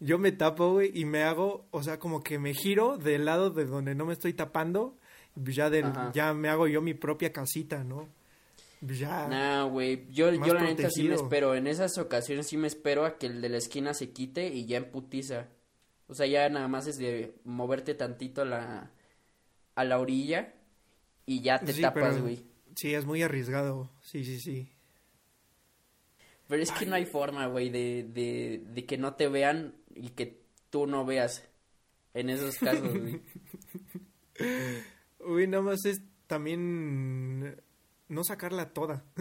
yo 0.00 0.18
me 0.18 0.32
tapo, 0.32 0.72
güey, 0.72 0.90
y 0.94 1.04
me 1.04 1.22
hago, 1.22 1.66
o 1.70 1.82
sea, 1.82 1.98
como 1.98 2.22
que 2.22 2.38
me 2.38 2.54
giro 2.54 2.96
del 2.96 3.24
lado 3.24 3.50
de 3.50 3.66
donde 3.66 3.94
no 3.94 4.06
me 4.06 4.12
estoy 4.12 4.32
tapando, 4.32 4.96
pues 5.34 5.56
ya, 5.56 5.70
del, 5.70 5.86
Ajá. 5.86 6.10
ya 6.14 6.32
me 6.34 6.48
hago 6.48 6.66
yo 6.66 6.80
mi 6.80 6.94
propia 6.94 7.32
casita, 7.32 7.84
¿no? 7.84 8.08
Pues 8.84 8.98
Ya. 9.00 9.26
Nah, 9.28 9.64
güey, 9.64 10.06
yo, 10.10 10.32
yo 10.32 10.54
la 10.54 10.62
neta 10.62 10.88
sí 10.90 11.08
me 11.08 11.16
espero, 11.16 11.54
en 11.54 11.66
esas 11.66 11.98
ocasiones 11.98 12.46
sí 12.46 12.56
me 12.56 12.68
espero 12.68 13.04
a 13.04 13.18
que 13.18 13.26
el 13.26 13.40
de 13.40 13.48
la 13.48 13.58
esquina 13.58 13.92
se 13.92 14.10
quite 14.10 14.48
y 14.48 14.66
ya 14.66 14.78
emputiza. 14.78 15.48
O 16.06 16.14
sea, 16.14 16.26
ya 16.26 16.48
nada 16.48 16.68
más 16.68 16.86
es 16.86 16.96
de 16.96 17.34
moverte 17.44 17.94
tantito 17.94 18.42
a 18.42 18.44
la, 18.44 18.90
a 19.74 19.84
la 19.84 19.98
orilla 19.98 20.54
y 21.26 21.42
ya 21.42 21.58
te 21.58 21.72
Sí, 21.72 21.82
tapas, 21.82 22.20
güey. 22.20 22.46
Sí, 22.76 22.94
es 22.94 23.04
muy 23.04 23.22
arriesgado. 23.22 23.90
Sí, 24.00 24.24
sí, 24.24 24.40
sí. 24.40 24.70
Pero 26.48 26.62
es 26.62 26.72
que 26.72 26.86
no 26.86 26.94
hay 26.96 27.04
forma, 27.06 27.46
güey, 27.46 27.68
de, 27.70 28.04
de, 28.08 28.62
de 28.64 28.84
que 28.86 28.96
no 28.98 29.14
te 29.14 29.28
vean 29.28 29.74
y 29.94 30.08
que 30.10 30.40
tú 30.70 30.86
no 30.86 31.04
veas 31.04 31.44
en 32.14 32.30
esos 32.30 32.56
casos, 32.58 32.90
güey. 32.98 33.20
Uy, 35.20 35.46
nada 35.46 35.62
más 35.62 35.84
es 35.84 36.00
también 36.26 37.60
no 38.08 38.24
sacarla 38.24 38.70
toda. 38.70 39.04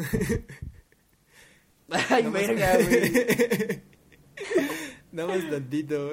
Ay, 1.89 2.23
Nada 2.23 2.29
más- 2.29 2.33
verga, 2.33 2.77
güey. 2.77 3.81
Nada 5.11 5.27
más 5.35 5.49
tantito. 5.49 6.11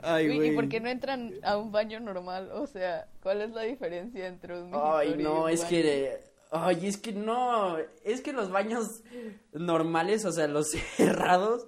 Ay, 0.00 0.34
Güey. 0.36 0.50
¿Y 0.50 0.54
por 0.54 0.68
qué 0.68 0.80
no 0.80 0.88
entran 0.88 1.32
a 1.42 1.56
un 1.56 1.70
baño 1.72 2.00
normal? 2.00 2.50
O 2.52 2.66
sea, 2.66 3.08
¿cuál 3.22 3.40
es 3.42 3.50
la 3.50 3.62
diferencia 3.62 4.26
entre 4.26 4.60
un 4.60 4.70
Ay, 4.74 5.14
y 5.18 5.22
no, 5.22 5.44
un 5.44 5.50
es 5.50 5.60
baño? 5.60 5.70
que... 5.70 6.20
Ay, 6.50 6.86
es 6.86 6.96
que 6.96 7.12
no, 7.12 7.76
es 8.04 8.20
que 8.20 8.32
los 8.32 8.50
baños 8.50 9.02
normales, 9.52 10.24
o 10.24 10.32
sea, 10.32 10.46
los 10.46 10.70
cerrados, 10.96 11.66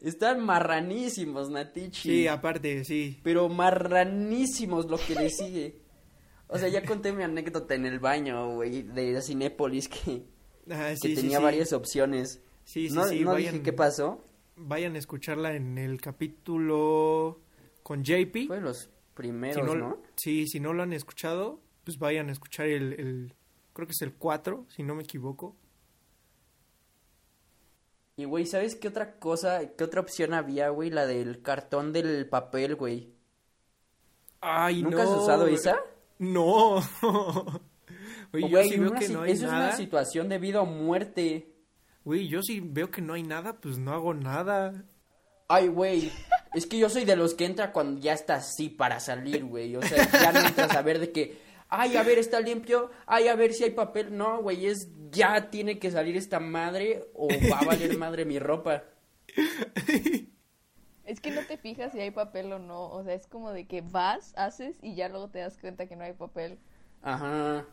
están 0.00 0.44
marranísimos, 0.44 1.50
Natichi. 1.50 2.08
Sí, 2.10 2.26
aparte, 2.28 2.84
sí. 2.84 3.20
Pero 3.22 3.48
marranísimos 3.48 4.86
lo 4.86 4.98
que 4.98 5.14
le 5.14 5.30
sigue. 5.30 5.80
O 6.48 6.58
sea, 6.58 6.68
ya 6.68 6.84
conté 6.84 7.12
mi 7.12 7.22
anécdota 7.22 7.74
en 7.74 7.86
el 7.86 7.98
baño, 8.00 8.54
güey, 8.54 8.82
de 8.82 9.20
Cinépolis 9.22 9.88
que, 9.88 10.24
Ah, 10.70 10.90
que 11.00 11.08
sí, 11.08 11.14
tenía 11.14 11.38
sí. 11.38 11.44
varias 11.44 11.72
opciones. 11.72 12.42
Sí, 12.64 12.88
sí, 12.88 12.94
no 12.94 13.04
sí, 13.04 13.20
no 13.20 13.32
vayan, 13.32 13.52
dije 13.54 13.64
qué 13.64 13.72
pasó. 13.72 14.24
vayan 14.56 14.94
a 14.94 14.98
escucharla 14.98 15.54
en 15.54 15.78
el 15.78 16.00
capítulo 16.00 17.40
con 17.82 18.02
JP. 18.04 18.46
Fue 18.46 18.60
los 18.60 18.78
si 18.80 18.88
primeros, 19.14 19.66
no, 19.66 19.74
¿no? 19.74 20.02
Sí, 20.16 20.46
si 20.46 20.60
no 20.60 20.72
lo 20.72 20.82
han 20.82 20.92
escuchado, 20.92 21.60
pues 21.84 21.98
vayan 21.98 22.28
a 22.28 22.32
escuchar 22.32 22.66
el, 22.66 22.92
el 22.94 23.34
creo 23.72 23.86
que 23.86 23.92
es 23.92 24.02
el 24.02 24.14
4, 24.14 24.66
si 24.74 24.82
no 24.82 24.94
me 24.94 25.02
equivoco. 25.02 25.56
Y, 28.16 28.24
güey, 28.24 28.44
¿sabes 28.46 28.74
qué 28.76 28.88
otra 28.88 29.18
cosa, 29.18 29.60
qué 29.76 29.84
otra 29.84 30.00
opción 30.00 30.34
había, 30.34 30.68
güey? 30.68 30.90
La 30.90 31.06
del 31.06 31.40
cartón 31.42 31.92
del 31.92 32.28
papel, 32.28 32.76
güey. 32.76 33.14
Ay, 34.42 34.82
¿Nunca 34.82 35.04
no. 35.04 35.10
has 35.12 35.18
usado 35.22 35.46
esa? 35.46 35.78
No. 36.18 36.80
Güey, 38.32 38.48
yo 38.48 38.62
sí 38.62 38.78
veo 38.78 38.92
que 38.92 39.08
si- 39.08 39.12
no 39.12 39.22
hay 39.22 39.32
eso 39.32 39.46
es 39.46 39.50
una 39.52 39.72
situación 39.72 40.28
de 40.28 40.38
vida 40.38 40.60
o 40.62 40.64
muerte. 40.66 41.52
Güey, 42.04 42.28
yo 42.28 42.42
sí 42.44 42.60
veo 42.60 42.88
que 42.88 43.02
no 43.02 43.14
hay 43.14 43.24
nada, 43.24 43.54
pues 43.60 43.76
no 43.76 43.92
hago 43.92 44.14
nada. 44.14 44.84
Ay, 45.48 45.66
güey, 45.66 46.12
es 46.54 46.64
que 46.66 46.78
yo 46.78 46.88
soy 46.88 47.04
de 47.04 47.16
los 47.16 47.34
que 47.34 47.44
entra 47.44 47.72
cuando 47.72 48.00
ya 48.00 48.12
está 48.12 48.36
así 48.36 48.68
para 48.68 49.00
salir, 49.00 49.44
güey. 49.44 49.74
O 49.74 49.82
sea, 49.82 50.08
ya 50.12 50.30
no 50.30 50.46
entras 50.46 50.76
a 50.76 50.82
ver 50.82 51.00
de 51.00 51.10
que, 51.10 51.40
ay, 51.70 51.96
a 51.96 52.02
ver, 52.02 52.18
está 52.18 52.40
limpio, 52.40 52.90
ay, 53.06 53.28
a 53.28 53.34
ver 53.36 53.54
si 53.54 53.64
hay 53.64 53.70
papel. 53.70 54.16
No, 54.16 54.42
güey, 54.42 54.66
es 54.66 54.88
ya 55.10 55.50
tiene 55.50 55.78
que 55.78 55.90
salir 55.90 56.16
esta 56.16 56.40
madre 56.40 57.04
o 57.14 57.28
va 57.50 57.60
a 57.60 57.64
valer 57.64 57.96
madre 57.98 58.24
mi 58.24 58.38
ropa. 58.38 58.84
Es 61.04 61.20
que 61.20 61.30
no 61.30 61.42
te 61.44 61.56
fijas 61.56 61.92
si 61.92 62.00
hay 62.00 62.10
papel 62.10 62.52
o 62.52 62.58
no. 62.58 62.90
O 62.90 63.02
sea, 63.02 63.14
es 63.14 63.26
como 63.26 63.52
de 63.52 63.66
que 63.66 63.80
vas, 63.80 64.32
haces 64.36 64.78
y 64.82 64.94
ya 64.94 65.08
luego 65.08 65.28
te 65.28 65.40
das 65.40 65.58
cuenta 65.58 65.86
que 65.86 65.96
no 65.96 66.04
hay 66.04 66.12
papel. 66.12 66.58
Ajá. 67.02 67.66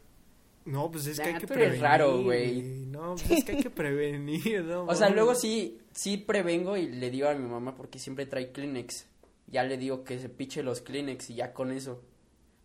No, 0.65 0.91
pues 0.91 1.07
es 1.07 1.19
que 1.19 1.29
hay 1.29 1.39
que 1.39 1.47
prevenir. 1.47 1.81
raro, 1.81 2.23
güey. 2.23 2.61
No, 2.61 3.15
pues 3.15 3.31
es 3.31 3.45
que 3.45 3.53
hay 3.53 3.63
que 3.63 3.69
prevenir, 3.69 4.65
¿no? 4.65 4.83
O 4.83 4.95
sea, 4.95 5.09
luego 5.09 5.33
sí, 5.33 5.79
sí 5.93 6.17
prevengo 6.17 6.75
y 6.75 6.87
le 6.87 7.09
digo 7.09 7.29
a 7.29 7.33
mi 7.35 7.47
mamá 7.47 7.73
porque 7.75 7.99
siempre 7.99 8.25
trae 8.25 8.51
Kleenex. 8.51 9.07
Ya 9.47 9.63
le 9.63 9.77
digo 9.77 10.03
que 10.03 10.19
se 10.19 10.27
piche 10.27 10.63
los 10.63 10.81
Kleenex 10.81 11.29
y 11.29 11.35
ya 11.35 11.53
con 11.53 11.71
eso. 11.71 12.03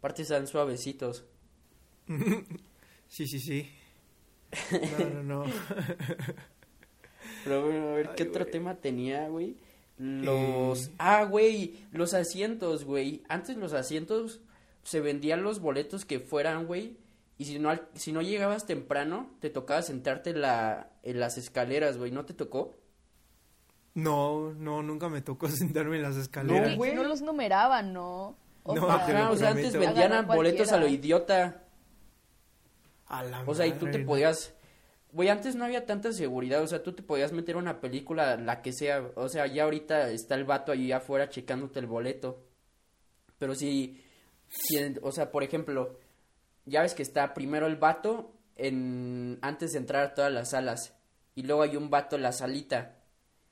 Aparte 0.03 0.23
están 0.23 0.49
suavecitos. 0.49 1.25
Sí, 3.07 3.29
sí, 3.29 3.39
sí. 3.39 3.71
No, 4.99 5.23
no, 5.23 5.45
no. 5.45 5.53
Pero 7.45 7.65
bueno, 7.65 7.89
a 7.91 7.95
ver, 7.95 8.15
¿qué 8.17 8.25
otro 8.25 8.47
tema 8.47 8.75
tenía, 8.75 9.29
güey? 9.29 9.57
Los... 9.99 10.89
Eh. 10.89 10.93
Ah, 10.99 11.23
güey, 11.23 11.77
los 11.93 12.15
asientos, 12.15 12.85
güey. 12.85 13.23
Antes 13.29 13.57
los 13.57 13.75
asientos, 13.75 14.41
se 14.83 15.01
vendían 15.01 15.45
los 15.45 15.61
boletos 15.61 16.05
que 16.05 16.19
fueran, 16.19 16.67
güey. 16.67 16.97
Y 17.39 17.45
si 17.45 17.61
no, 17.61 17.71
al- 17.71 17.89
si 17.95 18.11
no 18.11 18.23
llegabas 18.23 18.67
temprano, 18.67 19.31
te 19.39 19.51
tocaba 19.51 19.83
sentarte 19.83 20.31
en, 20.31 20.41
la, 20.41 20.91
en 21.05 21.21
las 21.21 21.39
escaleras, 21.39 21.97
güey. 21.97 22.11
¿No 22.11 22.25
te 22.25 22.35
tocó? 22.35 22.75
No, 23.95 24.53
no, 24.55 24.83
nunca 24.83 25.09
me 25.09 25.21
tocó 25.23 25.49
sentarme 25.51 25.97
en 25.99 26.03
las 26.03 26.17
escaleras. 26.17 26.73
No, 26.73 26.77
güey. 26.77 26.93
No 26.93 27.05
los 27.05 27.23
numeraban, 27.23 27.93
¿no? 27.93 28.37
O 28.63 28.75
No, 28.75 28.91
Ajá, 28.91 29.31
o 29.31 29.37
sea, 29.37 29.51
antes 29.51 29.73
vendían 29.77 30.27
boletos 30.27 30.73
a 30.73 30.79
lo 30.79 30.89
idiota. 30.89 31.63
A 33.07 33.23
la 33.23 33.43
O 33.47 33.55
sea, 33.55 33.67
y 33.67 33.73
tú 33.73 33.91
te 33.91 33.99
podías... 33.99 34.55
Güey, 35.13 35.29
antes 35.29 35.57
no 35.57 35.67
había 35.67 35.85
tanta 35.85 36.11
seguridad, 36.13 36.63
o 36.63 36.67
sea, 36.67 36.83
tú 36.83 36.95
te 36.95 37.03
podías 37.03 37.33
meter 37.33 37.57
una 37.57 37.81
película, 37.81 38.37
la 38.39 38.63
que 38.63 38.73
sea, 38.73 39.11
o 39.15 39.29
sea, 39.29 39.47
ya 39.47 39.65
ahorita 39.65 40.09
está 40.09 40.37
el 40.37 40.45
vato 40.45 40.73
ahí 40.73 40.91
afuera 40.91 41.29
checándote 41.29 41.81
el 41.81 41.87
boleto. 41.87 42.43
Pero 43.39 43.55
si, 43.55 44.03
o 45.03 45.13
sea, 45.13 45.31
por 45.31 45.43
ejemplo, 45.43 45.99
ya 46.65 46.81
ves 46.81 46.95
que 46.95 47.03
está 47.03 47.35
primero 47.35 47.67
el 47.67 47.77
vato 47.77 48.33
en, 48.57 49.39
antes 49.43 49.73
de 49.73 49.79
entrar 49.81 50.05
a 50.05 50.15
todas 50.15 50.33
las 50.33 50.51
salas, 50.51 50.95
y 51.35 51.43
luego 51.43 51.63
hay 51.63 51.77
un 51.77 51.91
vato 51.91 52.17
en 52.17 52.23
la 52.23 52.33
salita. 52.33 52.97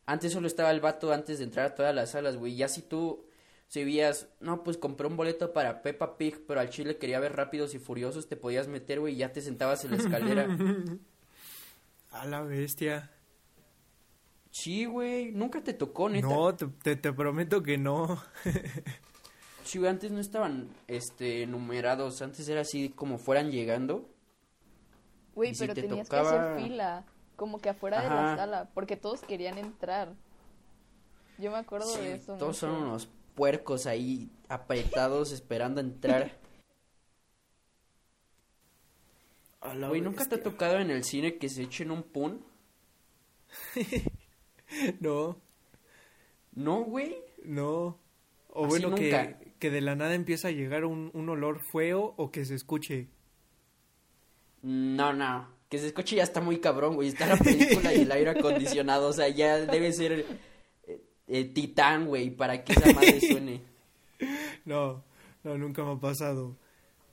Antes 0.06 0.32
solo 0.32 0.46
estaba 0.46 0.70
el 0.70 0.80
vato 0.80 1.12
antes 1.12 1.38
de 1.38 1.44
entrar 1.44 1.66
a 1.66 1.74
todas 1.74 1.94
las 1.94 2.12
salas, 2.12 2.36
güey, 2.36 2.56
ya 2.56 2.68
si 2.68 2.82
tú, 2.82 3.26
si 3.70 3.84
veías, 3.84 4.28
no, 4.40 4.64
pues 4.64 4.76
compré 4.76 5.06
un 5.06 5.16
boleto 5.16 5.52
para 5.52 5.80
Peppa 5.80 6.16
Pig, 6.18 6.44
pero 6.44 6.58
al 6.58 6.70
chile 6.70 6.98
quería 6.98 7.20
ver 7.20 7.36
Rápidos 7.36 7.72
y 7.74 7.78
Furiosos, 7.78 8.28
te 8.28 8.36
podías 8.36 8.66
meter, 8.66 8.98
güey, 8.98 9.14
y 9.14 9.18
ya 9.18 9.32
te 9.32 9.40
sentabas 9.40 9.84
en 9.84 9.92
la 9.92 9.96
escalera. 9.98 10.48
A 12.10 12.26
la 12.26 12.42
bestia. 12.42 13.12
Sí, 14.50 14.86
güey, 14.86 15.30
nunca 15.30 15.62
te 15.62 15.72
tocó, 15.72 16.08
neta. 16.08 16.26
No, 16.26 16.52
te, 16.56 16.66
te, 16.66 16.96
te 16.96 17.12
prometo 17.12 17.62
que 17.62 17.78
no. 17.78 18.20
Sí, 19.62 19.78
güey, 19.78 19.90
antes 19.90 20.10
no 20.10 20.18
estaban, 20.18 20.68
este, 20.88 21.46
numerados, 21.46 22.22
antes 22.22 22.48
era 22.48 22.62
así 22.62 22.88
como 22.88 23.18
fueran 23.18 23.52
llegando. 23.52 24.08
Güey, 25.36 25.54
si 25.54 25.60
pero 25.60 25.74
te 25.74 25.82
tenías 25.82 26.08
que 26.08 26.16
hacer 26.16 26.60
fila, 26.60 27.04
como 27.36 27.60
que 27.60 27.68
afuera 27.68 28.02
de 28.02 28.08
la 28.08 28.36
sala, 28.36 28.70
porque 28.74 28.96
todos 28.96 29.20
querían 29.20 29.58
entrar. 29.58 30.14
Yo 31.38 31.52
me 31.52 31.58
acuerdo 31.58 31.86
Sí, 31.86 32.00
de 32.00 32.14
eso. 32.14 32.36
todos 32.36 32.56
son 32.56 32.70
unos 32.70 33.08
puercos 33.34 33.86
ahí 33.86 34.30
apretados 34.48 35.32
esperando 35.32 35.80
entrar. 35.80 36.38
Güey, 39.88 40.00
¿nunca 40.00 40.24
te 40.24 40.36
ha 40.36 40.42
tocado 40.42 40.78
en 40.78 40.90
el 40.90 41.04
cine 41.04 41.36
que 41.36 41.48
se 41.48 41.62
echen 41.62 41.90
un 41.90 42.02
pun? 42.02 42.44
No, 45.00 45.36
No, 46.54 46.84
güey. 46.84 47.16
no. 47.44 47.98
O 48.52 48.66
Así 48.66 48.68
bueno, 48.82 48.94
que, 48.94 49.10
nunca. 49.10 49.38
que 49.58 49.70
de 49.70 49.80
la 49.80 49.96
nada 49.96 50.14
empieza 50.14 50.48
a 50.48 50.52
llegar 50.52 50.84
un, 50.84 51.10
un 51.12 51.28
olor 51.28 51.60
feo 51.72 52.14
o 52.16 52.30
que 52.30 52.44
se 52.44 52.54
escuche. 52.54 53.08
No, 54.62 55.12
no. 55.12 55.48
Que 55.68 55.78
se 55.78 55.86
escuche 55.88 56.16
ya 56.16 56.22
está 56.22 56.40
muy 56.40 56.58
cabrón, 56.60 56.94
güey. 56.94 57.08
Está 57.08 57.26
la 57.26 57.36
película 57.36 57.92
y 57.94 58.02
el 58.02 58.12
aire 58.12 58.30
acondicionado. 58.30 59.08
O 59.08 59.12
sea, 59.12 59.28
ya 59.28 59.58
debe 59.58 59.92
ser 59.92 60.24
eh, 61.30 61.44
titán, 61.44 62.06
güey, 62.06 62.30
para 62.30 62.64
que 62.64 62.72
esa 62.72 62.92
madre 62.92 63.20
suene. 63.30 63.62
No, 64.64 65.02
no, 65.44 65.56
nunca 65.58 65.84
me 65.84 65.92
ha 65.92 65.96
pasado. 65.96 66.56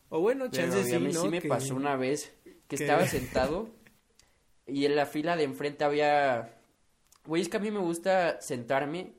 O 0.10 0.20
bueno, 0.22 0.46
Pero 0.52 0.64
chance 0.72 0.80
a 0.96 0.98
sí, 1.00 1.04
mí 1.04 1.14
¿no? 1.14 1.22
sí 1.24 1.30
me 1.30 1.42
Que- 1.42 1.48
pasó 1.50 1.76
una 1.76 1.96
vez 1.96 2.34
que 2.68 2.76
que- 2.76 2.84
estaba 2.84 3.06
sentado 3.08 3.70
y 4.66 4.86
en 4.86 4.96
la 4.96 5.06
fila 5.06 5.36
de 5.36 5.44
enfrente 5.44 5.84
había... 5.84 6.54
Güey, 7.26 7.42
es 7.42 7.50
que 7.50 7.58
a 7.58 7.60
mí 7.60 7.72
me 7.72 7.80
gusta 7.80 8.40
sentarme. 8.42 9.14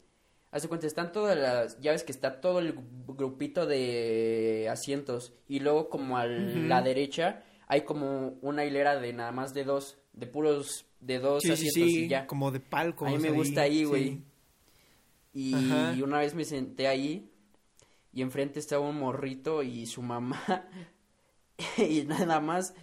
Hace 0.51 0.67
cuenta, 0.69 0.87
están 0.87 1.13
todas 1.13 1.37
las... 1.37 1.79
Ya 1.81 1.93
ves 1.93 2.05
que 2.05 2.13
está 2.13 2.41
todo 2.41 2.59
el 2.59 2.75
gru- 2.75 3.17
grupito 3.17 3.67
de 3.67 4.69
asientos 4.71 5.35
y 5.47 5.61
luego 5.61 5.91
como 5.91 6.17
a 6.17 6.27
la 6.27 6.81
derecha 6.83 7.43
hay 7.67 7.83
como 7.83 8.39
una 8.41 8.65
hilera 8.65 8.99
de 8.99 9.13
nada 9.13 9.31
más 9.31 9.53
de 9.53 9.65
dos, 9.65 9.99
de 10.15 10.27
puros, 10.27 10.87
de 11.01 11.19
dos 11.19 11.43
Sí, 11.43 11.53
asientos 11.53 11.75
sí, 11.75 12.05
y 12.05 12.09
ya. 12.09 12.27
como 12.27 12.51
de 12.51 12.61
palco. 12.61 13.05
A 13.07 13.11
mí 13.11 13.19
me 13.19 13.31
gusta 13.31 13.61
ahí, 13.63 13.85
güey. 13.85 14.23
Y 15.33 15.55
Ajá. 15.55 15.95
una 16.03 16.19
vez 16.19 16.35
me 16.35 16.45
senté 16.45 16.89
ahí 16.89 17.31
y 18.13 18.23
enfrente 18.23 18.59
estaba 18.59 18.89
un 18.89 18.99
morrito 18.99 19.63
y 19.63 19.87
su 19.87 20.03
mamá 20.03 20.67
y 21.79 22.03
nada 22.03 22.41
más 22.41 22.75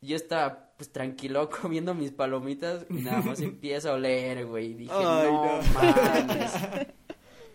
yo 0.00 0.16
estaba 0.16 0.72
pues 0.76 0.90
tranquilo 0.92 1.48
comiendo 1.62 1.94
mis 1.94 2.12
palomitas 2.12 2.86
y 2.90 2.94
nada 3.02 3.20
más 3.22 3.40
empieza 3.42 3.90
a 3.90 3.94
oler, 3.94 4.46
güey. 4.46 4.72
Y 4.72 4.74
Dije, 4.74 4.92
Ay, 4.94 5.30
no, 5.32 5.56
no. 5.56 5.62
mames. 5.74 6.52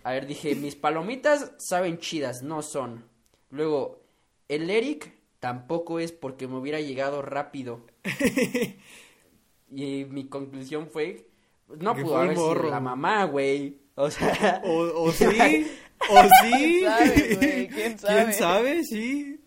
A 0.03 0.11
ver, 0.13 0.25
dije, 0.27 0.55
mis 0.55 0.75
palomitas 0.75 1.51
saben 1.57 1.97
chidas, 1.97 2.41
no 2.41 2.61
son. 2.61 3.05
Luego, 3.49 4.01
el 4.47 4.69
Eric 4.69 5.13
tampoco 5.39 5.99
es 5.99 6.11
porque 6.11 6.47
me 6.47 6.57
hubiera 6.57 6.79
llegado 6.79 7.21
rápido. 7.21 7.85
y 9.69 10.05
mi 10.05 10.27
conclusión 10.27 10.87
fue, 10.87 11.27
no 11.79 11.95
pudo 11.95 12.17
haber 12.17 12.35
sido 12.35 12.69
la 12.69 12.79
mamá, 12.79 13.25
güey. 13.25 13.77
O 13.99 14.09
sea, 14.09 14.61
O, 14.63 15.03
o 15.03 15.11
sí, 15.11 15.25
o 16.09 16.23
sí. 16.41 16.85
¿Quién 16.85 16.85
sabe, 16.85 17.35
güey? 17.35 17.67
¿Quién 17.67 17.99
sabe? 17.99 18.23
¿Quién 18.23 18.33
sabe? 18.33 18.83
Sí. 18.85 19.41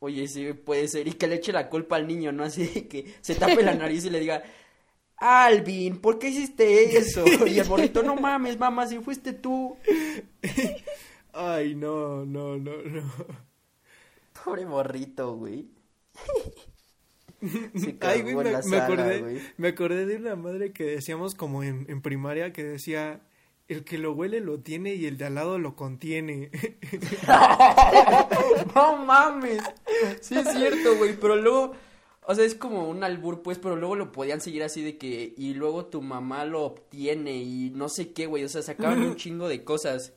Oye, 0.00 0.26
sí, 0.26 0.52
puede 0.52 0.88
ser. 0.88 1.06
Y 1.06 1.12
que 1.12 1.28
le 1.28 1.36
eche 1.36 1.52
la 1.52 1.68
culpa 1.68 1.94
al 1.94 2.08
niño, 2.08 2.32
¿no? 2.32 2.42
Así 2.42 2.66
que 2.82 3.14
se 3.20 3.36
tape 3.36 3.62
la 3.62 3.74
nariz 3.74 4.04
y 4.04 4.10
le 4.10 4.18
diga, 4.18 4.42
Alvin, 5.16 5.98
¿por 6.00 6.18
qué 6.18 6.28
hiciste 6.28 6.96
eso? 6.98 7.24
Y 7.46 7.60
el 7.60 7.68
morrito, 7.68 8.02
no 8.02 8.16
mames, 8.16 8.58
mamá, 8.58 8.88
si 8.88 8.98
fuiste 8.98 9.32
tú. 9.32 9.76
Ay, 11.32 11.76
no, 11.76 12.24
no, 12.24 12.56
no, 12.56 12.82
no. 12.82 13.12
Pobre 14.44 14.66
morrito, 14.66 15.36
güey. 15.36 15.68
Ay, 18.00 18.22
güey, 18.22 18.34
me, 18.34 18.62
me 18.64 18.76
acordé, 18.76 19.20
güey. 19.20 19.40
me 19.56 19.68
acordé 19.68 20.04
de 20.04 20.16
una 20.16 20.34
madre 20.34 20.72
que 20.72 20.82
decíamos 20.82 21.36
como 21.36 21.62
en, 21.62 21.86
en 21.88 22.02
primaria 22.02 22.52
que 22.52 22.64
decía, 22.64 23.20
el 23.68 23.84
que 23.84 23.98
lo 23.98 24.12
huele 24.12 24.40
lo 24.40 24.60
tiene 24.60 24.94
y 24.94 25.06
el 25.06 25.18
de 25.18 25.26
al 25.26 25.34
lado 25.36 25.58
lo 25.58 25.76
contiene. 25.76 26.50
no 28.74 28.96
mames. 29.04 29.62
Sí 30.20 30.36
es 30.36 30.50
cierto, 30.50 30.96
güey, 30.96 31.16
pero 31.20 31.36
luego, 31.36 31.72
o 32.22 32.34
sea, 32.34 32.44
es 32.44 32.54
como 32.54 32.88
un 32.88 33.04
albur, 33.04 33.42
pues, 33.42 33.58
pero 33.58 33.76
luego 33.76 33.96
lo 33.96 34.12
podían 34.12 34.40
seguir 34.40 34.62
así 34.62 34.82
de 34.82 34.98
que, 34.98 35.34
y 35.36 35.54
luego 35.54 35.86
tu 35.86 36.02
mamá 36.02 36.44
lo 36.44 36.64
obtiene 36.64 37.36
y 37.36 37.70
no 37.70 37.88
sé 37.88 38.12
qué, 38.12 38.26
güey, 38.26 38.44
o 38.44 38.48
sea, 38.48 38.62
sacaban 38.62 39.02
un 39.02 39.16
chingo 39.16 39.48
de 39.48 39.64
cosas. 39.64 40.14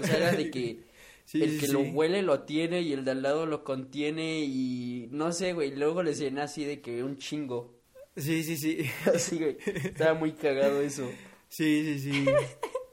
O 0.00 0.04
sea, 0.04 0.16
era 0.16 0.32
de 0.32 0.50
que 0.50 0.88
Sí, 1.28 1.42
el 1.42 1.58
que 1.58 1.66
sí. 1.66 1.72
lo 1.72 1.82
huele 1.82 2.22
lo 2.22 2.44
tiene 2.44 2.80
y 2.80 2.94
el 2.94 3.04
de 3.04 3.10
al 3.10 3.20
lado 3.20 3.44
lo 3.44 3.62
contiene 3.62 4.46
y 4.46 5.08
no 5.10 5.30
sé, 5.32 5.52
güey, 5.52 5.76
luego 5.76 6.02
le 6.02 6.12
decían 6.12 6.38
así 6.38 6.64
de 6.64 6.80
que 6.80 7.04
un 7.04 7.18
chingo. 7.18 7.74
Sí, 8.16 8.42
sí, 8.42 8.56
sí. 8.56 8.90
Así, 9.14 9.36
güey, 9.36 9.58
estaba 9.84 10.14
muy 10.14 10.32
cagado 10.32 10.80
eso. 10.80 11.06
Sí, 11.48 11.98
sí, 11.98 12.12
sí. 12.12 12.26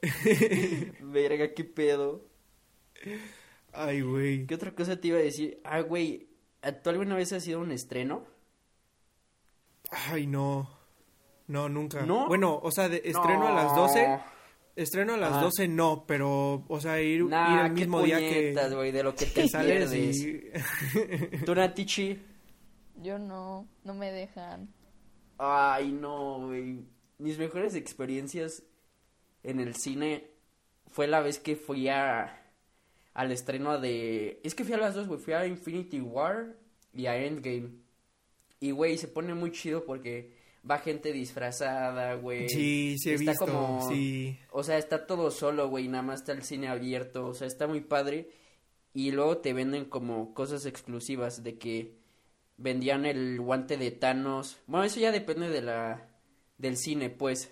Verga, 1.01 1.53
qué 1.53 1.63
pedo. 1.63 2.25
Ay, 3.73 4.01
güey. 4.01 4.45
¿Qué 4.47 4.55
otra 4.55 4.73
cosa 4.73 4.99
te 4.99 5.09
iba 5.09 5.17
a 5.17 5.21
decir? 5.21 5.59
Ah, 5.63 5.81
güey, 5.81 6.27
¿tú 6.83 6.89
alguna 6.89 7.15
vez 7.15 7.33
has 7.33 7.47
ido 7.47 7.59
a 7.59 7.63
un 7.63 7.71
estreno? 7.71 8.23
Ay, 9.91 10.27
no. 10.27 10.69
No, 11.47 11.69
nunca. 11.69 12.05
¿No? 12.05 12.27
Bueno, 12.27 12.59
o 12.61 12.71
sea, 12.71 12.89
de 12.89 13.01
estreno 13.05 13.47
a 13.47 13.51
las 13.53 13.73
No. 13.75 13.81
12. 13.81 14.19
Estreno 14.75 15.13
a 15.13 15.17
las 15.17 15.33
Ah. 15.33 15.41
12 15.41 15.67
no, 15.67 16.05
pero, 16.05 16.65
o 16.67 16.79
sea, 16.81 17.01
ir, 17.01 17.23
Nah, 17.25 17.53
ir 17.53 17.59
el 17.67 17.73
qué 17.75 17.81
mismo 17.81 18.01
día 18.01 18.17
que, 18.17 18.53
güey, 18.73 18.91
de 18.91 19.03
lo 19.03 19.15
que 19.15 19.25
te 19.27 19.47
sales 19.49 19.93
y... 19.93 20.41
¿Tú, 21.45 21.55
Natichi? 21.55 22.19
Yo 23.01 23.17
no, 23.19 23.67
no 23.83 23.93
me 23.93 24.11
dejan. 24.11 24.69
Ay, 25.37 25.91
no, 25.91 26.47
güey. 26.47 26.83
Mis 27.17 27.37
mejores 27.37 27.75
experiencias 27.75 28.63
en 29.43 29.59
el 29.59 29.75
cine 29.75 30.27
fue 30.91 31.07
la 31.07 31.21
vez 31.21 31.39
que 31.39 31.55
fui 31.55 31.87
a 31.87 32.41
al 33.13 33.31
estreno 33.31 33.79
de... 33.79 34.41
Es 34.43 34.55
que 34.55 34.65
fui 34.65 34.73
a 34.73 34.77
las 34.77 34.93
dos, 34.95 35.07
güey. 35.07 35.19
Fui 35.21 35.33
a 35.33 35.45
Infinity 35.47 36.01
War 36.01 36.53
y 36.93 37.05
a 37.05 37.15
Endgame. 37.17 37.69
Y, 38.59 38.71
güey, 38.71 38.97
se 38.97 39.07
pone 39.07 39.33
muy 39.33 39.51
chido 39.51 39.85
porque 39.85 40.33
va 40.69 40.79
gente 40.79 41.13
disfrazada, 41.13 42.15
güey. 42.15 42.49
Sí, 42.49 42.97
sí 42.97 43.11
he 43.11 43.13
Está 43.13 43.31
visto, 43.31 43.45
como- 43.45 43.87
sí. 43.89 44.37
O 44.51 44.63
sea, 44.63 44.77
está 44.77 45.05
todo 45.07 45.31
solo, 45.31 45.69
güey, 45.69 45.87
nada 45.87 46.03
más 46.03 46.21
está 46.21 46.33
el 46.33 46.43
cine 46.43 46.67
abierto, 46.67 47.27
o 47.27 47.33
sea, 47.33 47.47
está 47.47 47.67
muy 47.67 47.79
padre. 47.81 48.29
Y 48.93 49.11
luego 49.11 49.37
te 49.37 49.53
venden 49.53 49.85
como 49.85 50.33
cosas 50.33 50.65
exclusivas 50.65 51.41
de 51.43 51.57
que 51.57 51.95
vendían 52.57 53.05
el 53.05 53.39
guante 53.39 53.77
de 53.77 53.91
Thanos. 53.91 54.57
Bueno, 54.67 54.83
eso 54.85 54.99
ya 54.99 55.11
depende 55.13 55.49
de 55.49 55.61
la 55.61 56.09
del 56.57 56.77
cine, 56.77 57.09
pues. 57.09 57.51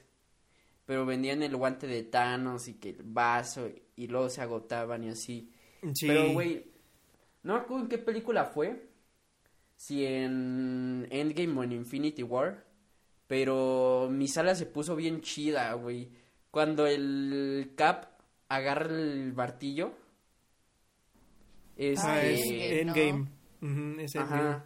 Pero 0.85 1.05
vendían 1.05 1.43
el 1.43 1.55
guante 1.55 1.87
de 1.87 2.03
Thanos 2.03 2.67
y 2.67 2.73
que 2.75 2.89
el 2.89 3.03
vaso 3.03 3.69
y 3.95 4.07
luego 4.07 4.29
se 4.29 4.41
agotaban 4.41 5.03
y 5.03 5.09
así. 5.09 5.51
Sí. 5.93 6.07
Pero, 6.07 6.33
güey, 6.33 6.65
no 7.43 7.53
me 7.53 7.59
acuerdo 7.61 7.83
en 7.83 7.89
qué 7.89 7.97
película 7.97 8.45
fue. 8.45 8.89
Si 9.75 10.05
en 10.05 11.07
Endgame 11.09 11.59
o 11.59 11.63
en 11.63 11.71
Infinity 11.71 12.23
War. 12.23 12.65
Pero 13.27 14.09
mi 14.11 14.27
sala 14.27 14.55
se 14.55 14.65
puso 14.65 14.95
bien 14.95 15.21
chida, 15.21 15.73
güey. 15.73 16.09
Cuando 16.51 16.85
el 16.85 17.71
Cap 17.75 18.05
agarra 18.49 18.87
el 18.87 19.33
martillo. 19.33 19.93
Este, 21.75 22.05
Ah, 22.05 22.25
es 22.25 22.41
Endgame, 22.45 22.83
¿no? 22.85 22.95
Endgame. 23.61 24.03
Es 24.03 24.15
Endgame. 24.15 24.41
Ajá. 24.49 24.65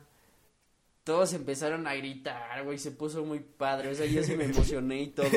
Todos 1.07 1.31
empezaron 1.33 1.87
a 1.87 1.95
gritar, 1.95 2.63
güey, 2.65 2.77
se 2.77 2.91
puso 2.91 3.23
muy 3.23 3.39
padre, 3.39 3.87
o 3.89 3.95
sea, 3.95 4.05
yo 4.05 4.21
sí 4.23 4.35
me 4.35 4.43
emocioné 4.43 5.03
y 5.03 5.07
todo. 5.07 5.27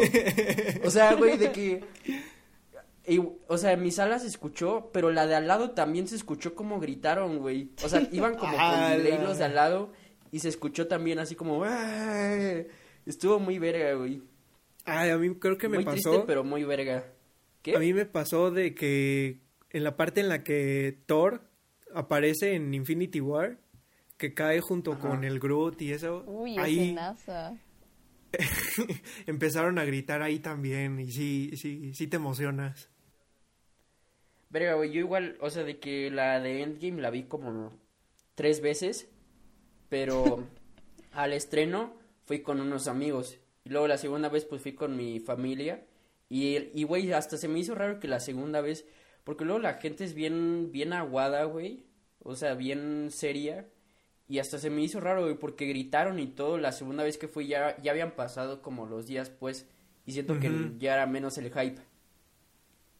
O 0.85 0.91
sea, 0.91 1.15
güey, 1.15 1.39
de 1.39 1.53
que... 1.53 1.85
y, 3.07 3.21
o 3.47 3.57
sea, 3.57 3.73
en 3.73 3.83
mi 3.83 3.93
sala 3.93 4.19
se 4.19 4.27
escuchó, 4.27 4.91
pero 4.93 5.13
la 5.13 5.29
de 5.29 5.37
al 5.37 5.47
lado 5.47 5.71
también 5.71 6.09
se 6.09 6.17
escuchó 6.17 6.57
como 6.57 6.81
gritaron, 6.81 7.39
güey. 7.39 7.71
O 7.85 7.89
sea, 7.89 8.03
iban 8.11 8.35
como 8.35 8.51
con 8.51 8.61
¡Hala! 8.61 8.99
delay 8.99 9.19
los 9.23 9.39
de 9.39 9.45
al 9.45 9.55
lado 9.55 9.93
y 10.33 10.41
se 10.41 10.49
escuchó 10.49 10.89
también 10.89 11.21
así 11.21 11.37
como... 11.37 11.63
"¡Ah!". 11.65 12.35
Estuvo 13.07 13.39
muy 13.39 13.61
verga, 13.61 13.95
güey. 13.95 14.23
Ay, 14.85 15.11
a 15.11 15.19
mí 15.19 15.33
creo 15.37 15.57
que 15.57 15.69
me 15.69 15.77
muy 15.77 15.85
pasó. 15.85 16.11
triste, 16.11 16.25
pero 16.27 16.43
muy 16.43 16.65
verga. 16.65 17.05
¿Qué? 17.63 17.77
A 17.77 17.79
mí 17.79 17.95
me 17.95 18.07
pasó 18.07 18.51
de 18.51 18.75
que 18.75 19.39
en 19.71 19.85
la 19.85 19.97
parte 19.97 20.21
en 20.21 20.29
la 20.29 20.43
que 20.43 20.99
Thor 21.07 21.43
aparece 21.95 22.55
en 22.55 22.75
Infinity 22.75 23.21
War, 23.21 23.57
que 24.21 24.35
cae 24.35 24.61
junto 24.61 24.93
Ajá. 24.93 25.01
con 25.01 25.25
el 25.25 25.41
Groot 25.41 25.81
y 25.81 25.93
eso, 25.93 26.23
Uy, 26.27 26.59
ahí 26.59 26.95
empezaron 29.27 29.79
a 29.79 29.85
gritar 29.85 30.23
ahí 30.23 30.39
también 30.39 31.01
y 31.01 31.11
sí, 31.11 31.53
sí, 31.57 31.95
sí 31.95 32.07
te 32.07 32.17
emocionas. 32.17 32.91
Verga, 34.51 34.75
güey, 34.75 34.93
yo 34.93 35.01
igual, 35.01 35.39
o 35.41 35.49
sea, 35.49 35.65
de 35.65 35.79
que 35.79 36.11
la 36.11 36.39
de 36.39 36.63
Endgame 36.63 37.01
la 37.01 37.11
vi 37.11 37.23
como 37.25 37.73
tres 38.35 38.61
veces, 38.61 39.09
pero 39.89 40.45
al 41.13 41.33
estreno 41.33 41.97
fui 42.25 42.43
con 42.43 42.61
unos 42.61 42.89
amigos. 42.89 43.39
Y 43.65 43.71
luego 43.71 43.89
la 43.89 43.97
segunda 43.97 44.29
vez 44.29 44.45
pues 44.45 44.61
fui 44.61 44.75
con 44.75 44.97
mi 44.97 45.19
familia. 45.21 45.87
Y, 46.29 46.59
y 46.79 46.85
güey, 46.85 47.11
hasta 47.13 47.39
se 47.39 47.49
me 47.49 47.59
hizo 47.59 47.75
raro 47.75 48.01
que 48.01 48.07
la 48.07 48.21
segunda 48.21 48.61
vez, 48.61 48.85
porque 49.25 49.45
luego 49.45 49.61
la 49.61 49.75
gente 49.75 50.05
es 50.05 50.13
bien, 50.15 50.71
bien 50.73 50.93
aguada, 50.93 51.45
güey. 51.45 51.87
O 52.23 52.37
sea, 52.37 52.55
bien 52.55 53.09
seria. 53.11 53.67
Y 54.31 54.39
hasta 54.39 54.59
se 54.59 54.71
me 54.71 54.81
hizo 54.81 55.01
raro, 55.01 55.25
güey, 55.25 55.35
porque 55.35 55.67
gritaron 55.67 56.19
y 56.21 56.27
todo. 56.29 56.57
La 56.57 56.73
segunda 56.73 57.03
vez 57.05 57.19
que 57.19 57.29
fui 57.29 57.49
ya, 57.49 57.77
ya 57.83 57.91
habían 57.91 58.13
pasado 58.13 58.63
como 58.63 58.87
los 58.87 59.07
días, 59.07 59.29
pues. 59.29 59.67
Y 60.07 60.13
siento 60.13 60.39
que 60.39 60.73
ya 60.79 60.95
era 60.95 61.07
menos 61.07 61.37
el 61.37 61.53
hype. 61.53 61.83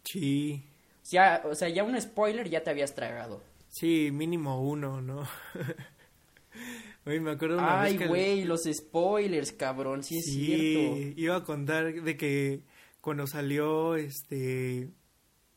Sí, 0.05 0.63
Ya, 1.11 1.43
o 1.45 1.55
sea, 1.55 1.69
ya 1.69 1.85
un 1.85 1.99
spoiler 2.01 2.49
ya 2.51 2.63
te 2.63 2.71
habías 2.71 2.95
tragado. 2.95 3.43
sí, 3.69 4.11
mínimo 4.13 4.61
uno, 4.61 5.01
¿no? 5.01 5.27
Oye, 7.07 7.21
me 7.21 7.31
acuerdo 7.31 7.59
una 7.59 7.81
Ay, 7.83 7.93
vez 7.93 8.03
que... 8.03 8.09
güey, 8.09 8.45
los 8.45 8.65
spoilers, 8.65 9.53
cabrón, 9.53 10.03
sí 10.03 10.19
es 10.19 10.25
Sí, 10.27 10.45
cierto. 10.47 11.21
iba 11.21 11.37
a 11.37 11.45
contar 11.45 12.03
de 12.03 12.17
que 12.17 12.61
cuando 13.01 13.27
salió 13.27 13.95
este 13.97 14.91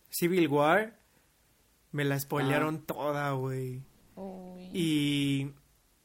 Civil 0.09 0.47
War 0.47 0.97
me 1.91 2.05
la 2.05 2.19
spoilearon 2.19 2.85
toda, 2.85 3.31
güey. 3.33 3.81
Y 4.73 5.49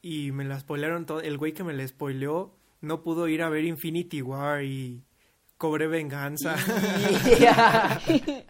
y 0.01 0.31
me 0.31 0.45
la 0.45 0.59
spoilearon 0.59 1.05
toda. 1.05 1.23
El 1.23 1.37
güey 1.37 1.53
que 1.53 1.63
me 1.63 1.73
la 1.73 1.87
spoileó 1.87 2.55
no 2.81 3.01
pudo 3.03 3.27
ir 3.27 3.41
a 3.41 3.49
ver 3.49 3.65
Infinity 3.65 4.21
War 4.21 4.63
y 4.63 5.03
cobré 5.57 5.87
venganza. 5.87 6.55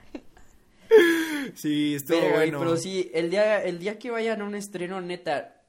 sí, 1.55 1.95
estuvo 1.95 2.19
güey, 2.19 2.31
bueno. 2.33 2.59
pero 2.59 2.77
sí, 2.77 3.09
el 3.13 3.29
día, 3.29 3.63
el 3.63 3.79
día 3.79 3.97
que 3.99 4.11
vayan 4.11 4.41
a 4.41 4.45
un 4.45 4.55
estreno, 4.55 5.01
neta, 5.01 5.61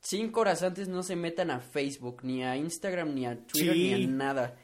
cinco 0.00 0.40
horas 0.40 0.62
antes 0.62 0.88
no 0.88 1.02
se 1.02 1.16
metan 1.16 1.50
a 1.50 1.60
Facebook, 1.60 2.20
ni 2.22 2.42
a 2.44 2.56
Instagram, 2.56 3.14
ni 3.14 3.26
a 3.26 3.36
Twitter, 3.46 3.74
Sí. 3.74 3.94
ni 3.94 4.04
a 4.04 4.06
nada. 4.08 4.56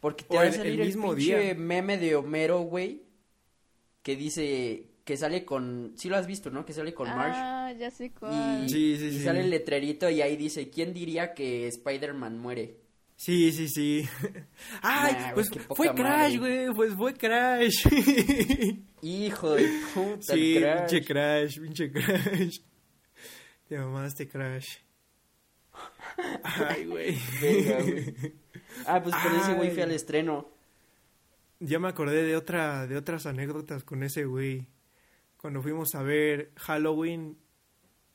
Porque 0.00 0.24
te 0.24 0.34
O 0.34 0.38
va 0.38 0.42
a 0.42 0.46
el- 0.46 0.52
el 0.52 0.56
salir 0.58 0.80
el, 0.80 0.86
mismo 0.86 1.14
pinche 1.14 1.38
día. 1.44 1.54
meme 1.54 1.98
de 1.98 2.16
Homero, 2.16 2.60
güey, 2.60 3.02
que 4.02 4.14
dice, 4.16 4.86
que 5.06 5.16
sale 5.16 5.44
con, 5.44 5.92
sí 5.96 6.08
lo 6.08 6.16
has 6.16 6.26
visto, 6.26 6.50
¿no? 6.50 6.66
Que 6.66 6.72
sale 6.72 6.92
con 6.92 7.08
Marsh. 7.08 7.36
Ah, 7.36 7.72
ya 7.78 7.90
sé 7.92 8.10
cuál. 8.10 8.64
Y, 8.64 8.68
Sí, 8.68 8.96
sí, 8.98 9.06
y 9.06 9.12
sí. 9.12 9.22
sale 9.24 9.40
el 9.40 9.50
letrerito 9.50 10.10
y 10.10 10.20
ahí 10.20 10.36
dice, 10.36 10.68
¿quién 10.68 10.92
diría 10.92 11.32
que 11.32 11.68
Spider-Man 11.68 12.38
muere? 12.40 12.80
Sí, 13.14 13.52
sí, 13.52 13.68
sí. 13.68 14.04
Ay, 14.82 15.12
Nah, 15.14 15.32
pues 15.34 15.48
fue 15.76 15.94
Crash, 15.94 16.38
güey, 16.38 16.66
pues 16.74 16.92
fue 16.94 17.14
Crash. 17.14 17.86
Hijo 19.02 19.54
de 19.54 19.68
puta, 19.94 20.34
Sí, 20.34 20.56
el 20.56 20.62
Crash. 20.64 20.90
pinche 20.90 21.04
Crash, 21.06 21.60
pinche 21.60 21.92
Crash. 21.92 22.58
Te 23.68 23.78
mamaste 23.78 24.28
Crash. 24.28 24.66
Ay, 26.42 26.84
güey. 26.86 27.16
Verga, 27.40 27.82
güey. 27.82 28.14
Ah, 28.86 29.00
pues 29.02 29.14
con 29.14 29.36
ese 29.36 29.54
güey 29.54 29.70
fui 29.70 29.82
al 29.82 29.92
estreno. 29.92 30.50
Ya 31.60 31.78
me 31.78 31.88
acordé 31.88 32.22
de 32.24 32.36
otra, 32.36 32.86
de 32.86 32.96
otras 32.96 33.24
anécdotas 33.26 33.84
con 33.84 34.02
ese 34.02 34.24
güey. 34.24 34.66
Cuando 35.46 35.62
fuimos 35.62 35.94
a 35.94 36.02
ver 36.02 36.50
Halloween 36.56 37.38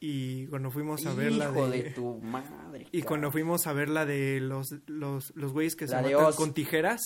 y 0.02 0.48
cuando 0.48 0.70
fuimos 0.70 1.06
a 1.06 1.14
ver 1.14 1.32
la 1.32 1.46
Hijo 1.50 1.70
de, 1.70 1.84
de 1.84 1.90
tu 1.92 2.20
madre. 2.20 2.88
y 2.92 3.04
cuando 3.04 3.32
fuimos 3.32 3.68
a 3.68 3.72
ver 3.74 3.88
la 3.88 4.06
de 4.06 4.42
los 4.42 4.68
los 4.88 5.32
los 5.38 5.54
güeyes 5.54 5.78
que 5.78 5.88
se 5.88 5.94
La 5.96 6.02
de 6.02 6.12
matan 6.14 6.28
Oz. 6.28 6.36
con 6.36 6.54
tijeras. 6.54 7.00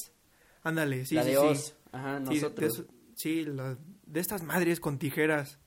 Ándale, 0.64 1.06
sí, 1.06 1.14
la 1.14 1.22
sí, 1.22 1.30
de 1.30 1.36
sí. 1.36 1.42
Oz. 1.46 1.76
Ajá, 1.92 2.18
Sí, 2.18 2.24
de, 2.26 2.34
nosotros. 2.42 2.84
sí, 3.14 3.46
la- 3.46 3.78
de 4.08 4.20
estas 4.20 4.42
madres 4.42 4.80
con 4.80 4.98
tijeras. 4.98 5.60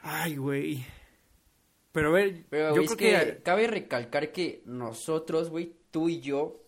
Ay, 0.00 0.36
güey. 0.36 0.84
Pero 1.92 2.10
a 2.10 2.12
ver, 2.12 2.44
Pero, 2.50 2.68
yo 2.74 2.82
güey, 2.82 2.86
creo 2.86 2.96
que, 2.98 3.26
que, 3.36 3.42
cabe 3.42 3.66
recalcar 3.66 4.30
que 4.32 4.62
nosotros, 4.66 5.48
güey, 5.48 5.74
tú 5.90 6.10
y 6.10 6.20
yo, 6.20 6.62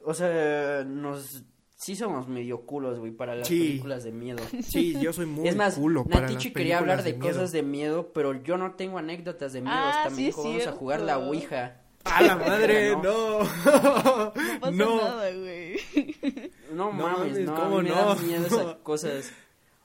o 0.00 0.12
sea, 0.12 0.82
nos 0.84 1.44
sí 1.82 1.96
somos 1.96 2.28
medio 2.28 2.60
culos, 2.66 2.98
güey, 2.98 3.10
para 3.12 3.34
las 3.34 3.48
Sí. 3.48 3.58
películas 3.58 4.04
de 4.04 4.12
miedo. 4.12 4.42
sí, 4.62 4.94
yo 5.00 5.12
soy 5.12 5.26
muy 5.26 5.48
es 5.48 5.56
más, 5.56 5.74
culo 5.76 6.04
para 6.04 6.22
las 6.22 6.32
Natichi 6.32 6.52
quería 6.52 6.78
hablar 6.78 7.02
de, 7.02 7.18
cosas 7.18 7.52
de 7.52 7.62
miedo, 7.62 8.12
pero 8.12 8.34
yo 8.42 8.58
no 8.58 8.72
tengo 8.74 8.98
anécdotas 8.98 9.52
de 9.54 9.62
miedo. 9.62 9.74
Ah, 9.76 10.02
También 10.04 10.32
sí 10.32 10.38
vamos 10.42 10.66
a 10.66 10.72
jugar 10.72 11.00
la. 11.00 11.18
Ouija. 11.18 11.80
¡A 12.04 12.22
la 12.22 12.36
madre! 12.36 12.96
No. 13.02 13.40
¡No! 13.40 13.44
No 13.44 14.32
pasa 14.60 14.70
no. 14.72 14.96
nada, 14.96 15.30
güey. 15.32 15.76
No, 16.72 16.92
No 16.92 16.92
mames, 16.92 17.38
no, 17.40 17.54
¿cómo 17.54 17.78
a 17.78 17.82
mí 17.82 17.88
me 17.88 17.94
no? 17.94 18.14
dan 18.14 18.26
miedo 18.26 18.46
esas 18.46 18.76
cosas. 18.76 19.32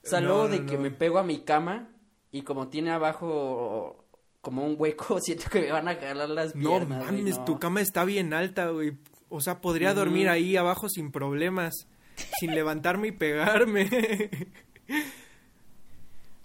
O 0.03 0.07
sea, 0.07 0.21
No, 0.21 0.27
luego 0.27 0.43
no, 0.43 0.49
de 0.49 0.65
que 0.65 0.75
no. 0.75 0.81
me 0.81 0.91
pego 0.91 1.17
a 1.17 1.23
mi 1.23 1.39
cama 1.39 1.89
y 2.31 2.41
como 2.43 2.67
tiene 2.67 2.91
abajo 2.91 4.05
como 4.41 4.63
un 4.65 4.75
hueco, 4.77 5.19
siento 5.19 5.45
que 5.49 5.61
me 5.61 5.71
van 5.71 5.87
a 5.87 5.95
jalar 5.95 6.29
las 6.29 6.55
No 6.55 6.69
piernas. 6.69 7.03
güey, 7.09 7.17
mames, 7.21 7.37
no. 7.39 7.45
tu 7.45 7.57
cama 7.59 7.81
está 7.81 8.05
bien 8.05 8.33
alta, 8.33 8.69
güey. 8.69 8.97
O 9.35 9.41
sea, 9.41 9.61
podría 9.61 9.93
dormir 9.93 10.29
ahí 10.29 10.55
abajo 10.57 10.87
sin 10.89 11.11
problemas. 11.11 11.73
Sin 12.39 12.55
levantarme 12.55 13.09
y 13.09 13.11
pegarme. 13.11 13.89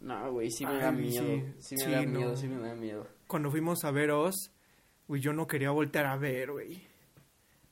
No, 0.01 0.33
güey, 0.33 0.51
sí 0.51 0.65
me 0.65 0.73
Ay, 0.73 0.81
da 0.81 0.93
miedo. 0.93 1.25
Sí, 1.59 1.75
me 1.77 1.85
sí, 1.85 1.91
da 1.91 2.03
no. 2.07 2.19
miedo, 2.19 2.37
sí 2.37 2.49
me 2.49 2.59
da 2.67 2.75
miedo. 2.75 3.07
Cuando 3.27 3.51
fuimos 3.51 3.85
a 3.85 3.91
ver 3.91 4.11
Oz, 4.11 4.51
güey, 5.07 5.21
yo 5.21 5.33
no 5.33 5.47
quería 5.47 5.71
voltear 5.71 6.07
a 6.07 6.17
ver, 6.17 6.53
güey. 6.53 6.83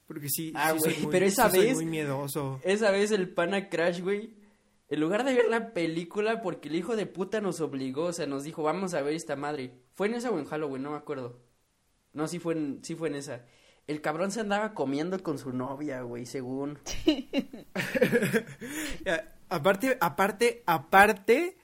Porque 0.06 0.28
sí, 0.28 0.52
Ah, 0.54 0.72
sí 0.74 0.80
soy 0.80 0.92
güey, 0.92 1.02
muy- 1.04 1.12
pero 1.12 1.26
esa 1.26 1.50
soy 1.50 1.60
vez- 1.60 1.74
muy 1.76 1.86
miedoso. 1.86 2.60
Esa 2.64 2.90
vez 2.90 3.10
el 3.12 3.30
pana 3.30 3.68
Crash, 3.70 4.00
güey, 4.02 4.34
en 4.90 5.00
lugar 5.00 5.24
de 5.24 5.34
ver 5.34 5.48
la 5.48 5.72
película, 5.72 6.42
porque 6.42 6.68
el 6.68 6.76
hijo 6.76 6.96
de 6.96 7.06
puta 7.06 7.40
nos 7.40 7.60
obligó, 7.60 8.04
o 8.04 8.12
sea, 8.12 8.26
nos 8.26 8.44
dijo, 8.44 8.62
vamos 8.62 8.92
a 8.94 9.00
ver 9.02 9.14
esta 9.14 9.34
madre. 9.36 9.72
¿Fue 9.94 10.06
en 10.08 10.14
esa 10.14 10.30
o 10.30 10.38
en 10.38 10.44
Halloween? 10.44 10.82
No 10.82 10.90
me 10.90 10.96
acuerdo. 10.98 11.38
No, 12.12 12.28
sí 12.28 12.38
fue 12.38 12.54
en, 12.54 12.80
sí 12.84 12.94
fue 12.94 13.08
en 13.08 13.14
esa. 13.16 13.46
El 13.88 14.00
cabrón 14.00 14.30
se 14.30 14.40
andaba 14.40 14.74
comiendo 14.74 15.20
con 15.22 15.38
su 15.38 15.52
novia, 15.52 16.02
güey, 16.02 16.24
según. 16.26 16.78
Eh, 19.04 19.20
Aparte, 19.50 19.96
aparte, 20.00 20.62
aparte, 20.66 21.56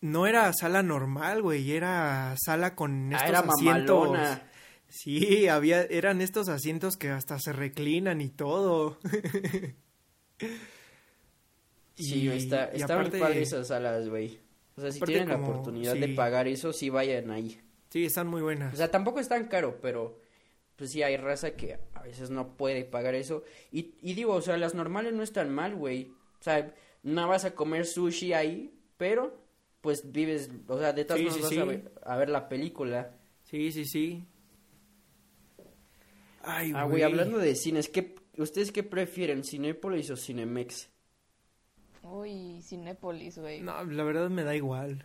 no 0.00 0.26
era 0.26 0.52
sala 0.52 0.82
normal, 0.82 1.40
güey, 1.40 1.70
era 1.70 2.34
sala 2.44 2.74
con 2.74 3.12
Ah, 3.14 3.16
estos 3.18 3.28
era 3.30 3.38
asientos. 3.38 4.08
mamalona. 4.10 4.42
Sí, 4.88 5.46
había, 5.46 5.82
eran 5.82 6.20
estos 6.20 6.48
asientos 6.48 6.96
que 6.96 7.10
hasta 7.10 7.38
se 7.38 7.52
reclinan 7.52 8.20
y 8.20 8.28
todo. 8.28 8.98
Sí, 11.94 12.22
Y- 12.22 12.26
güey, 12.26 12.38
está, 12.38 12.70
y 12.74 12.80
está 12.82 12.94
aparte- 12.94 13.10
muy 13.18 13.20
padre 13.20 13.42
esas 13.42 13.68
salas, 13.68 14.08
güey. 14.08 14.40
O 14.76 14.80
sea, 14.82 14.92
si 14.92 15.00
tienen 15.00 15.28
la 15.30 15.36
oportunidad 15.36 15.94
de 15.94 16.08
pagar 16.08 16.46
eso, 16.46 16.72
sí 16.74 16.90
vayan 16.90 17.30
ahí. 17.30 17.58
Sí, 17.88 18.04
están 18.04 18.26
muy 18.26 18.42
buenas. 18.42 18.74
O 18.74 18.76
sea, 18.76 18.90
tampoco 18.90 19.20
es 19.20 19.28
tan 19.28 19.46
caro, 19.46 19.78
pero 19.80 20.20
pues 20.76 20.90
sí 20.92 21.02
hay 21.02 21.16
raza 21.16 21.52
que 21.56 21.78
a 21.94 22.02
veces 22.02 22.30
no 22.30 22.56
puede 22.56 22.84
pagar 22.84 23.14
eso. 23.14 23.42
Y, 23.72 23.94
y 24.02 24.14
digo, 24.14 24.34
o 24.34 24.42
sea, 24.42 24.56
las 24.56 24.74
normales 24.74 25.12
no 25.14 25.22
están 25.22 25.52
mal, 25.52 25.74
güey. 25.74 26.12
O 26.40 26.42
sea, 26.42 26.72
no 27.02 27.28
vas 27.28 27.44
a 27.44 27.54
comer 27.54 27.86
sushi 27.86 28.32
ahí, 28.32 28.72
pero 28.96 29.34
pues 29.80 30.10
vives, 30.12 30.50
o 30.68 30.78
sea, 30.78 30.92
de 30.92 31.04
todas 31.04 31.20
Sí, 31.20 31.26
maneras 31.28 31.36
sí, 31.36 31.42
vas 31.42 31.50
sí. 31.50 31.58
A, 31.60 31.64
ver, 31.64 31.92
a 32.04 32.16
ver 32.16 32.28
la 32.28 32.48
película. 32.48 33.14
Sí, 33.44 33.70
sí, 33.72 33.84
sí. 33.84 34.24
Ay, 36.42 36.72
Ah, 36.74 36.84
güey, 36.84 37.02
hablando 37.02 37.38
de 37.38 37.54
cines, 37.56 37.88
¿qué, 37.88 38.14
¿ustedes 38.36 38.70
qué 38.72 38.82
prefieren, 38.82 39.42
Cinépolis 39.44 40.10
o 40.10 40.16
Cinemex? 40.16 40.88
Uy, 42.02 42.60
Cinépolis, 42.62 43.38
güey. 43.38 43.60
No, 43.62 43.82
la 43.84 44.04
verdad 44.04 44.30
me 44.30 44.44
da 44.44 44.54
igual. 44.54 45.04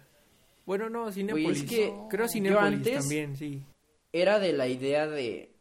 Bueno, 0.65 0.89
no, 0.89 1.11
Cinépolis. 1.11 1.63
es 1.63 1.69
que 1.69 1.93
Creo 2.09 2.25
yo 2.25 2.31
Cinépolis 2.31 2.63
antes- 2.63 2.99
también, 2.99 3.35
sí. 3.35 3.63
Era 4.13 4.39
de 4.39 4.53
la 4.53 4.67
idea 4.67 5.07
de, 5.07 5.51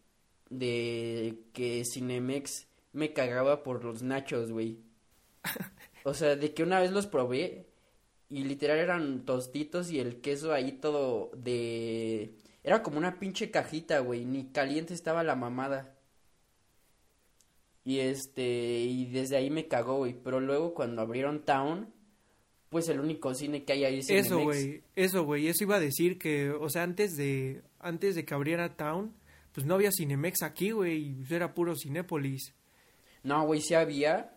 de 0.50 1.44
que 1.52 1.84
Cinemex 1.84 2.66
me 2.92 3.12
cagaba 3.12 3.62
por 3.62 3.84
los 3.84 4.02
nachos, 4.02 4.50
güey. 4.50 4.78
O 6.02 6.14
sea, 6.14 6.34
de 6.34 6.54
que 6.54 6.62
una 6.62 6.80
vez 6.80 6.92
los 6.92 7.06
probé 7.06 7.66
Y 8.30 8.44
literal 8.44 8.78
eran 8.78 9.26
tostitos 9.26 9.90
y 9.90 10.00
el 10.00 10.20
queso 10.22 10.52
ahí 10.52 10.72
todo 10.72 11.30
de... 11.36 12.36
Era 12.64 12.82
como 12.82 12.96
una 12.98 13.18
pinche 13.18 13.50
cajita, 13.50 13.98
güey. 14.00 14.24
Ni 14.24 14.46
caliente 14.46 14.94
estaba 14.94 15.22
la 15.22 15.36
mamada. 15.36 15.94
Y 17.84 17.98
este... 17.98 18.80
Y 18.80 19.10
desde 19.10 19.36
ahí 19.36 19.50
me 19.50 19.68
cagó, 19.68 19.98
güey. 19.98 20.14
Pero 20.14 20.40
luego 20.40 20.74
cuando 20.74 21.02
abrieron 21.02 21.44
Town... 21.44 21.92
Pues 22.70 22.88
el 22.88 23.00
único 23.00 23.34
cine 23.34 23.64
que 23.64 23.72
hay 23.72 23.84
ahí 23.84 23.98
es 23.98 24.08
Eso, 24.08 24.38
güey, 24.38 24.84
eso, 24.94 25.24
güey, 25.24 25.48
eso 25.48 25.64
iba 25.64 25.74
a 25.74 25.80
decir 25.80 26.18
que, 26.18 26.50
o 26.50 26.70
sea, 26.70 26.84
antes 26.84 27.16
de, 27.16 27.62
antes 27.80 28.14
de 28.14 28.24
que 28.24 28.32
abriera 28.32 28.76
Town, 28.76 29.12
pues 29.52 29.66
no 29.66 29.74
había 29.74 29.90
Cinemex 29.92 30.42
aquí, 30.42 30.70
güey, 30.70 31.16
era 31.30 31.54
puro 31.54 31.74
Cinépolis. 31.76 32.54
No, 33.22 33.44
güey, 33.46 33.60
sí 33.60 33.74
había. 33.74 34.32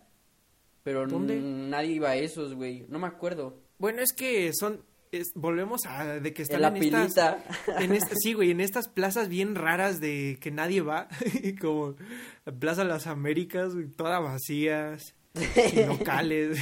Pero 0.84 1.07
¿Dónde? 1.07 1.39
nadie 1.39 1.93
iba 1.93 2.09
a 2.09 2.16
esos, 2.18 2.55
güey. 2.55 2.86
No 2.89 2.99
me 2.99 3.07
acuerdo. 3.07 3.57
Bueno, 3.78 4.01
es 4.01 4.11
que 4.11 4.51
son, 4.53 4.82
es- 5.14 5.32
volvemos 5.36 5.86
a, 5.86 6.20
de 6.20 6.34
que 6.34 6.41
están 6.41 6.57
En 6.57 6.61
la 6.61 6.68
en, 6.70 6.76
estas, 6.76 7.36
pilita. 7.43 7.82
en 7.84 7.93
esta- 7.93 8.16
sí, 8.22 8.34
güey, 8.34 8.51
en 8.51 8.59
estas 8.59 8.89
plazas 8.89 9.30
bien 9.30 9.55
raras 9.55 9.99
de 10.01 10.38
que 10.41 10.51
nadie 10.51 10.82
va, 10.82 11.07
como 11.61 11.95
la 12.45 12.51
Plaza 12.53 12.84
Las 12.84 13.07
Américas, 13.07 13.74
güey, 13.74 13.88
todas 13.91 14.22
vacías, 14.22 15.16
sin 15.34 15.88
locales. 15.88 16.59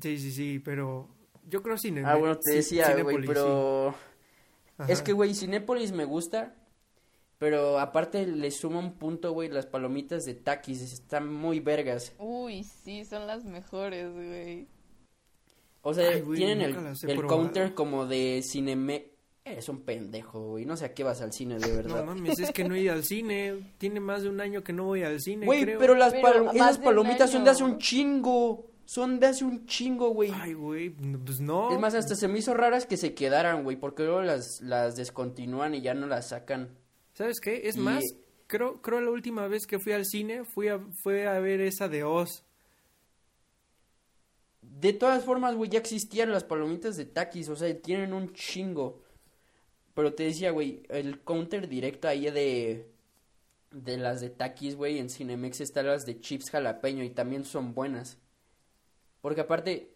sí, 0.00 0.18
sí, 0.18 0.32
sí, 0.32 0.58
pero 0.64 1.08
yo 1.48 1.62
creo 1.62 1.78
Cinemex. 1.78 2.08
Ah, 2.12 2.16
bueno, 2.16 2.38
te 2.38 2.54
decía, 2.56 2.94
güey, 3.02 3.24
pero... 3.26 3.92
sí. 3.92 3.98
Es 4.88 5.02
que, 5.02 5.12
güey, 5.12 5.34
Cinépolis 5.34 5.92
me 5.92 6.04
gusta, 6.04 6.54
pero 7.38 7.78
aparte 7.78 8.26
le 8.26 8.50
suma 8.50 8.78
un 8.78 8.94
punto, 8.94 9.32
güey, 9.32 9.48
las 9.48 9.66
palomitas 9.66 10.24
de 10.24 10.34
Takis, 10.34 10.80
están 10.82 11.32
muy 11.32 11.60
vergas. 11.60 12.12
Uy, 12.18 12.64
sí, 12.64 13.04
son 13.04 13.26
las 13.26 13.44
mejores, 13.44 14.12
güey. 14.12 14.66
O 15.82 15.92
sea, 15.92 16.08
Ay, 16.08 16.20
güey, 16.22 16.38
tienen 16.38 16.60
el, 16.62 17.26
counter 17.26 17.74
como 17.74 18.06
de 18.06 18.42
Cineme... 18.42 19.10
Eres 19.46 19.68
un 19.68 19.82
pendejo, 19.82 20.52
güey, 20.52 20.64
no 20.64 20.74
sé 20.74 20.86
a 20.86 20.94
qué 20.94 21.04
vas 21.04 21.20
al 21.20 21.34
cine, 21.34 21.58
de 21.58 21.68
No 21.68 21.74
verdad. 21.74 22.04
mames, 22.06 22.38
es 22.38 22.50
que 22.50 22.64
no 22.64 22.74
he 22.74 22.80
ido 22.80 22.94
al 22.94 23.04
cine. 23.04 23.74
Tiene 23.76 24.00
más 24.00 24.22
de 24.22 24.30
un 24.30 24.40
año 24.40 24.64
que 24.64 24.72
no 24.72 24.84
voy 24.84 25.02
al 25.02 25.20
cine, 25.20 25.44
Güey, 25.44 25.64
creo. 25.64 25.78
pero 25.78 25.94
las 25.94 26.14
Pero 26.14 26.50
esas 26.50 26.78
palomitas 26.78 27.30
son 27.30 27.44
de 27.44 27.50
hace 27.50 27.62
un 27.62 27.76
chingo, 27.76 28.70
son 28.86 29.18
de 29.20 29.26
hace 29.28 29.44
un 29.44 29.66
chingo, 29.66 30.10
güey. 30.10 30.30
Ay, 30.34 30.52
güey, 30.54 30.90
pues 30.90 31.40
no. 31.40 31.72
Es 31.72 31.78
más, 31.80 31.94
hasta 31.94 32.14
se 32.14 32.28
me 32.28 32.38
hizo 32.38 32.54
raras 32.54 32.86
que 32.86 32.96
se 32.96 33.14
quedaran, 33.14 33.62
güey, 33.64 33.76
porque 33.76 34.04
luego 34.04 34.22
las, 34.22 34.60
las 34.60 34.96
descontinúan 34.96 35.74
y 35.74 35.80
ya 35.82 35.94
no 35.94 36.06
las 36.06 36.28
sacan. 36.28 36.76
¿Sabes 37.14 37.40
qué? 37.40 37.62
Es 37.68 37.76
Y- 37.76 37.80
más, 37.80 38.02
creo, 38.46 38.82
creo 38.82 39.00
la 39.00 39.10
última 39.10 39.46
vez 39.48 39.66
que 39.66 39.78
fui 39.78 39.92
al 39.92 40.04
cine 40.04 40.44
fui 40.44 40.68
a, 40.68 40.78
fue 41.02 41.26
a 41.26 41.38
ver 41.40 41.60
esa 41.60 41.88
de 41.88 42.04
Oz. 42.04 42.44
De 44.62 44.92
todas 44.92 45.24
formas, 45.24 45.54
güey, 45.54 45.70
ya 45.70 45.78
existían 45.78 46.32
las 46.32 46.44
palomitas 46.44 46.96
de 46.96 47.04
Takis, 47.04 47.48
o 47.48 47.56
sea, 47.56 47.72
tienen 47.80 48.12
un 48.12 48.32
chingo. 48.32 49.02
Pero 49.94 50.14
te 50.14 50.24
decía, 50.24 50.50
güey, 50.50 50.82
el 50.88 51.20
counter 51.22 51.68
directo 51.68 52.08
ahí 52.08 52.30
de 52.30 52.90
de 53.70 53.96
las 53.96 54.20
de 54.20 54.30
Takis, 54.30 54.76
güey, 54.76 54.98
en 54.98 55.10
Cinemex 55.10 55.60
están 55.60 55.86
las 55.86 56.06
de 56.06 56.20
chips 56.20 56.50
jalapeño 56.50 57.02
y 57.02 57.10
también 57.10 57.44
son 57.44 57.74
buenas. 57.74 58.18
Porque 59.24 59.40
aparte, 59.40 59.88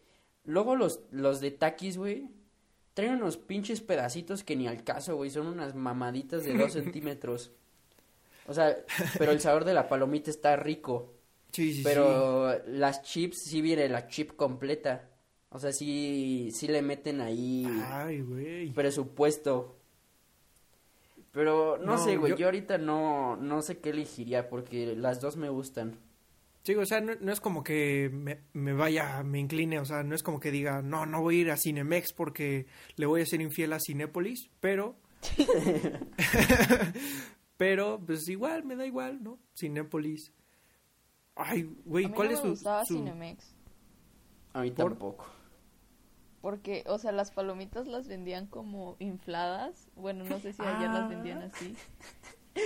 luego 0.47 0.75
los, 0.75 1.01
los 1.11 1.43
de 1.43 1.51
Takis, 1.51 1.99
güey, 1.99 2.31
traen 2.95 3.13
unos 3.17 3.37
pinches 3.37 3.83
pedacitos 3.83 4.43
que 4.43 4.57
ni 4.57 4.67
al 4.67 4.85
caso, 4.85 5.17
güey, 5.17 5.29
son 5.29 5.49
unas 5.49 5.75
mamaditas 5.75 6.45
de 6.45 6.57
dos 6.57 6.73
centímetros. 6.81 7.51
O 8.47 8.55
sea, 8.55 8.75
pero 9.19 9.31
el 9.33 9.41
sabor 9.41 9.67
de 9.67 9.75
la 9.75 9.87
palomita 9.87 10.31
está 10.31 10.57
rico. 10.57 11.13
Sí, 11.53 11.75
sí, 11.75 11.83
Pero 11.85 12.59
las 12.69 13.03
chips 13.03 13.43
sí 13.45 13.61
viene 13.61 13.87
la 13.91 14.09
chip 14.09 14.35
completa. 14.35 15.11
O 15.51 15.59
sea, 15.59 15.73
sí, 15.73 16.49
sí 16.55 16.67
le 16.67 16.81
meten 16.81 17.21
ahí 17.21 17.67
sí. 17.67 17.81
Ay, 17.85 18.23
güey. 18.23 18.73
presupuesto. 18.73 19.77
Pero 21.33 21.77
no, 21.77 21.93
No, 21.97 21.99
sé, 21.99 22.17
güey, 22.17 22.31
yo- 22.33 22.37
yo... 22.39 22.47
ahorita 22.47 22.79
no, 22.79 23.37
no 23.37 23.61
sé 23.61 23.77
qué 23.79 23.91
elegiría 23.91 24.49
porque 24.49 24.97
las 24.97 25.21
dos 25.21 25.37
me 25.37 25.51
gustan. 25.51 25.99
Sí, 26.69 26.75
o 26.75 26.85
sea, 26.85 27.01
no, 27.01 27.15
no 27.19 27.33
es 27.33 27.41
como 27.41 27.65
que 27.65 28.11
me, 28.13 28.43
me 28.53 28.75
vaya, 28.75 29.23
me 29.23 29.41
incline, 29.41 29.79
o 29.79 29.87
sea, 29.87 30.03
no 30.03 30.15
es 30.15 30.23
como 30.23 30.39
que 30.39 30.51
diga, 30.51 30.83
no, 30.83 31.07
no 31.07 31.23
voy 31.23 31.39
a 31.39 31.41
ir 31.41 31.51
a 31.51 31.57
Cinemex 31.57 32.13
porque 32.13 32.67
le 32.97 33.07
voy 33.07 33.23
a 33.23 33.25
ser 33.25 33.41
infiel 33.41 33.73
a 33.73 33.79
Cinépolis, 33.81 34.51
pero... 34.61 34.99
pero, 37.57 37.99
pues 38.05 38.29
igual, 38.29 38.67
me 38.67 38.77
da 38.77 38.85
igual, 38.85 39.23
¿no? 39.23 39.39
Cinépolis. 39.59 40.31
Ay, 41.37 41.75
güey, 41.87 42.05
a 42.05 42.09
mí 42.09 42.15
¿cuál 42.15 42.29
no 42.29 42.35
es 42.35 42.41
me 42.41 42.45
su...? 42.45 42.51
gustaba 42.51 42.85
su- 42.85 42.95
Cinemex. 42.97 43.55
A 44.53 44.61
mí 44.61 44.71
¿Por? 44.71 44.91
tampoco. 44.91 45.27
Porque, 46.43 46.85
o 46.87 46.99
sea, 46.99 47.13
las 47.13 47.31
palomitas 47.31 47.89
las 47.89 48.09
vendían 48.09 48.47
como 48.47 48.97
infladas. 48.99 49.89
Bueno, 49.97 50.25
no 50.25 50.39
sé 50.39 50.53
si 50.53 50.61
allá 50.61 50.93
las 50.93 51.09
vendían 51.09 51.45
así. 51.45 51.75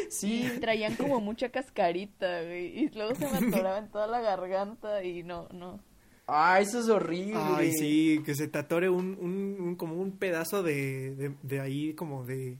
Sí, 0.08 0.46
Y 0.56 0.60
traían 0.60 0.96
como 0.96 1.20
mucha 1.20 1.50
cascarita, 1.50 2.42
güey. 2.42 2.84
Y 2.84 2.88
luego 2.90 3.14
se 3.14 3.28
me 3.28 3.48
atoraba 3.48 3.78
en 3.78 3.90
toda 3.90 4.06
la 4.06 4.20
garganta 4.20 5.04
y 5.04 5.22
no, 5.22 5.48
no. 5.52 5.80
ah, 6.26 6.60
eso 6.60 6.80
es 6.80 6.88
horrible. 6.88 7.34
Ay, 7.36 7.72
sí, 7.72 8.22
que 8.24 8.34
se 8.34 8.48
te 8.48 8.58
atore 8.58 8.88
un, 8.88 9.16
un, 9.20 9.56
un- 9.60 9.76
como 9.76 9.96
un 10.00 10.18
pedazo 10.18 10.62
de, 10.62 11.14
de, 11.14 11.34
de 11.42 11.60
ahí, 11.60 11.94
como 11.94 12.24
de... 12.24 12.58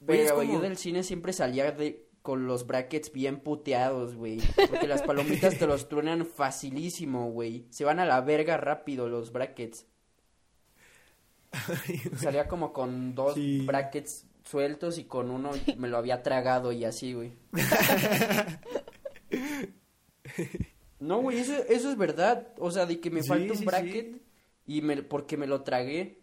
Güey, 0.00 0.24
Pero 0.26 0.42
yo 0.42 0.60
del 0.60 0.76
cine 0.76 1.02
siempre 1.02 1.32
salía 1.32 1.70
de 1.72 2.04
con 2.22 2.46
los 2.46 2.66
brackets 2.66 3.12
bien 3.12 3.40
puteados, 3.40 4.14
güey. 4.16 4.38
Porque 4.70 4.86
las 4.86 5.02
palomitas 5.02 5.58
te 5.58 5.66
los 5.66 5.88
truenan 5.90 6.24
facilísimo, 6.24 7.30
güey. 7.30 7.66
Se 7.70 7.84
van 7.84 8.00
a 8.00 8.06
la 8.06 8.20
verga 8.22 8.56
rápido 8.56 9.08
los 9.10 9.30
brackets. 9.32 9.86
Salía 12.16 12.48
como 12.48 12.72
con 12.72 13.14
dos 13.14 13.34
Sí. 13.34 13.62
brackets 13.66 14.26
sueltos 14.44 14.98
y 14.98 15.04
con 15.04 15.30
uno 15.30 15.50
me 15.78 15.88
lo 15.88 15.96
había 15.98 16.22
tragado 16.22 16.70
y 16.72 16.84
así, 16.84 17.12
güey. 17.14 17.32
No, 21.00 21.20
güey, 21.20 21.38
eso, 21.38 21.52
eso 21.68 21.90
es 21.90 21.96
verdad. 21.98 22.48
O 22.58 22.70
sea, 22.70 22.86
de 22.86 22.98
que 23.00 23.10
me 23.10 23.22
Sí, 23.22 23.28
falta 23.28 23.52
un 23.52 23.58
sí, 23.58 23.64
bracket 23.64 24.12
sí. 24.14 24.22
y 24.66 24.80
me, 24.82 25.02
porque 25.02 25.36
me 25.36 25.46
lo 25.46 25.62
tragué. 25.62 26.20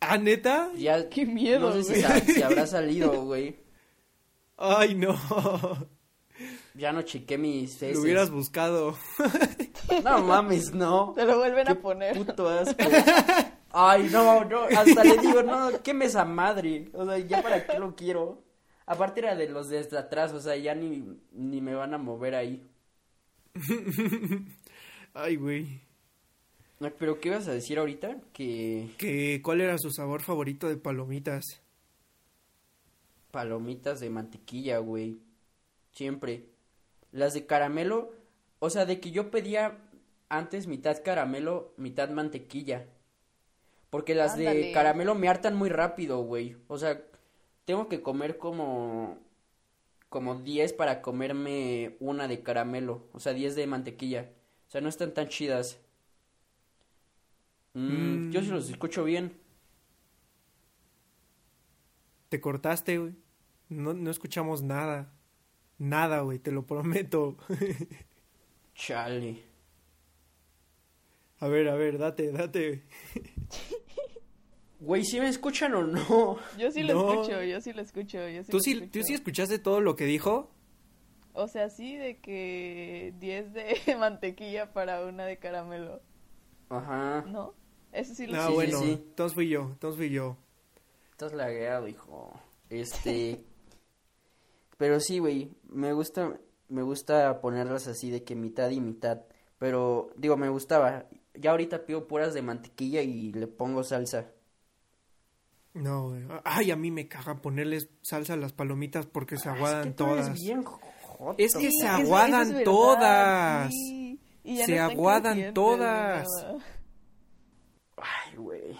¿Ah, 0.00 0.16
neta? 0.18 0.70
Ya, 0.76 1.08
Qué 1.08 1.26
miedo, 1.26 1.70
no 1.74 1.82
sé 1.82 2.02
si, 2.24 2.42
habrá 2.42 2.66
salido, 2.66 3.24
güey. 3.24 3.56
Ay, 4.56 4.94
no. 4.94 5.18
Ya 6.74 6.92
no 6.92 7.02
chequé 7.02 7.36
mis 7.38 7.80
Lo 7.82 7.88
heces. 7.88 7.98
hubieras 7.98 8.30
buscado. 8.30 8.96
No 10.04 10.22
mames, 10.22 10.72
no. 10.72 11.12
Te 11.14 11.24
lo 11.24 11.38
vuelven 11.38 11.66
Qué 11.66 11.72
a 11.72 11.80
poner. 11.80 12.16
puto 12.16 12.48
asco. 12.48 12.74
Ay, 13.78 14.08
no, 14.10 14.42
no, 14.44 14.62
hasta 14.62 15.04
le 15.04 15.18
digo, 15.18 15.42
no, 15.42 15.70
qué 15.84 15.90
esa 16.02 16.24
madre. 16.24 16.88
O 16.94 17.04
sea, 17.04 17.18
ya 17.18 17.42
para 17.42 17.66
qué 17.66 17.78
lo 17.78 17.94
quiero. 17.94 18.42
Aparte 18.86 19.20
era 19.20 19.34
de 19.36 19.48
los 19.50 19.68
desde 19.68 19.98
atrás, 19.98 20.32
o 20.32 20.40
sea, 20.40 20.56
ya 20.56 20.74
ni, 20.74 21.04
ni 21.32 21.60
me 21.60 21.74
van 21.74 21.92
a 21.92 21.98
mover 21.98 22.34
ahí. 22.34 22.66
Ay, 25.14 25.36
güey. 25.36 25.80
Pero, 26.98 27.20
¿qué 27.20 27.28
ibas 27.28 27.48
a 27.48 27.52
decir 27.52 27.78
ahorita? 27.78 28.16
Que 28.32 28.96
Que, 28.96 29.40
¿Cuál 29.42 29.60
era 29.60 29.76
su 29.78 29.90
sabor 29.90 30.22
favorito 30.22 30.68
de 30.68 30.76
palomitas? 30.78 31.44
palomitas 33.30 34.00
de 34.00 34.08
mantequilla, 34.10 34.78
güey. 34.78 35.18
Siempre. 35.92 36.46
Las 37.12 37.34
de 37.34 37.46
caramelo, 37.46 38.12
o 38.58 38.70
sea, 38.70 38.86
de 38.86 39.00
que 39.00 39.10
yo 39.10 39.30
pedía 39.30 39.78
antes 40.30 40.66
mitad 40.66 41.02
caramelo, 41.04 41.74
mitad 41.76 42.08
mantequilla. 42.10 42.86
Porque 43.90 44.14
las 44.14 44.36
de 44.36 44.72
caramelo 44.74 45.14
me 45.14 45.28
hartan 45.28 45.54
muy 45.56 45.68
rápido, 45.70 46.20
güey. 46.22 46.56
O 46.68 46.78
sea, 46.78 47.02
tengo 47.64 47.88
que 47.88 48.02
comer 48.02 48.38
como 48.38 49.18
como 50.08 50.36
10 50.36 50.72
para 50.74 51.02
comerme 51.02 51.96
una 52.00 52.28
de 52.28 52.42
caramelo, 52.42 53.08
o 53.12 53.20
sea, 53.20 53.34
10 53.34 53.56
de 53.56 53.66
mantequilla. 53.66 54.30
O 54.68 54.70
sea, 54.70 54.80
no 54.80 54.88
están 54.88 55.14
tan 55.14 55.28
chidas. 55.28 55.80
Mm, 57.74 58.28
Mm. 58.28 58.30
Yo 58.30 58.40
sí 58.42 58.48
los 58.48 58.68
escucho 58.70 59.04
bien. 59.04 59.38
Te 62.28 62.40
cortaste, 62.40 62.98
güey. 62.98 63.14
No, 63.68 63.92
no 63.94 64.10
escuchamos 64.10 64.62
nada. 64.62 65.12
Nada, 65.78 66.20
güey, 66.22 66.38
te 66.38 66.52
lo 66.52 66.66
prometo. 66.66 67.36
Chale. 68.74 69.45
A 71.40 71.48
ver, 71.48 71.68
a 71.68 71.74
ver, 71.74 71.98
date, 71.98 72.32
date. 72.32 72.82
Güey, 74.80 75.04
¿sí 75.04 75.20
me 75.20 75.28
escuchan 75.28 75.74
o 75.74 75.82
no? 75.84 76.38
Yo 76.58 76.70
sí 76.70 76.82
lo 76.82 76.94
No. 76.94 77.12
escucho, 77.12 77.42
yo 77.42 77.60
sí 77.60 77.72
lo 77.72 77.82
escucho, 77.82 78.28
yo 78.28 78.42
sí 78.44 78.50
¿Tú 78.50 78.58
lo 78.58 78.62
sí, 78.62 78.72
escucho. 78.72 78.90
¿Tú 78.92 79.02
sí 79.04 79.14
escuchaste 79.14 79.58
todo 79.58 79.80
lo 79.80 79.96
que 79.96 80.04
dijo? 80.04 80.50
O 81.32 81.48
sea, 81.48 81.68
sí 81.70 81.96
de 81.96 82.18
que 82.18 83.14
10 83.18 83.52
de 83.52 83.76
mantequilla 83.98 84.72
para 84.72 85.04
una 85.04 85.24
de 85.24 85.38
caramelo, 85.38 86.00
Ajá. 86.68 87.24
¿no? 87.26 87.54
Eso 87.92 88.14
sí 88.14 88.26
lo 88.26 88.36
Ah, 88.36 88.48
sí, 88.48 88.52
bueno, 88.54 88.78
sí. 88.80 88.92
entonces 88.92 89.34
fui 89.34 89.48
yo, 89.48 89.62
entonces 89.62 89.96
fui 89.96 90.10
yo. 90.10 90.36
Estás 91.12 91.32
lagueado, 91.32 91.88
hijo. 91.88 92.38
Este. 92.68 93.42
Pero 94.78 95.00
sí, 95.00 95.18
güey. 95.18 95.50
Me 95.68 95.92
gusta. 95.92 96.38
Me 96.68 96.82
gusta 96.82 97.40
ponerlas 97.40 97.86
así 97.86 98.10
de 98.10 98.24
que 98.24 98.34
mitad 98.34 98.70
y 98.70 98.80
mitad. 98.80 99.22
Pero, 99.58 100.10
digo, 100.16 100.36
me 100.36 100.48
gustaba. 100.48 101.06
Ya 101.40 101.50
ahorita 101.52 101.86
pido 101.86 102.06
puras 102.08 102.34
de 102.34 102.42
mantequilla 102.42 103.02
y 103.02 103.32
le 103.32 103.46
pongo 103.46 103.82
salsa. 103.84 104.32
No, 105.74 106.08
güey. 106.08 106.22
Ay, 106.44 106.70
a 106.70 106.76
mí 106.76 106.90
me 106.90 107.06
caga 107.08 107.42
ponerles 107.42 107.90
salsa 108.02 108.32
a 108.34 108.36
las 108.36 108.52
palomitas 108.52 109.06
porque 109.06 109.36
se 109.36 109.48
Ah, 109.48 109.52
es 109.52 109.56
aguadan 109.58 109.84
que 109.84 109.90
tú 109.92 110.04
eres 110.06 110.24
todas. 110.26 110.40
bien 110.42 110.62
joto. 110.62 111.34
Es 111.38 111.54
que 111.54 111.70
Sí, 111.70 111.78
se 111.80 111.86
aguadan 111.88 112.42
es 112.42 112.48
verdad, 112.48 112.64
todas. 112.64 113.70
sí. 113.70 114.20
Y 114.44 114.56
ya 114.58 114.66
Se 114.66 114.76
no 114.76 114.82
aguadan 114.84 115.54
todas. 115.54 116.28
Ay, 117.96 118.36
güey. 118.36 118.78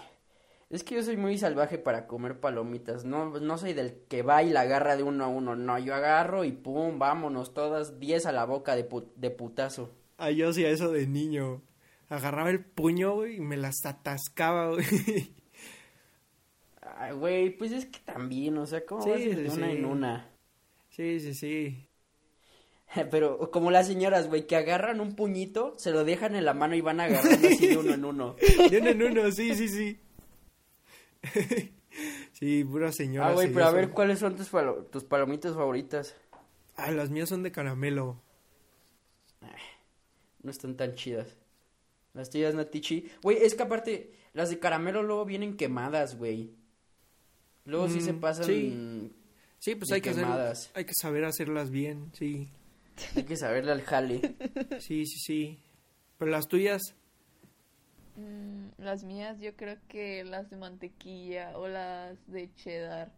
Es 0.69 0.83
que 0.83 0.95
yo 0.95 1.03
soy 1.03 1.17
muy 1.17 1.37
salvaje 1.37 1.77
para 1.77 2.07
comer 2.07 2.39
palomitas. 2.39 3.05
No, 3.05 3.39
no 3.39 3.57
soy 3.57 3.73
del 3.73 4.01
que 4.09 4.21
va 4.21 4.43
y 4.43 4.49
la 4.49 4.61
agarra 4.61 4.97
de 4.97 5.03
uno 5.03 5.23
a 5.23 5.27
uno. 5.27 5.55
No, 5.55 5.79
yo 5.79 5.95
agarro 5.95 6.43
y 6.43 6.51
pum, 6.51 6.99
vámonos, 6.99 7.53
todas 7.53 7.99
10 7.99 8.25
a 8.25 8.31
la 8.31 8.45
boca 8.45 8.75
de, 8.75 8.87
de 9.15 9.29
putazo. 9.31 9.91
Ay, 10.17 10.35
yo 10.37 10.49
hacía 10.49 10.69
eso 10.69 10.91
de 10.91 11.07
niño. 11.07 11.61
Agarraba 12.09 12.49
el 12.49 12.63
puño, 12.63 13.15
güey, 13.15 13.35
y 13.37 13.39
me 13.41 13.57
las 13.57 13.85
atascaba, 13.85 14.69
güey. 14.69 15.33
Ay, 16.81 17.11
güey, 17.13 17.49
pues 17.57 17.71
es 17.73 17.85
que 17.85 17.99
también, 17.99 18.57
o 18.57 18.65
sea, 18.65 18.85
¿cómo 18.85 19.03
Sí, 19.03 19.09
vas 19.09 19.19
de 19.19 19.49
una 19.49 19.65
sí. 19.67 19.77
en 19.77 19.85
una? 19.85 20.29
Sí, 20.89 21.19
sí, 21.19 21.33
sí. 21.33 21.87
Pero 23.11 23.51
como 23.51 23.71
las 23.71 23.87
señoras, 23.87 24.29
güey, 24.29 24.47
que 24.47 24.55
agarran 24.55 25.01
un 25.01 25.15
puñito, 25.15 25.73
se 25.77 25.91
lo 25.91 26.05
dejan 26.05 26.35
en 26.35 26.45
la 26.45 26.53
mano 26.53 26.75
y 26.75 26.81
van 26.81 27.01
agarrando 27.01 27.47
así 27.47 27.67
de 27.67 27.77
uno 27.77 27.93
en 27.93 28.05
uno. 28.05 28.35
De 28.71 28.79
uno 28.79 28.89
en 28.89 29.03
uno, 29.03 29.31
sí, 29.31 29.53
sí, 29.55 29.67
sí. 29.67 29.99
sí, 32.31 32.63
pura 32.63 32.93
señora. 32.93 33.27
Ah, 33.29 33.33
güey, 33.33 33.51
pero 33.51 33.65
a 33.65 33.71
ver, 33.71 33.89
¿cuáles 33.89 34.19
son 34.19 34.37
tus, 34.37 34.47
palo- 34.49 34.85
tus 34.85 35.03
palomitas 35.03 35.53
favoritas? 35.55 36.15
Ah, 36.77 36.91
las 36.91 37.09
mías 37.09 37.27
son 37.27 37.43
de 37.43 37.51
caramelo. 37.51 38.21
No 40.43 40.51
están 40.51 40.77
tan 40.77 40.93
chidas. 40.95 41.35
Las 42.17 42.29
tuyas, 42.29 42.55
Natichi. 42.55 43.09
Güey, 43.21 43.37
es 43.37 43.53
que 43.55 43.63
aparte, 43.63 44.11
las 44.33 44.49
de 44.49 44.59
caramelo 44.59 45.03
luego 45.03 45.23
vienen 45.25 45.55
quemadas, 45.55 46.17
güey. 46.17 46.51
Luego 47.65 47.87
sí 47.89 48.01
se 48.01 48.13
Mm, 48.13 48.19
pasan. 48.19 48.45
sí. 48.45 49.13
Sí, 49.59 49.75
pues 49.75 49.91
hay 49.91 50.01
que, 50.01 50.09
hacer- 50.11 50.71
hay 50.75 50.85
que 50.85 50.93
saber 50.93 51.25
hacerlas 51.25 51.69
bien, 51.71 52.11
sí. 52.13 52.49
Hay 53.15 53.23
que 53.23 53.35
saberle 53.37 53.71
al 53.71 53.81
jale. 53.83 54.35
Sí, 54.81 55.05
sí, 55.05 55.19
sí. 55.19 55.59
Pero 56.17 56.31
las 56.31 56.47
tuyas, 56.47 56.81
Mm, 58.15 58.69
las 58.79 59.03
mías 59.03 59.39
yo 59.39 59.55
creo 59.55 59.77
que 59.87 60.23
las 60.23 60.49
de 60.49 60.57
mantequilla 60.57 61.55
o 61.57 61.67
las 61.67 62.17
de 62.27 62.51
cheddar. 62.55 63.11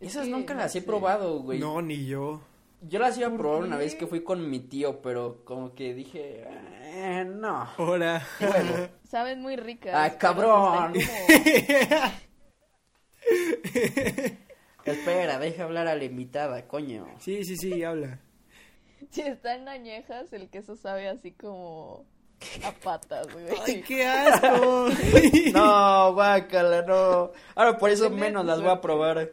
Es 0.00 0.10
Esas 0.16 0.26
nunca 0.26 0.54
no 0.54 0.60
las 0.60 0.74
he 0.74 0.80
sé. 0.80 0.86
probado, 0.86 1.38
güey. 1.40 1.60
no, 1.60 1.80
ni 1.80 2.04
yo. 2.06 2.42
Yo 2.86 2.98
las 2.98 3.16
iba 3.16 3.28
a 3.28 3.30
¿Por 3.30 3.38
probar 3.40 3.60
qué? 3.60 3.66
una 3.68 3.76
vez 3.78 3.94
que 3.94 4.06
fui 4.06 4.22
con 4.22 4.50
mi 4.50 4.60
tío, 4.60 5.00
pero 5.00 5.42
como 5.44 5.74
que 5.74 5.94
dije, 5.94 6.44
eh, 6.46 7.24
no. 7.26 7.66
Ahora. 7.78 8.26
Bueno, 8.40 8.88
Saben 9.08 9.40
muy 9.40 9.56
ricas. 9.56 9.94
¡Ah, 9.94 10.08
pero 10.08 10.18
cabrón! 10.18 10.92
espera, 14.84 15.38
deja 15.38 15.64
hablar 15.64 15.88
a 15.88 15.94
la 15.94 16.04
invitada, 16.04 16.66
coño. 16.68 17.06
Sí, 17.18 17.44
sí, 17.44 17.56
sí, 17.56 17.82
habla. 17.82 18.20
Si 19.10 19.22
están 19.22 19.68
añejas, 19.68 20.32
el 20.32 20.50
queso 20.50 20.76
sabe 20.76 21.08
así 21.08 21.32
como 21.32 22.04
a 22.64 22.72
patas, 22.72 23.32
güey. 23.32 23.46
¡Ay, 23.66 23.82
qué 23.82 24.06
asco! 24.06 24.88
No, 25.54 26.12
guácala, 26.14 26.82
no. 26.82 27.32
Ahora 27.54 27.78
por 27.78 27.90
eso 27.90 28.10
menos 28.10 28.44
las 28.44 28.60
voy 28.60 28.70
a 28.70 28.80
probar. 28.80 29.30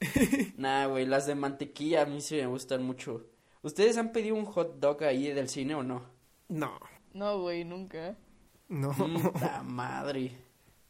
Nah, 0.56 0.86
güey, 0.86 1.06
las 1.06 1.26
de 1.26 1.34
mantequilla 1.34 2.02
a 2.02 2.06
mí 2.06 2.20
sí 2.20 2.36
me 2.36 2.46
gustan 2.46 2.82
mucho. 2.82 3.26
¿Ustedes 3.62 3.96
han 3.96 4.12
pedido 4.12 4.36
un 4.36 4.44
hot 4.44 4.78
dog 4.78 5.02
ahí 5.04 5.28
del 5.32 5.48
cine 5.48 5.74
o 5.74 5.82
no? 5.82 6.02
No, 6.48 6.78
No, 7.12 7.40
güey, 7.40 7.64
nunca. 7.64 8.16
no. 8.68 8.92
Puta 8.92 9.62
madre. 9.66 10.32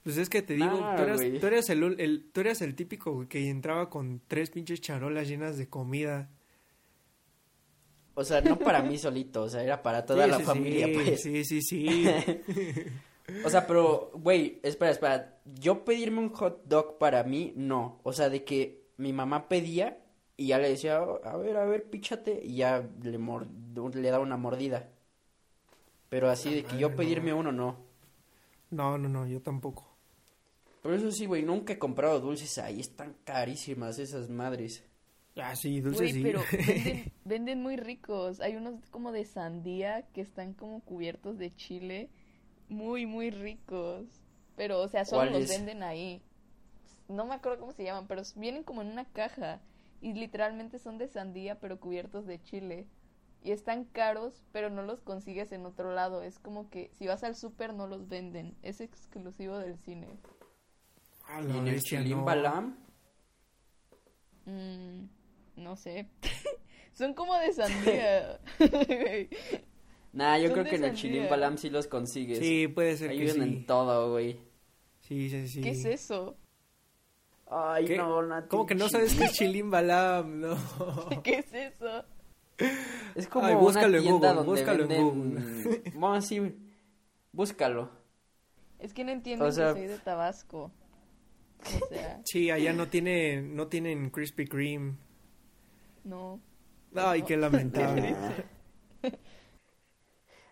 Pues 0.03 0.19
es 0.19 0.29
que 0.29 0.43
te 0.43 0.55
digo, 0.55 0.81
Nah, 0.81 0.97
tú, 0.97 1.03
eras, 1.03 1.21
tú, 1.41 1.47
eras 1.47 1.71
el, 1.71 2.31
tú 2.33 2.41
eras 2.41 2.63
el 2.63 2.75
típico 2.77 3.13
güey, 3.13 3.29
que 3.29 3.49
entraba 3.51 3.91
con 3.91 4.21
tres 4.29 4.51
pinches 4.51 4.81
charolas 4.81 5.27
llenas 5.29 5.57
de 5.59 5.69
comida. 5.69 6.31
O 8.15 8.25
sea, 8.25 8.41
no 8.41 8.59
para 8.59 8.83
mí 8.83 8.97
solito, 8.99 9.43
o 9.43 9.49
sea, 9.49 9.63
era 9.63 9.83
para 9.83 10.07
toda 10.07 10.25
Sí, 10.25 10.31
la 10.31 10.39
sí, 10.39 10.43
familia, 10.45 10.87
sí, 10.87 10.93
pues. 10.95 11.23
Sí, 11.23 11.45
sí, 11.45 11.63
sí. 11.63 12.07
O 13.45 13.51
sea, 13.51 13.67
pero, 13.67 14.13
güey, 14.15 14.61
espera, 14.63 14.93
espera. 14.93 15.41
Yo 15.59 15.85
pedirme 15.85 16.21
un 16.21 16.29
hot 16.33 16.63
dog 16.65 16.97
para 16.99 17.25
mí, 17.25 17.53
no. 17.57 17.99
O 18.05 18.13
sea, 18.13 18.29
de 18.29 18.45
que 18.45 18.86
mi 18.99 19.13
mamá 19.13 19.49
pedía 19.49 19.99
y 20.37 20.49
ya 20.49 20.59
le 20.59 20.69
decía, 20.71 20.99
a 20.99 21.37
ver, 21.37 21.57
a 21.57 21.65
ver, 21.65 21.89
píchate, 21.91 22.41
y 22.45 22.57
ya 22.57 22.87
le, 23.03 23.19
mor- 23.19 23.49
le 23.95 24.11
daba 24.11 24.23
una 24.23 24.37
mordida. 24.37 24.89
Pero 26.09 26.31
así 26.31 26.55
de 26.55 26.65
que 26.65 26.79
yo 26.79 26.95
pedirme 26.95 27.31
no. 27.31 27.39
uno, 27.39 27.53
no. 27.53 27.77
No, 28.71 28.99
no, 28.99 29.09
no, 29.09 29.27
yo 29.27 29.41
tampoco. 29.43 29.89
Pero 30.83 30.95
eso 30.95 31.11
sí, 31.11 31.27
güey, 31.27 31.43
nunca 31.43 31.73
he 31.73 31.79
comprado 31.79 32.21
dulces 32.21 32.59
ahí, 32.59 32.81
están 32.81 33.17
carísimas 33.25 33.99
esas 33.99 34.29
madres. 34.29 34.85
Ah, 35.37 35.55
sí, 35.55 35.81
dulce 35.81 36.05
Güey, 36.05 36.13
sí. 36.13 36.23
pero 36.23 36.41
venden, 36.53 37.13
venden 37.25 37.63
muy 37.63 37.77
ricos. 37.77 38.41
Hay 38.41 38.57
unos 38.57 38.89
como 38.91 39.13
de 39.13 39.25
sandía 39.25 40.03
que 40.15 40.21
están 40.23 40.55
como 40.55 40.81
cubiertos 40.81 41.39
de 41.39 41.55
chile. 41.55 42.09
Muy, 42.69 43.05
muy 43.07 43.31
ricos. 43.31 44.07
Pero, 44.57 44.81
o 44.81 44.89
sea, 44.89 45.05
solo 45.05 45.31
los 45.31 45.49
venden 45.49 45.83
ahí. 45.83 46.23
No 47.09 47.25
me 47.25 47.35
acuerdo 47.35 47.61
cómo 47.61 47.73
se 47.73 47.85
llaman, 47.85 48.07
pero 48.07 48.23
vienen 48.37 48.65
como 48.65 48.83
en 48.83 48.89
una 48.89 49.05
caja. 49.05 49.61
Y 50.01 50.13
literalmente 50.13 50.79
son 50.79 50.99
de 50.99 51.09
sandía, 51.09 51.59
pero 51.59 51.81
cubiertos 51.81 52.27
de 52.27 52.43
chile. 52.43 52.87
Y 53.43 53.53
están 53.53 53.85
caros, 53.85 54.45
pero 54.53 54.71
no 54.71 54.83
los 54.83 55.01
consigues 55.01 55.53
en 55.53 55.67
otro 55.67 55.95
lado. 55.95 56.23
Es 56.23 56.39
como 56.39 56.69
que 56.69 56.91
si 56.95 57.07
vas 57.07 57.23
al 57.25 57.37
súper 57.37 57.75
no 57.75 57.87
los 57.87 58.09
venden. 58.09 58.57
Es 58.63 58.81
exclusivo 58.81 59.59
del 59.59 59.79
cine. 59.79 60.09
¿Y 61.29 61.57
en 61.57 61.69
el 61.69 61.81
Chilín 61.81 62.19
no. 62.19 62.25
Balam? 62.25 62.77
Mm, 64.47 65.07
no 65.57 65.77
sé. 65.77 66.09
son 66.93 67.15
como 67.15 67.35
de 67.37 67.53
sandía. 67.53 68.41
Nah, 70.13 70.39
yo 70.39 70.47
Son 70.47 70.55
creo 70.55 70.65
que 70.65 70.77
en 70.77 70.85
el. 70.85 70.95
Chilín 70.95 71.29
Balam 71.29 71.59
sí 71.59 71.69
los 71.69 71.89
consigues. 71.89 72.39
Sí, 72.39 72.69
puede 72.69 72.97
ser 72.97 73.11
que 73.11 73.17
Ayudan 73.17 73.37
sí. 73.37 73.43
en 73.43 73.67
todo, 73.67 74.13
güey. 74.13 74.41
Sí, 75.01 75.29
sí, 75.29 75.47
sí. 75.47 75.61
¿Qué 75.61 75.71
es 75.71 75.85
eso? 75.85 76.39
Ay, 77.49 77.85
¿Qué? 77.85 77.97
no, 77.97 78.23
Nati, 78.23 78.49
¿Cómo 78.49 78.67
que 78.67 78.75
no 78.75 78.89
sabes 78.89 79.15
qué 79.15 79.25
es 79.25 79.33
Chilín 79.33 79.71
Balam? 79.71 80.41
No. 80.41 80.57
¿Qué 81.23 81.39
es 81.39 81.53
eso? 81.53 82.05
Es 83.15 83.29
como 83.29 83.47
Ay, 83.47 83.55
búscalo 83.55 83.89
una 83.89 83.97
en 83.99 84.03
tienda 84.03 84.13
Google, 84.13 84.35
donde 84.35 84.51
búscalo 84.51 84.83
en 84.85 84.89
venden... 84.89 85.83
Bueno, 85.95 86.21
sí, 86.23 86.57
búscalo. 87.33 87.91
Es 88.79 88.93
que 88.93 89.05
no 89.05 89.13
entienden 89.13 89.47
O 89.49 89.53
sea- 89.53 89.75
que 89.75 89.81
soy 89.81 89.89
de 89.89 89.99
Tabasco. 89.99 90.73
O 91.61 91.89
sea, 91.89 92.21
Sí, 92.25 92.51
allá 92.51 92.73
no 92.73 92.89
tiene, 92.89 93.41
no 93.43 93.69
tienen 93.69 94.11
Krispy 94.11 94.47
Kreme. 94.47 94.97
no. 96.05 96.41
Ay, 96.95 97.21
No. 97.21 97.27
qué 97.27 97.37
lamentable. 97.37 98.17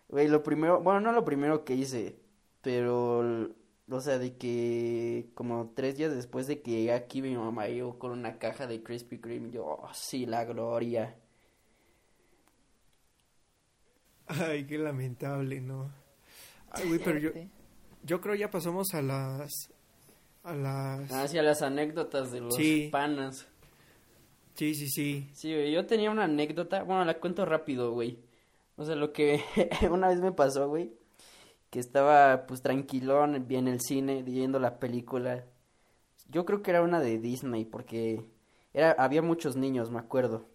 Güey, 0.09 0.29
lo 0.29 0.43
primero, 0.43 0.81
bueno, 0.83 1.01
no 1.01 1.13
lo 1.13 1.25
primero 1.25 1.65
que 1.65 1.75
hice, 1.75 2.21
pero, 2.61 3.49
o 3.91 4.01
sea, 4.01 4.19
de 4.19 4.37
que 4.37 5.29
como 5.35 5.73
tres 5.75 5.97
días 5.97 6.15
después 6.15 6.47
de 6.47 6.61
que 6.63 6.71
llegué 6.71 6.93
aquí, 6.93 7.21
mi 7.23 7.37
mamá 7.37 7.69
llegó 7.69 7.99
con 7.99 8.13
una 8.13 8.39
caja 8.39 8.67
de 8.67 8.83
Krispy 8.83 9.19
Kreme, 9.19 9.51
yo, 9.51 9.65
oh, 9.67 9.89
sí, 9.93 10.27
la 10.27 10.45
gloria. 10.45 11.17
Ay, 14.27 14.67
qué 14.67 14.79
lamentable, 14.79 15.61
¿no? 15.61 15.93
Ay, 16.71 16.89
güey, 16.89 17.01
pero 17.05 17.19
yo, 17.19 17.31
yo 18.03 18.21
creo 18.21 18.35
ya 18.35 18.51
pasamos 18.51 18.95
a 18.95 19.03
las, 19.03 19.53
a 20.43 20.55
las, 20.55 21.13
Hacia 21.13 21.43
las 21.43 21.63
anécdotas 21.63 22.33
de 22.33 22.41
los 22.41 22.55
Sí. 22.55 22.89
panas. 22.91 23.47
sí, 24.55 24.75
sí, 24.75 24.89
sí. 24.89 25.31
Sí, 25.35 25.53
güey, 25.53 25.73
yo 25.73 25.87
tenía 25.87 26.11
una 26.11 26.25
anécdota, 26.25 26.83
bueno, 26.85 27.05
la 27.05 27.21
cuento 27.21 27.45
rápido, 27.45 27.93
güey. 27.93 28.19
O 28.77 28.85
sea, 28.85 28.97
lo 28.97 29.13
que 29.13 29.41
una 29.91 30.09
vez 30.09 30.21
me 30.21 30.33
pasó, 30.33 30.69
güey, 30.69 30.93
que 31.75 31.81
estaba 31.81 32.47
pues 32.47 32.63
tranquilón 32.63 33.47
en 33.51 33.67
el 33.67 33.81
cine 33.81 34.23
viendo 34.23 34.61
la 34.61 34.79
película. 34.79 35.45
Yo 36.29 36.45
creo 36.45 36.63
que 36.63 36.71
era 36.71 36.83
una 36.83 37.01
de 37.01 37.19
Disney 37.19 37.65
porque 37.65 38.25
era 38.73 38.93
había 38.93 39.23
muchos 39.23 39.57
niños, 39.57 39.91
me 39.91 39.99
acuerdo. 39.99 40.47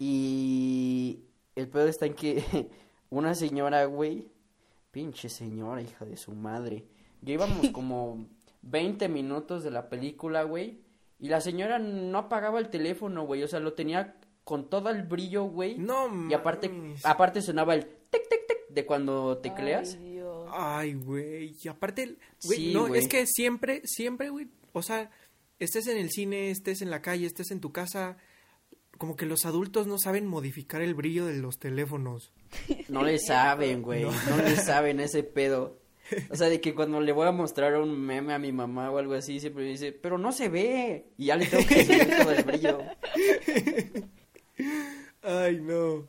Y 0.00 1.20
el 1.54 1.68
pedo 1.68 1.86
está 1.86 2.06
en 2.06 2.14
que 2.14 2.42
una 3.10 3.36
señora, 3.36 3.84
güey, 3.84 4.26
pinche 4.90 5.28
señora, 5.28 5.82
hija 5.82 6.04
de 6.04 6.16
su 6.16 6.32
madre. 6.32 6.84
Ya 7.22 7.34
íbamos 7.34 7.68
como 7.72 8.26
20 8.62 9.08
minutos 9.08 9.62
de 9.62 9.70
la 9.70 9.88
película, 9.88 10.42
güey, 10.42 10.80
y 11.20 11.28
la 11.28 11.40
señora 11.40 11.78
no 11.78 12.18
apagaba 12.18 12.58
el 12.58 12.70
teléfono, 12.70 13.24
güey, 13.24 13.44
o 13.44 13.46
sea, 13.46 13.60
lo 13.60 13.74
tenía 13.74 14.16
con 14.42 14.68
todo 14.68 14.90
el 14.90 15.04
brillo, 15.04 15.44
güey. 15.44 15.78
No 15.78 16.28
Y 16.28 16.34
aparte, 16.34 16.70
mames. 16.70 17.06
aparte 17.06 17.40
sonaba 17.40 17.76
el 17.76 17.97
tic, 18.10 18.28
tic, 18.28 18.46
tic 18.46 18.58
de 18.70 18.84
cuando 18.86 19.38
tecleas. 19.38 19.94
Ay, 20.00 20.10
Dios. 20.12 20.48
Ay, 20.52 20.94
güey. 20.94 21.56
Y 21.62 21.68
aparte, 21.68 22.16
güey, 22.44 22.58
Sí, 22.58 22.72
no, 22.74 22.88
güey. 22.88 23.00
es 23.00 23.08
que 23.08 23.26
siempre, 23.26 23.82
siempre, 23.84 24.30
güey, 24.30 24.48
o 24.72 24.82
sea, 24.82 25.10
estés 25.58 25.86
en 25.88 25.96
el 25.98 26.10
cine, 26.10 26.50
estés 26.50 26.82
en 26.82 26.90
la 26.90 27.02
calle, 27.02 27.26
estés 27.26 27.50
en 27.50 27.60
tu 27.60 27.72
casa, 27.72 28.16
como 28.96 29.16
que 29.16 29.26
los 29.26 29.46
adultos 29.46 29.86
no 29.86 29.98
saben 29.98 30.26
modificar 30.26 30.80
el 30.82 30.94
brillo 30.94 31.26
de 31.26 31.36
los 31.38 31.58
teléfonos. 31.58 32.32
No 32.88 33.02
le 33.04 33.18
saben, 33.18 33.82
güey. 33.82 34.02
No. 34.04 34.10
le 34.42 34.56
saben 34.56 35.00
ese 35.00 35.22
pedo. 35.22 35.78
O 36.30 36.36
sea, 36.36 36.48
de 36.48 36.60
que 36.60 36.74
cuando 36.74 37.00
le 37.02 37.12
voy 37.12 37.26
a 37.28 37.32
mostrar 37.32 37.76
un 37.76 38.00
meme 38.00 38.32
a 38.32 38.38
mi 38.38 38.50
mamá 38.50 38.90
o 38.90 38.96
algo 38.96 39.12
así, 39.12 39.40
siempre 39.40 39.64
me 39.64 39.70
dice, 39.70 39.92
pero 39.92 40.16
no 40.16 40.32
se 40.32 40.48
ve. 40.48 41.04
Y 41.18 41.26
ya 41.26 41.36
le 41.36 41.44
tengo 41.46 41.66
que 41.66 41.84
subir 41.84 42.16
todo 42.16 42.32
el 42.32 42.44
brillo. 42.44 42.78
Ay, 45.22 45.60
no. 45.60 46.08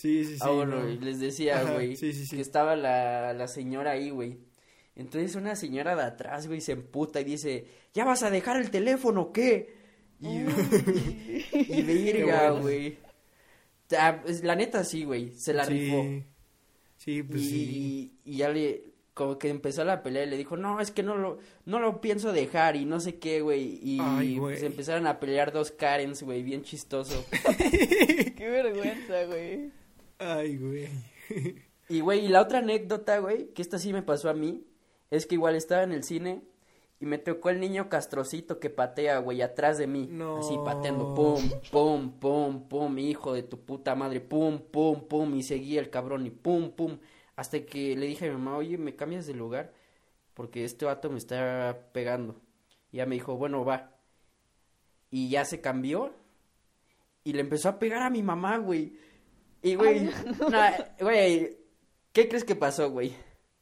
Sí, 0.00 0.24
sí, 0.24 0.36
sí. 0.36 0.40
Ah, 0.40 0.48
bueno, 0.48 0.82
les 0.82 1.20
decía, 1.20 1.62
güey, 1.62 1.94
que 1.94 2.40
estaba 2.40 2.74
la, 2.74 3.34
la 3.34 3.46
señora 3.46 3.90
ahí, 3.90 4.08
güey. 4.08 4.38
Entonces 4.96 5.34
una 5.34 5.54
señora 5.56 5.94
de 5.94 6.04
atrás, 6.04 6.46
güey, 6.46 6.62
se 6.62 6.72
emputa 6.72 7.20
y 7.20 7.24
dice, 7.24 7.66
¿ya 7.92 8.06
vas 8.06 8.22
a 8.22 8.30
dejar 8.30 8.56
el 8.56 8.70
teléfono 8.70 9.30
qué? 9.30 9.74
Y, 10.18 10.28
y, 11.52 11.82
verga, 11.82 12.52
güey. 12.52 12.96
Pues, 14.22 14.42
la 14.42 14.56
neta 14.56 14.84
sí, 14.84 15.04
güey, 15.04 15.32
se 15.32 15.52
la 15.52 15.66
rifó. 15.66 16.02
Sí, 16.96 17.22
pues 17.22 17.42
sí. 17.42 18.14
Y 18.24 18.36
ya 18.38 18.48
le, 18.48 18.94
como 19.12 19.36
que 19.36 19.50
empezó 19.50 19.84
la 19.84 20.02
pelea 20.02 20.24
y 20.24 20.30
le 20.30 20.38
dijo, 20.38 20.56
no, 20.56 20.80
es 20.80 20.90
que 20.90 21.02
no 21.02 21.18
lo, 21.18 21.40
no 21.66 21.78
lo 21.78 22.00
pienso 22.00 22.32
dejar 22.32 22.74
y 22.74 22.86
no 22.86 23.00
sé 23.00 23.18
qué, 23.18 23.42
güey. 23.42 23.78
Y 23.82 23.98
se 24.56 24.64
empezaron 24.64 25.06
a 25.06 25.20
pelear 25.20 25.52
dos 25.52 25.72
Karens, 25.72 26.22
güey, 26.22 26.42
bien 26.42 26.62
chistoso. 26.62 27.22
qué 27.58 28.48
vergüenza, 28.48 29.24
güey. 29.26 29.79
Ay, 30.20 30.58
güey. 30.58 30.88
y, 31.88 32.00
güey, 32.00 32.26
y 32.26 32.28
la 32.28 32.42
otra 32.42 32.58
anécdota, 32.58 33.18
güey, 33.18 33.48
que 33.54 33.62
esta 33.62 33.78
sí 33.78 33.92
me 33.92 34.02
pasó 34.02 34.28
a 34.28 34.34
mí, 34.34 34.66
es 35.10 35.26
que 35.26 35.34
igual 35.34 35.56
estaba 35.56 35.82
en 35.82 35.92
el 35.92 36.04
cine 36.04 36.42
y 37.00 37.06
me 37.06 37.16
tocó 37.16 37.48
el 37.48 37.58
niño 37.58 37.88
castrocito 37.88 38.60
que 38.60 38.68
patea, 38.68 39.18
güey, 39.18 39.40
atrás 39.40 39.78
de 39.78 39.86
mí. 39.86 40.10
Así 40.38 40.54
pateando, 40.62 41.14
pum, 41.14 41.40
pum, 41.72 42.12
pum, 42.20 42.68
pum, 42.68 42.98
hijo 42.98 43.32
de 43.32 43.42
tu 43.42 43.58
puta 43.58 43.94
madre, 43.94 44.20
pum, 44.20 44.58
pum, 44.58 45.08
pum, 45.08 45.34
y 45.34 45.42
seguía 45.42 45.80
el 45.80 45.88
cabrón 45.88 46.26
y 46.26 46.30
pum, 46.30 46.70
pum. 46.72 46.98
Hasta 47.36 47.64
que 47.64 47.96
le 47.96 48.04
dije 48.04 48.26
a 48.26 48.28
mi 48.28 48.36
mamá, 48.36 48.58
oye, 48.58 48.76
¿me 48.76 48.94
cambias 48.94 49.26
de 49.26 49.32
lugar? 49.32 49.72
Porque 50.34 50.64
este 50.64 50.84
vato 50.84 51.08
me 51.08 51.16
está 51.16 51.88
pegando. 51.92 52.36
Y 52.92 52.98
ya 52.98 53.06
me 53.06 53.14
dijo, 53.14 53.36
bueno, 53.36 53.64
va. 53.64 53.94
Y 55.10 55.30
ya 55.30 55.46
se 55.46 55.62
cambió 55.62 56.12
y 57.24 57.32
le 57.32 57.40
empezó 57.40 57.70
a 57.70 57.78
pegar 57.78 58.02
a 58.02 58.10
mi 58.10 58.22
mamá, 58.22 58.58
güey. 58.58 58.92
Y, 59.62 59.74
güey, 59.74 60.10
güey, 61.00 61.58
¿qué 62.12 62.28
crees 62.28 62.44
que 62.44 62.54
pasó, 62.54 62.90
güey? 62.90 63.14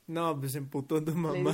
No, 0.06 0.38
pues 0.40 0.54
emputó 0.54 1.02
tu 1.04 1.14
mamá, 1.14 1.52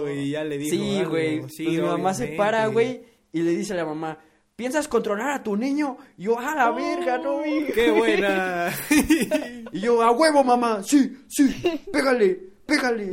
güey, 0.00 0.30
ya 0.30 0.42
le 0.42 0.58
dijo 0.58 0.74
Sí, 0.74 1.04
güey, 1.04 1.48
sí, 1.48 1.64
pues 1.64 1.76
mi 1.76 1.82
mamá 1.82 2.14
se 2.14 2.28
para, 2.28 2.66
güey, 2.66 3.04
y 3.32 3.42
le 3.42 3.52
dice 3.52 3.74
a 3.74 3.76
la 3.76 3.84
mamá, 3.84 4.18
¿piensas 4.56 4.88
controlar 4.88 5.30
a 5.30 5.42
tu 5.42 5.56
niño? 5.56 5.98
Y 6.16 6.24
yo, 6.24 6.38
a 6.38 6.54
la 6.54 6.70
verga, 6.72 7.18
no, 7.18 7.42
¡Qué 7.42 7.92
buena! 7.92 8.72
y 9.72 9.80
yo, 9.80 10.02
a 10.02 10.10
huevo, 10.10 10.42
mamá, 10.42 10.82
sí, 10.82 11.16
sí, 11.28 11.54
pégale, 11.92 12.34
pégale. 12.66 13.10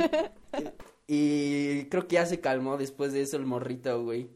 y 1.06 1.84
creo 1.84 2.08
que 2.08 2.14
ya 2.14 2.26
se 2.26 2.40
calmó 2.40 2.76
después 2.76 3.12
de 3.12 3.22
eso 3.22 3.36
el 3.36 3.46
morrito, 3.46 4.02
güey. 4.02 4.28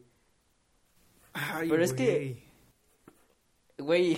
Ay, 1.33 1.67
Pero 1.69 1.83
es 1.83 1.91
que, 1.91 2.45
güey, 3.77 4.17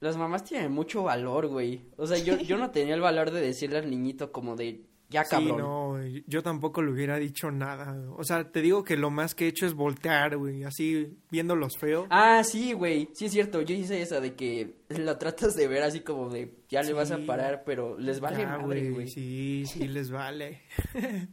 las 0.00 0.16
mamás 0.16 0.44
tienen 0.44 0.72
mucho 0.72 1.02
valor, 1.02 1.46
güey. 1.48 1.82
O 1.96 2.06
sea, 2.06 2.18
yo, 2.18 2.36
yo 2.38 2.56
no 2.56 2.70
tenía 2.70 2.94
el 2.94 3.00
valor 3.00 3.30
de 3.30 3.40
decirle 3.40 3.78
al 3.78 3.90
niñito 3.90 4.32
como 4.32 4.56
de, 4.56 4.86
ya 5.10 5.24
cabrón. 5.24 5.56
Sí, 6.02 6.22
no, 6.22 6.22
yo 6.26 6.42
tampoco 6.42 6.82
le 6.82 6.92
hubiera 6.92 7.18
dicho 7.18 7.50
nada. 7.50 8.00
O 8.16 8.24
sea, 8.24 8.50
te 8.50 8.62
digo 8.62 8.82
que 8.82 8.96
lo 8.96 9.10
más 9.10 9.34
que 9.34 9.44
he 9.44 9.48
hecho 9.48 9.66
es 9.66 9.74
voltear, 9.74 10.38
güey, 10.38 10.64
así 10.64 11.18
viéndolos 11.30 11.76
feos. 11.78 12.06
Ah, 12.10 12.42
sí, 12.44 12.72
güey, 12.72 13.10
sí 13.12 13.26
es 13.26 13.32
cierto. 13.32 13.60
Yo 13.60 13.74
hice 13.74 14.00
esa 14.00 14.20
de 14.20 14.34
que 14.34 14.76
la 14.88 15.18
tratas 15.18 15.54
de 15.54 15.68
ver 15.68 15.82
así 15.82 16.00
como 16.00 16.30
de, 16.30 16.54
ya 16.68 16.82
le 16.82 16.94
vas 16.94 17.10
a 17.10 17.18
parar, 17.18 17.64
pero 17.66 17.98
les 17.98 18.20
vale 18.20 18.46
madre, 18.46 18.90
güey. 18.90 19.08
Sí, 19.08 19.64
sí, 19.66 19.86
les 19.86 20.10
vale. 20.10 20.62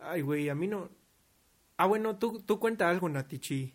Ay, 0.00 0.22
güey, 0.22 0.48
a 0.48 0.54
mí 0.56 0.66
no... 0.66 0.90
Ah, 1.76 1.86
bueno, 1.86 2.16
tú, 2.16 2.42
tú 2.44 2.58
cuenta 2.58 2.88
algo, 2.88 3.08
Natichi. 3.08 3.72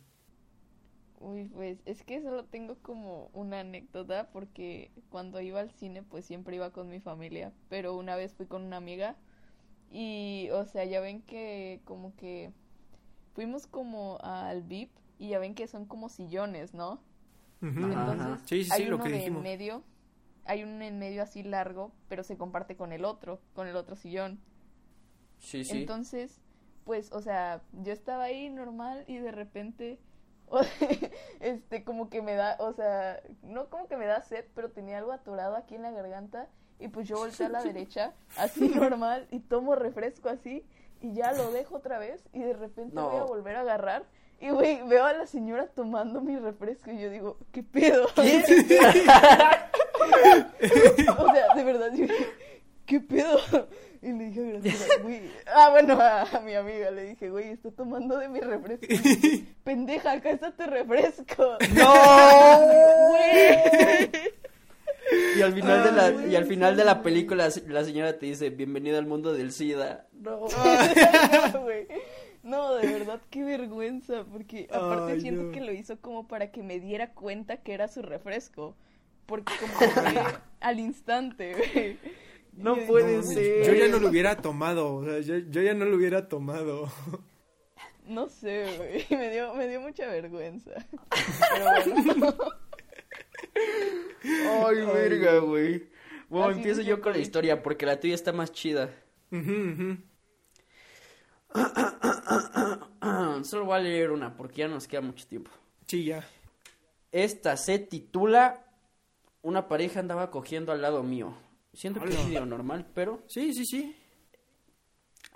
Uy, 1.19 1.45
pues 1.45 1.79
es 1.85 2.03
que 2.03 2.21
solo 2.21 2.45
tengo 2.45 2.75
como 2.75 3.29
una 3.33 3.61
anécdota 3.61 4.29
porque 4.31 4.91
cuando 5.09 5.41
iba 5.41 5.59
al 5.59 5.71
cine 5.71 6.03
pues 6.03 6.25
siempre 6.25 6.55
iba 6.55 6.71
con 6.71 6.89
mi 6.89 6.99
familia, 6.99 7.51
pero 7.69 7.95
una 7.95 8.15
vez 8.15 8.33
fui 8.33 8.45
con 8.45 8.63
una 8.63 8.77
amiga 8.77 9.15
y 9.91 10.49
o 10.51 10.65
sea, 10.65 10.85
ya 10.85 10.99
ven 10.99 11.21
que 11.23 11.81
como 11.85 12.15
que 12.15 12.51
fuimos 13.33 13.65
como 13.67 14.19
al 14.21 14.63
VIP 14.63 14.91
y 15.17 15.29
ya 15.29 15.39
ven 15.39 15.55
que 15.55 15.67
son 15.67 15.85
como 15.85 16.09
sillones, 16.09 16.73
¿no? 16.73 16.99
Entonces, 17.61 18.39
sí, 18.45 18.63
sí, 18.63 18.71
hay 18.71 18.87
uno 18.87 18.97
lo 18.97 19.03
que 19.03 19.09
de 19.09 19.25
en 19.25 19.41
medio, 19.41 19.83
hay 20.45 20.63
uno 20.63 20.83
en 20.83 20.99
medio 20.99 21.23
así 21.23 21.41
largo, 21.41 21.91
pero 22.07 22.23
se 22.23 22.37
comparte 22.37 22.75
con 22.75 22.93
el 22.93 23.03
otro, 23.03 23.41
con 23.53 23.67
el 23.67 23.75
otro 23.75 23.95
sillón. 23.95 24.39
Sí, 25.39 25.63
sí. 25.63 25.79
Entonces, 25.79 26.39
pues, 26.83 27.11
o 27.11 27.21
sea, 27.21 27.63
yo 27.73 27.91
estaba 27.91 28.25
ahí 28.25 28.49
normal 28.49 29.03
y 29.07 29.17
de 29.17 29.31
repente 29.31 29.99
este, 31.39 31.83
como 31.83 32.09
que 32.09 32.21
me 32.21 32.35
da, 32.35 32.57
o 32.59 32.73
sea, 32.73 33.21
no 33.43 33.69
como 33.69 33.87
que 33.87 33.97
me 33.97 34.05
da 34.05 34.21
sed, 34.21 34.45
pero 34.55 34.71
tenía 34.71 34.97
algo 34.97 35.11
atorado 35.11 35.55
aquí 35.55 35.75
en 35.75 35.81
la 35.81 35.91
garganta 35.91 36.47
y 36.79 36.87
pues 36.89 37.07
yo 37.07 37.17
volteé 37.17 37.47
a 37.47 37.49
la 37.49 37.63
derecha, 37.63 38.13
así 38.37 38.69
normal, 38.75 39.27
y 39.31 39.39
tomo 39.39 39.75
refresco 39.75 40.29
así 40.29 40.65
y 41.01 41.13
ya 41.13 41.31
lo 41.33 41.51
dejo 41.51 41.75
otra 41.75 41.99
vez 41.99 42.27
y 42.33 42.39
de 42.39 42.53
repente 42.53 42.99
voy 42.99 43.17
a 43.17 43.23
volver 43.23 43.55
a 43.55 43.61
agarrar 43.61 44.05
y 44.39 44.49
güey, 44.51 44.83
veo 44.83 45.03
a 45.03 45.13
la 45.13 45.25
señora 45.25 45.65
tomando 45.67 46.21
mi 46.21 46.37
refresco 46.37 46.91
y 46.91 46.99
yo 46.99 47.09
digo, 47.09 47.37
¿qué 47.51 47.63
pedo? 47.63 48.05
o 48.15 48.23
sea, 51.33 51.55
de 51.55 51.63
verdad, 51.63 51.91
¿qué 52.87 52.99
pedo? 52.99 53.37
Y 53.99 54.13
le 54.13 54.25
dije 54.25 54.99
a 54.99 55.01
güey. 55.01 55.21
Ah, 55.47 55.69
bueno, 55.71 55.97
a, 55.99 56.39
mi 56.45 56.53
amiga 56.53 56.91
le 56.91 57.09
dije, 57.09 57.31
güey, 57.31 57.49
está 57.49 57.71
tomando 57.71 58.15
de 58.19 58.29
mi 58.29 58.39
refresco. 58.39 58.85
Pendeja, 59.63 60.11
acá 60.11 60.29
está 60.29 60.51
tu 60.51 60.63
refresco. 60.67 61.57
¡No! 61.75 62.59
Güey. 63.09 64.11
Y 65.35 65.41
al 65.41 65.51
final 65.51 65.83
de 65.83 65.91
la 65.91 66.25
y 66.27 66.35
al 66.35 66.45
final 66.45 66.77
de 66.77 66.85
la 66.85 67.01
película 67.01 67.49
la 67.67 67.83
señora 67.83 68.19
te 68.19 68.27
dice, 68.27 68.51
"Bienvenida 68.51 68.99
al 68.99 69.07
mundo 69.07 69.33
del 69.33 69.51
SIDA." 69.51 70.05
No. 70.13 70.41
güey. 71.61 71.87
No, 72.43 72.75
de 72.75 72.87
verdad, 72.87 73.19
qué 73.31 73.43
vergüenza, 73.43 74.25
porque 74.31 74.67
aparte 74.71 75.19
siento 75.21 75.51
que 75.51 75.59
lo 75.59 75.73
hizo 75.73 75.99
como 75.99 76.27
para 76.27 76.51
que 76.51 76.61
me 76.61 76.79
diera 76.79 77.13
cuenta 77.13 77.57
que 77.57 77.73
era 77.73 77.87
su 77.87 78.03
refresco, 78.03 78.75
porque 79.25 79.53
como 79.59 79.79
que 79.79 80.19
al 80.59 80.79
instante, 80.79 81.55
güey. 81.55 81.97
No 82.57 82.75
puede 82.87 83.23
ser. 83.23 83.65
Yo 83.65 83.73
ya 83.73 83.87
no 83.87 83.99
lo 83.99 84.09
hubiera 84.09 84.35
tomado, 84.35 84.95
o 84.95 85.05
sea, 85.05 85.19
yo, 85.19 85.37
yo 85.37 85.61
ya 85.61 85.73
no 85.73 85.85
lo 85.85 85.95
hubiera 85.95 86.27
tomado. 86.27 86.91
No 88.07 88.29
sé, 88.29 88.65
güey, 88.77 89.05
me 89.19 89.31
dio, 89.31 89.53
me 89.53 89.67
dio 89.67 89.81
mucha 89.81 90.07
vergüenza. 90.07 90.71
Pero 91.51 91.65
bueno. 92.03 92.33
Ay, 94.23 94.77
verga, 94.85 95.39
güey. 95.39 95.89
Bueno, 96.29 96.51
empiezo 96.51 96.81
yo 96.81 97.01
con 97.01 97.11
la 97.13 97.19
historia 97.19 97.61
porque 97.61 97.85
la 97.85 97.99
tuya 97.99 98.15
está 98.15 98.31
más 98.31 98.53
chida. 98.53 98.89
Solo 103.43 103.65
voy 103.65 103.75
a 103.75 103.79
leer 103.79 104.11
una 104.11 104.37
porque 104.37 104.59
ya 104.59 104.69
nos 104.69 104.87
queda 104.87 105.01
mucho 105.01 105.27
tiempo. 105.27 105.51
Sí, 105.85 106.05
ya. 106.05 106.25
Esta 107.11 107.57
se 107.57 107.77
titula 107.79 108.63
Una 109.41 109.67
pareja 109.67 109.99
andaba 109.99 110.31
cogiendo 110.31 110.71
al 110.71 110.81
lado 110.81 111.03
mío. 111.03 111.33
Siento 111.77 112.01
que 112.01 112.09
es 112.09 112.25
medio 112.25 112.43
normal, 112.43 112.87
pero... 112.95 113.21
Sí, 113.27 113.53
sí, 113.53 113.63
sí. 113.63 113.95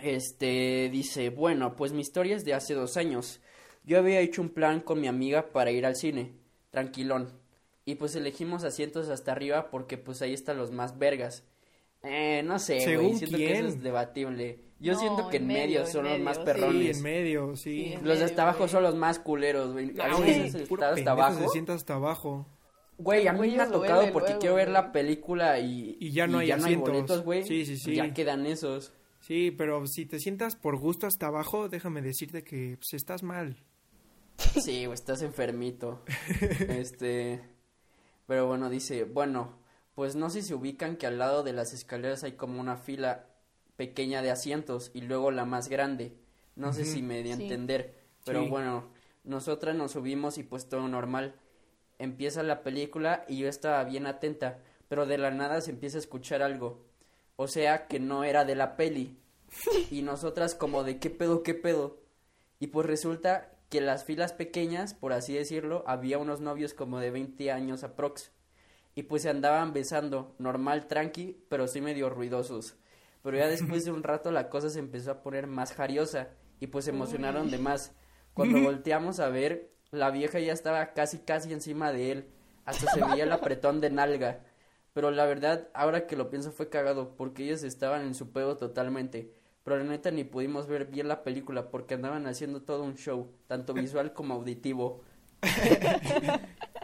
Este 0.02 0.90
dice, 0.92 1.30
bueno, 1.30 1.76
pues 1.76 1.94
mi 1.94 2.02
historia 2.02 2.36
es 2.36 2.44
de 2.44 2.56
hace 2.56 2.74
dos 2.74 2.98
años. 2.98 3.42
Yo 3.84 4.00
había 4.00 4.22
hecho 4.22 4.42
un 4.42 4.50
plan 4.50 4.80
con 4.80 5.00
mi 5.00 5.08
amiga 5.08 5.52
para 5.52 5.70
ir 5.70 5.86
al 5.86 5.96
cine, 5.96 6.34
tranquilón. 6.72 7.32
Y 7.86 7.94
pues 7.94 8.16
elegimos 8.16 8.64
asientos 8.64 9.10
hasta 9.10 9.32
arriba 9.32 9.70
porque 9.70 10.00
pues 10.00 10.24
ahí 10.24 10.34
están 10.34 10.58
los 10.58 10.72
más 10.72 10.98
vergas. 10.98 11.44
Eh, 12.02 12.42
no 12.44 12.58
sé, 12.58 12.98
güey, 12.98 13.16
siento 13.18 13.38
que 13.38 13.60
eso 13.60 13.68
es 13.68 13.84
debatible. 13.84 14.62
Yo 14.80 14.96
siento 14.96 15.30
que 15.30 15.38
en 15.38 15.46
medio, 15.46 15.86
son 15.86 16.06
los 16.06 16.20
más 16.22 16.40
perrones. 16.40 16.98
Sí, 16.98 16.98
en 16.98 17.04
medio, 17.04 17.56
sí. 17.56 17.96
los 18.02 18.18
de 18.18 18.26
hasta 18.26 18.42
abajo 18.42 18.68
son 18.68 18.82
los 18.82 18.96
más 18.96 19.20
culeros, 19.20 19.74
güey. 19.74 19.92
Hasta 19.92 20.06
abajo. 21.12 21.40
Se 21.40 21.50
sienta 21.50 21.76
hasta 21.76 21.94
abajo. 21.94 22.48
Güey, 23.02 23.28
a 23.28 23.34
mí 23.34 23.52
me 23.52 23.64
ha 23.64 23.68
tocado 23.68 24.12
porque 24.12 24.38
quiero 24.40 24.56
ver 24.56 24.70
la 24.70 24.92
película 24.92 25.60
y, 25.60 25.98
y 26.00 26.12
ya 26.12 26.28
no 26.28 26.40
hay, 26.40 26.48
ya 26.48 26.58
no 26.58 26.66
hay 26.66 26.76
boletos, 26.76 27.24
güey. 27.24 27.44
Sí, 27.44 27.66
sí, 27.66 27.78
sí. 27.78 27.96
Ya 27.96 28.14
quedan 28.14 28.46
esos. 28.46 28.94
Sí, 29.22 29.52
pero 29.52 29.86
si 29.88 30.06
te 30.06 30.20
sientas 30.20 30.56
por 30.56 30.78
gusto 30.78 31.08
hasta 31.08 31.28
abajo, 31.28 31.70
déjame 31.70 32.02
decirte 32.02 32.44
que 32.44 32.78
pues, 32.78 32.94
estás 32.94 33.24
mal. 33.24 33.58
Sí, 34.62 34.86
güey, 34.86 34.94
estás 34.94 35.22
enfermito. 35.22 36.04
este. 36.70 37.42
Pero 38.28 38.48
bueno, 38.48 38.70
dice, 38.70 39.04
bueno, 39.04 39.60
pues 39.94 40.16
no 40.16 40.30
sé 40.30 40.42
si 40.42 40.54
ubican 40.54 40.96
que 40.96 41.06
al 41.06 41.18
lado 41.18 41.44
de 41.44 41.54
las 41.54 41.74
escaleras 41.74 42.24
hay 42.24 42.34
como 42.34 42.60
una 42.60 42.78
fila 42.78 43.28
pequeña 43.76 44.22
de 44.22 44.32
asientos 44.32 44.92
y 44.94 45.02
luego 45.02 45.32
la 45.32 45.46
más 45.46 45.70
grande. 45.70 46.18
No 46.56 46.74
sé 46.74 46.86
si 46.86 47.02
me 47.02 47.24
di 47.24 47.32
a 47.32 47.34
entender, 47.34 47.96
pero 48.26 48.48
bueno, 48.48 48.90
nosotras 49.24 49.76
nos 49.76 49.92
subimos 49.92 50.38
y 50.38 50.44
pues 50.44 50.70
todo 50.70 50.88
normal. 50.88 51.36
Empieza 52.02 52.44
la 52.44 52.64
película 52.64 53.26
y 53.28 53.38
yo 53.38 53.48
estaba 53.48 53.84
bien 53.84 54.08
atenta, 54.08 54.60
pero 54.88 55.06
de 55.06 55.18
la 55.18 55.32
nada 55.32 55.62
se 55.62 55.72
empieza 55.72 55.98
a 55.98 56.02
escuchar 56.02 56.42
algo. 56.42 56.86
O 57.36 57.48
sea, 57.48 57.88
que 57.88 58.00
no 58.00 58.24
era 58.24 58.46
de 58.46 58.56
la 58.56 58.76
peli. 58.76 59.18
Y 59.92 60.02
nosotras 60.02 60.56
como 60.56 60.84
de 60.84 61.00
qué 61.00 61.10
pedo, 61.10 61.44
qué 61.44 61.54
pedo. 61.54 62.00
Y 62.60 62.68
pues 62.68 62.88
resulta 62.88 63.52
que 63.70 63.82
las 63.82 64.04
filas 64.04 64.34
pequeñas, 64.34 64.94
por 64.94 65.14
así 65.14 65.34
decirlo, 65.34 65.84
había 65.88 66.18
unos 66.18 66.42
novios 66.42 66.74
como 66.74 67.00
de 67.00 67.12
20 67.12 67.52
años 67.52 67.84
aprox. 67.84 68.32
Y 68.96 69.04
pues 69.04 69.22
se 69.24 69.30
andaban 69.30 69.74
besando, 69.74 70.36
normal, 70.40 70.88
tranqui, 70.88 71.46
pero 71.50 71.68
sí 71.68 71.82
medio 71.82 72.10
ruidosos. 72.10 72.76
Pero 73.24 73.38
ya 73.38 73.48
después 73.48 73.86
de 73.86 73.92
un 73.92 74.04
rato 74.04 74.32
la 74.32 74.50
cosa 74.50 74.70
se 74.70 74.80
empezó 74.80 75.12
a 75.12 75.22
poner 75.24 75.48
más 75.48 75.74
jariosa 75.74 76.30
y 76.60 76.68
pues 76.68 76.86
se 76.86 76.92
emocionaron 76.92 77.50
de 77.50 77.60
más. 77.60 77.96
Cuando 78.34 78.60
volteamos 78.64 79.20
a 79.20 79.30
ver, 79.30 79.71
la 79.92 80.10
vieja 80.12 80.40
ya 80.40 80.54
estaba 80.54 80.94
casi 80.94 81.20
casi 81.20 81.52
encima 81.54 81.92
de 81.92 82.12
él, 82.12 82.26
hasta 82.66 82.92
se 82.92 83.04
veía 83.04 83.24
el 83.24 83.32
apretón 83.32 83.82
de 83.82 83.90
nalga. 83.90 84.40
Pero 84.94 85.12
la 85.12 85.26
verdad, 85.26 85.70
ahora 85.74 86.08
que 86.08 86.16
lo 86.16 86.30
pienso 86.30 86.52
fue 86.52 86.70
cagado, 86.70 87.16
porque 87.16 87.44
ellos 87.44 87.64
estaban 87.64 88.02
en 88.02 88.16
su 88.16 88.32
pedo 88.32 88.58
totalmente. 88.58 89.34
Pero 89.64 89.78
la 89.78 89.84
neta 89.84 90.12
ni 90.12 90.24
pudimos 90.24 90.68
ver 90.68 90.88
bien 90.88 91.08
la 91.08 91.24
película 91.24 91.70
porque 91.70 91.94
andaban 91.94 92.26
haciendo 92.28 92.62
todo 92.62 92.84
un 92.84 92.96
show, 92.96 93.32
tanto 93.48 93.74
visual 93.74 94.14
como 94.14 94.34
auditivo. 94.34 95.04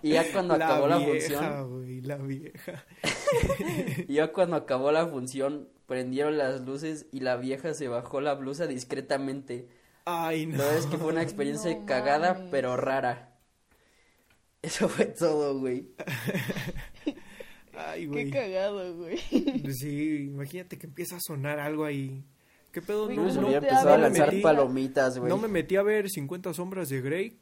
y 0.04 0.12
ya 0.12 0.32
cuando 0.32 0.54
acabó 0.54 0.88
la 0.88 1.00
función. 1.00 2.02
la 2.08 2.18
vieja. 2.18 2.86
y 4.08 4.14
ya 4.14 4.32
cuando 4.32 4.56
acabó 4.56 4.92
la 4.92 5.08
función, 5.08 5.70
prendieron 5.86 6.38
las 6.38 6.62
luces 6.62 7.08
y 7.12 7.22
la 7.22 7.36
vieja 7.36 7.74
se 7.74 7.88
bajó 7.88 8.22
la 8.22 8.36
blusa 8.36 8.68
discretamente. 8.68 9.68
Ay, 10.10 10.46
no. 10.46 10.58
La 10.58 10.64
verdad 10.64 10.80
es 10.80 10.86
que 10.86 10.98
fue 10.98 11.12
una 11.12 11.22
experiencia 11.22 11.84
cagada, 11.86 12.48
pero 12.50 12.78
rara. 12.78 13.38
Eso 14.62 14.88
fue 14.88 15.06
todo, 15.06 15.60
güey. 15.60 15.90
Ay, 17.78 18.06
güey. 18.06 18.26
Qué 18.26 18.32
cagado, 18.32 18.96
güey. 18.96 19.18
Sí, 19.74 20.28
imagínate 20.32 20.78
que 20.78 20.88
empieza 20.88 21.18
a 21.18 21.20
sonar 21.20 21.60
algo 21.60 21.84
ahí. 21.84 22.24
¿Qué 22.72 22.82
pedo? 22.82 23.08
Uy, 23.08 23.16
No, 23.18 23.24
no 23.34 23.48
había 23.48 23.60
te 23.60 23.68
empezado 23.68 23.90
a 23.90 23.94
hablan, 23.96 24.14
lanzar 24.14 24.32
metí- 24.34 24.42
palomitas, 24.42 25.18
güey. 25.20 25.30
no 25.30 25.38
me 25.38 25.48
metí 25.50 25.76
a 25.76 25.84
ver 25.84 26.10
50 26.10 26.54
sombras 26.54 26.88
de 26.90 27.02
Grey. 27.02 27.38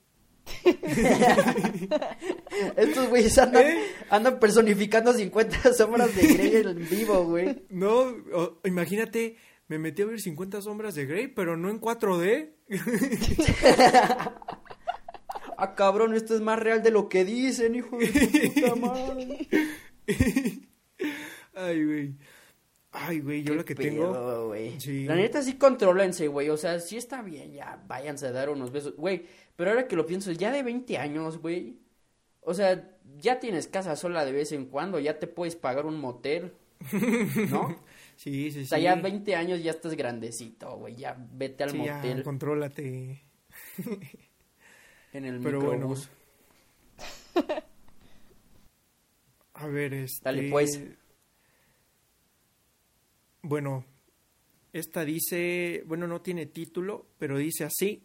Estos 2.77 3.09
güeyes 3.09 3.37
andan, 3.37 3.65
¿Eh? 3.67 3.77
andan 4.09 4.39
personificando 4.39 5.13
50 5.13 5.73
sombras 5.73 6.15
de 6.15 6.21
Grey 6.33 6.55
en 6.57 6.89
vivo, 6.89 7.25
güey. 7.25 7.63
No, 7.69 8.01
o- 8.33 8.59
imagínate, 8.63 9.37
me 9.67 9.79
metí 9.79 10.01
a 10.01 10.05
ver 10.05 10.19
50 10.19 10.61
sombras 10.61 10.95
de 10.95 11.05
Grey, 11.05 11.27
pero 11.27 11.57
no 11.57 11.69
en 11.69 11.81
4D. 11.81 12.51
Ah, 15.57 15.73
cabrón, 15.73 16.13
esto 16.13 16.35
es 16.35 16.41
más 16.41 16.59
real 16.59 16.83
de 16.83 16.91
lo 16.91 17.07
que 17.07 17.23
dicen, 17.23 17.75
hijo 17.75 17.97
de 17.97 18.07
puta 18.53 18.75
madre. 18.75 19.47
Ay, 21.53 21.85
güey. 21.85 22.13
Ay, 22.91 23.19
güey, 23.19 23.43
yo 23.43 23.55
lo 23.55 23.63
que 23.65 23.75
tengo. 23.75 24.11
pedo, 24.11 24.47
güey. 24.47 24.79
Sí. 24.79 25.05
La 25.05 25.15
neta 25.15 25.41
sí 25.41 25.53
contrólense, 25.53 26.27
güey. 26.27 26.49
O 26.49 26.57
sea, 26.57 26.79
sí 26.79 26.97
está 26.97 27.21
bien, 27.21 27.53
ya 27.53 27.81
váyanse 27.87 28.27
a 28.27 28.31
dar 28.31 28.49
unos 28.49 28.71
besos. 28.71 28.95
Güey, 28.95 29.25
pero 29.55 29.71
ahora 29.71 29.87
que 29.87 29.95
lo 29.95 30.05
pienso, 30.05 30.31
ya 30.31 30.51
de 30.51 30.63
20 30.63 30.97
años, 30.97 31.37
güey. 31.39 31.77
O 32.41 32.53
sea, 32.53 32.89
ya 33.17 33.39
tienes 33.39 33.67
casa 33.67 33.95
sola 33.95 34.25
de 34.25 34.31
vez 34.31 34.51
en 34.51 34.65
cuando, 34.65 34.99
ya 34.99 35.19
te 35.19 35.27
puedes 35.27 35.55
pagar 35.55 35.85
un 35.85 35.99
motel. 35.99 36.53
¿No? 37.49 37.75
Sí, 38.15 38.51
sí, 38.51 38.59
sí. 38.59 38.63
O 38.63 38.67
sea, 38.67 38.79
ya 38.79 38.95
20 38.95 39.35
años 39.35 39.61
ya 39.63 39.71
estás 39.71 39.93
grandecito, 39.95 40.77
güey. 40.77 40.95
Ya 40.95 41.15
vete 41.33 41.63
al 41.63 41.71
Sí, 41.71 41.83
ya, 41.83 41.95
motel 41.97 42.23
contrólate. 42.23 43.21
en 45.13 45.25
el 45.25 45.39
Pero 45.41 45.59
bueno. 45.59 45.73
microbús. 45.89 46.09
A 49.53 49.67
ver, 49.67 49.93
este. 49.93 50.21
Dale, 50.23 50.49
pues. 50.49 50.81
Bueno, 53.41 53.85
esta 54.73 55.05
dice, 55.05 55.83
bueno, 55.85 56.07
no 56.07 56.21
tiene 56.21 56.45
título, 56.47 57.07
pero 57.17 57.37
dice 57.37 57.63
así. 57.63 58.03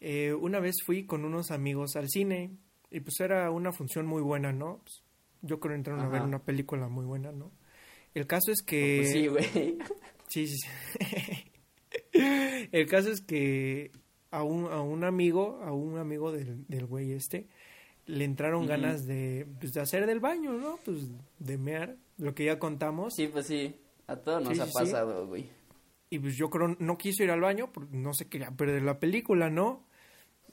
Eh, 0.00 0.32
una 0.32 0.58
vez 0.58 0.76
fui 0.84 1.04
con 1.06 1.24
unos 1.24 1.50
amigos 1.52 1.94
al 1.94 2.08
cine 2.08 2.50
y 2.90 3.00
pues 3.00 3.20
era 3.20 3.50
una 3.50 3.70
función 3.70 4.06
muy 4.06 4.20
buena, 4.22 4.52
¿no? 4.52 4.80
Pues, 4.82 5.04
yo 5.42 5.60
creo 5.60 5.76
entraron 5.76 6.04
a 6.04 6.08
ver 6.08 6.22
una 6.22 6.42
película 6.42 6.88
muy 6.88 7.04
buena, 7.04 7.30
¿no? 7.30 7.52
El 8.14 8.26
caso 8.26 8.52
es 8.52 8.62
que... 8.62 8.98
Pues 9.02 9.12
sí, 9.12 9.26
güey. 9.28 9.78
Sí, 10.28 10.46
sí, 10.46 10.56
sí. 10.56 10.68
El 12.72 12.86
caso 12.88 13.10
es 13.10 13.20
que 13.20 13.90
a 14.30 14.42
un, 14.42 14.64
a 14.72 14.80
un 14.80 15.04
amigo, 15.04 15.60
a 15.62 15.72
un 15.72 15.98
amigo 15.98 16.32
del, 16.32 16.66
del 16.68 16.86
güey 16.86 17.12
este, 17.12 17.48
le 18.06 18.24
entraron 18.24 18.66
ganas 18.66 19.04
de, 19.06 19.46
pues, 19.60 19.74
de 19.74 19.82
hacer 19.82 20.06
del 20.06 20.20
baño, 20.20 20.54
¿no? 20.54 20.78
Pues 20.86 21.10
de 21.38 21.58
mear, 21.58 21.96
lo 22.16 22.34
que 22.34 22.46
ya 22.46 22.58
contamos. 22.58 23.12
Sí, 23.14 23.26
pues 23.28 23.46
sí. 23.46 23.76
A 24.06 24.16
todos 24.16 24.42
nos 24.42 24.54
Sí, 24.54 24.60
ha 24.60 24.64
sí, 24.64 24.72
sí. 24.72 24.78
pasado, 24.78 25.26
güey. 25.26 25.50
Y 26.08 26.18
pues 26.18 26.34
yo 26.36 26.48
creo, 26.48 26.76
no 26.78 26.96
quiso 26.96 27.22
ir 27.24 27.30
al 27.30 27.40
baño, 27.42 27.70
porque 27.70 27.94
no 27.94 28.14
se 28.14 28.26
quería 28.28 28.50
perder 28.52 28.82
la 28.82 28.98
película, 28.98 29.50
¿no? 29.50 29.86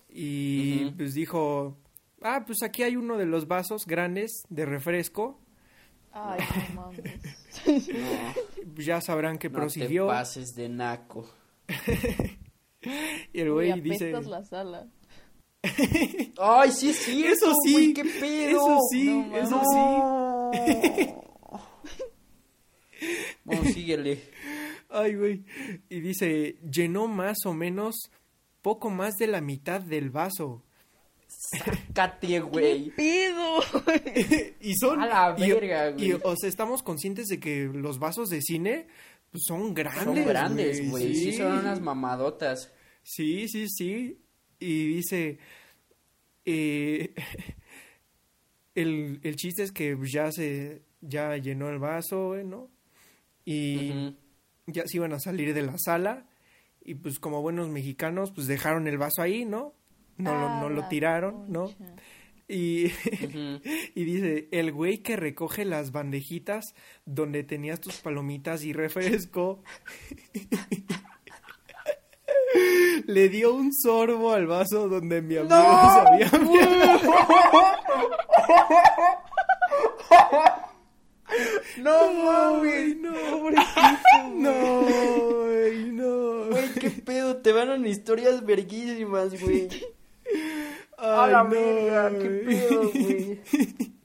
Y 0.10 0.92
pues 0.92 1.14
dijo, 1.14 1.78
ah, 2.22 2.44
pues 2.46 2.64
aquí 2.64 2.84
hay 2.84 2.96
uno 2.98 3.18
de 3.18 3.26
los 3.26 3.48
vasos 3.48 3.86
grandes 3.86 4.44
de 4.50 4.66
refresco. 4.66 5.40
Ay, 6.12 6.42
no 6.76 6.82
mames. 6.82 7.39
No, 7.68 8.76
ya 8.76 9.02
sabrán 9.02 9.38
que 9.38 9.50
no 9.50 9.56
prosiguió. 9.60 10.06
te 10.06 10.14
pases 10.14 10.56
de 10.56 10.70
naco. 10.70 11.30
Y 13.34 13.42
el 13.42 13.52
güey 13.52 13.82
dice... 13.82 14.12
la 14.22 14.44
sala. 14.46 14.88
Ay, 16.38 16.72
sí 16.72 16.94
cierto, 16.94 17.34
Eso 17.34 17.54
sí, 17.66 17.74
güey, 17.74 17.94
qué 17.94 18.06
pedo. 18.06 18.50
Eso 18.50 18.78
sí, 18.90 19.06
No 19.06 19.38
eso 19.38 19.62
sí. 19.72 19.78
No. 19.78 20.52
Bueno, 23.46 23.64
síguele. 23.66 24.22
Ay, 24.90 25.16
güey. 25.16 25.44
Y 25.90 26.02
dice, 26.02 26.58
llenó 26.70 27.08
más 27.08 27.38
o 27.46 27.54
menos 27.54 27.96
poco 28.62 28.90
más 28.90 29.16
de 29.16 29.28
la 29.28 29.42
mitad 29.42 29.82
del 29.82 30.10
vaso. 30.10 30.64
Cállate, 31.94 32.40
güey. 32.40 32.92
¡Pido! 32.92 33.60
y 34.62 34.76
son... 34.76 35.02
A 35.02 35.08
la 35.08 35.32
verga, 35.34 35.92
y, 35.92 36.12
güey. 36.12 36.22
o 36.24 36.36
sea, 36.36 36.50
estamos 36.50 36.84
conscientes 36.84 37.28
de 37.28 37.40
que 37.40 37.66
los 37.66 38.00
vasos 38.00 38.30
de 38.30 38.42
cine 38.42 38.88
pues, 39.32 39.44
son 39.48 39.74
grandes. 39.74 40.04
Son 40.04 40.26
grandes, 40.26 40.90
güey. 40.90 41.16
Sí. 41.16 41.32
Sí, 41.32 41.38
son 41.38 41.60
unas 41.60 41.82
mamadotas. 41.82 42.74
Sí, 43.04 43.48
sí, 43.48 43.68
sí. 43.70 44.22
Y 44.60 44.96
dice, 44.96 45.40
eh, 46.46 47.14
el, 48.76 49.20
el 49.24 49.36
chiste 49.36 49.64
es 49.64 49.72
que 49.72 49.98
ya 50.04 50.32
se, 50.32 50.84
ya 51.02 51.38
llenó 51.38 51.70
el 51.70 51.80
vaso, 51.80 52.30
güey, 52.30 52.46
¿no? 52.46 52.70
Y 53.46 54.16
ya 54.68 54.84
se 54.86 54.98
iban 54.98 55.14
a 55.14 55.20
salir 55.20 55.54
de 55.54 55.64
la 55.64 55.78
sala 55.78 56.28
y 56.84 56.96
pues 56.96 57.20
como 57.20 57.42
buenos 57.42 57.70
mexicanos 57.70 58.32
pues 58.32 58.48
dejaron 58.48 58.88
el 58.88 58.98
vaso 58.98 59.22
ahí, 59.22 59.46
¿no? 59.46 59.74
No, 60.20 60.34
lo, 60.34 60.48
Ah, 60.48 60.60
no 60.62 60.70
lo 60.70 60.82
la 60.82 60.90
tiraron, 60.90 61.46
¿no? 61.52 61.72
Y, 62.48 62.86
y 63.96 64.04
dice, 64.04 64.48
el 64.52 64.72
güey 64.72 65.00
que 65.00 65.16
recoge 65.16 65.66
las 65.66 65.92
bandejitas 65.92 66.74
donde 67.06 67.44
tenías 67.44 67.80
tus 67.80 67.98
palomitas 67.98 68.64
y 68.64 68.74
refresco, 68.74 69.64
le 73.06 73.30
dio 73.30 73.54
un 73.54 73.72
sorbo 73.74 74.32
al 74.32 74.48
vaso 74.48 74.88
donde 74.90 75.22
mi 75.22 75.38
amigo 75.38 75.50
se 75.50 76.08
había 76.08 76.30
No, 81.78 82.12
No, 82.12 82.58
güey, 82.60 82.96
no, 82.96 83.12
no, 84.36 84.82
güey, 84.82 85.92
no. 85.92 86.46
Güey, 86.50 86.70
qué 86.80 86.90
pedo. 86.90 87.38
Te 87.38 87.52
van 87.52 87.70
en 87.70 87.86
historias 87.86 88.44
verguísimas, 88.46 89.40
güey. 89.42 89.70
A 91.02 91.28
la 91.28 91.44
no, 91.44 91.50
verga, 91.50 92.10
qué 92.20 92.30
pedo, 92.30 92.92
güey. 92.92 93.40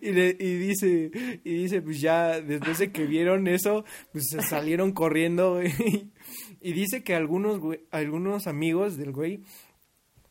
Y, 0.00 0.10
le- 0.12 0.36
y 0.38 0.54
dice, 0.56 1.10
y 1.44 1.54
dice, 1.54 1.80
pues 1.80 2.00
ya 2.00 2.40
después 2.40 2.78
de 2.78 2.90
que 2.90 3.06
vieron 3.06 3.46
eso, 3.46 3.84
pues 4.12 4.24
se 4.28 4.42
salieron 4.42 4.92
corriendo, 4.92 5.54
güey. 5.54 5.72
Y 6.60 6.72
dice 6.72 7.04
que 7.04 7.14
algunos, 7.14 7.60
güey- 7.60 7.80
algunos 7.92 8.46
amigos 8.48 8.96
del 8.96 9.12
güey 9.12 9.42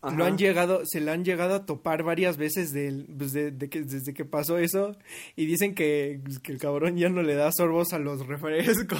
lo 0.01 0.09
Ajá. 0.09 0.25
han 0.25 0.37
llegado, 0.37 0.81
se 0.85 0.99
le 0.99 1.11
han 1.11 1.23
llegado 1.23 1.55
a 1.55 1.65
topar 1.65 2.03
varias 2.03 2.35
veces 2.35 2.73
del, 2.73 3.07
pues 3.17 3.31
de, 3.31 3.51
de 3.51 3.69
que, 3.69 3.83
desde 3.83 4.13
que 4.13 4.25
pasó 4.25 4.57
eso. 4.57 4.97
Y 5.37 5.45
dicen 5.45 5.73
que, 5.73 6.19
pues, 6.21 6.39
que 6.39 6.51
el 6.51 6.57
cabrón 6.59 6.97
ya 6.97 7.07
no 7.07 7.23
le 7.23 7.35
da 7.35 7.49
sorbos 7.53 7.93
a 7.93 7.99
los 7.99 8.27
refrescos. 8.27 8.99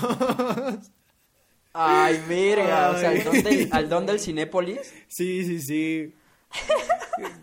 Ay, 1.74 2.22
verga. 2.30 2.92
O 2.92 2.98
sea, 2.98 3.10
al 3.10 3.24
don 3.24 3.44
del, 3.44 3.68
al 3.72 3.90
don 3.90 4.06
del 4.06 4.20
Cinépolis. 4.22 4.94
Sí, 5.10 5.44
sí, 5.44 5.60
sí. 5.60 6.14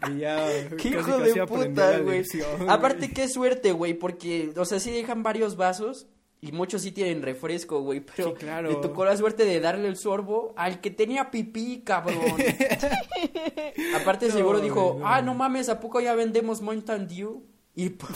Que 0.06 0.18
ya 0.18 0.46
Qué 0.76 0.88
hijo 0.88 1.18
de 1.18 1.46
puta, 1.46 1.98
güey. 2.00 2.24
Aparte, 2.68 3.10
qué 3.12 3.28
suerte, 3.28 3.72
güey, 3.72 3.94
porque, 3.94 4.52
o 4.56 4.64
sea, 4.64 4.78
sí 4.80 4.90
dejan 4.90 5.22
varios 5.22 5.56
vasos 5.56 6.06
Y 6.40 6.52
muchos 6.52 6.82
sí 6.82 6.92
tienen 6.92 7.22
refresco, 7.22 7.80
güey, 7.82 8.00
pero 8.00 8.30
Sí, 8.30 8.34
claro. 8.38 8.70
le 8.70 8.76
tocó 8.76 9.04
la 9.04 9.16
suerte 9.16 9.44
de 9.44 9.60
darle 9.60 9.88
el 9.88 9.96
sorbo 9.96 10.54
al 10.56 10.80
que 10.80 10.90
tenía 10.90 11.30
pipí, 11.30 11.82
cabrón. 11.84 12.16
Aparte 14.00 14.28
No, 14.28 14.32
seguro 14.34 14.60
dijo, 14.60 14.96
no. 15.00 15.06
ah, 15.06 15.22
no 15.22 15.34
mames, 15.34 15.68
¿a 15.68 15.80
poco 15.80 16.00
ya 16.00 16.14
vendemos 16.14 16.60
Mountain 16.62 17.06
Dew? 17.08 17.42
Y 17.74 17.88
pues, 17.90 18.12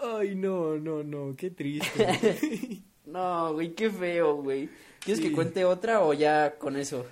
Ay, 0.00 0.34
no, 0.34 0.76
no, 0.78 1.02
no, 1.02 1.34
qué 1.36 1.50
triste. 1.50 2.82
no, 3.06 3.52
güey, 3.54 3.74
qué 3.74 3.90
feo, 3.90 4.36
güey. 4.42 4.68
¿Quieres 5.00 5.22
Sí. 5.22 5.28
que 5.30 5.34
cuente 5.34 5.64
otra 5.64 6.00
o 6.02 6.12
ya 6.12 6.56
con 6.58 6.76
eso? 6.76 7.04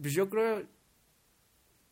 Pues 0.00 0.14
yo 0.14 0.28
creo. 0.28 0.64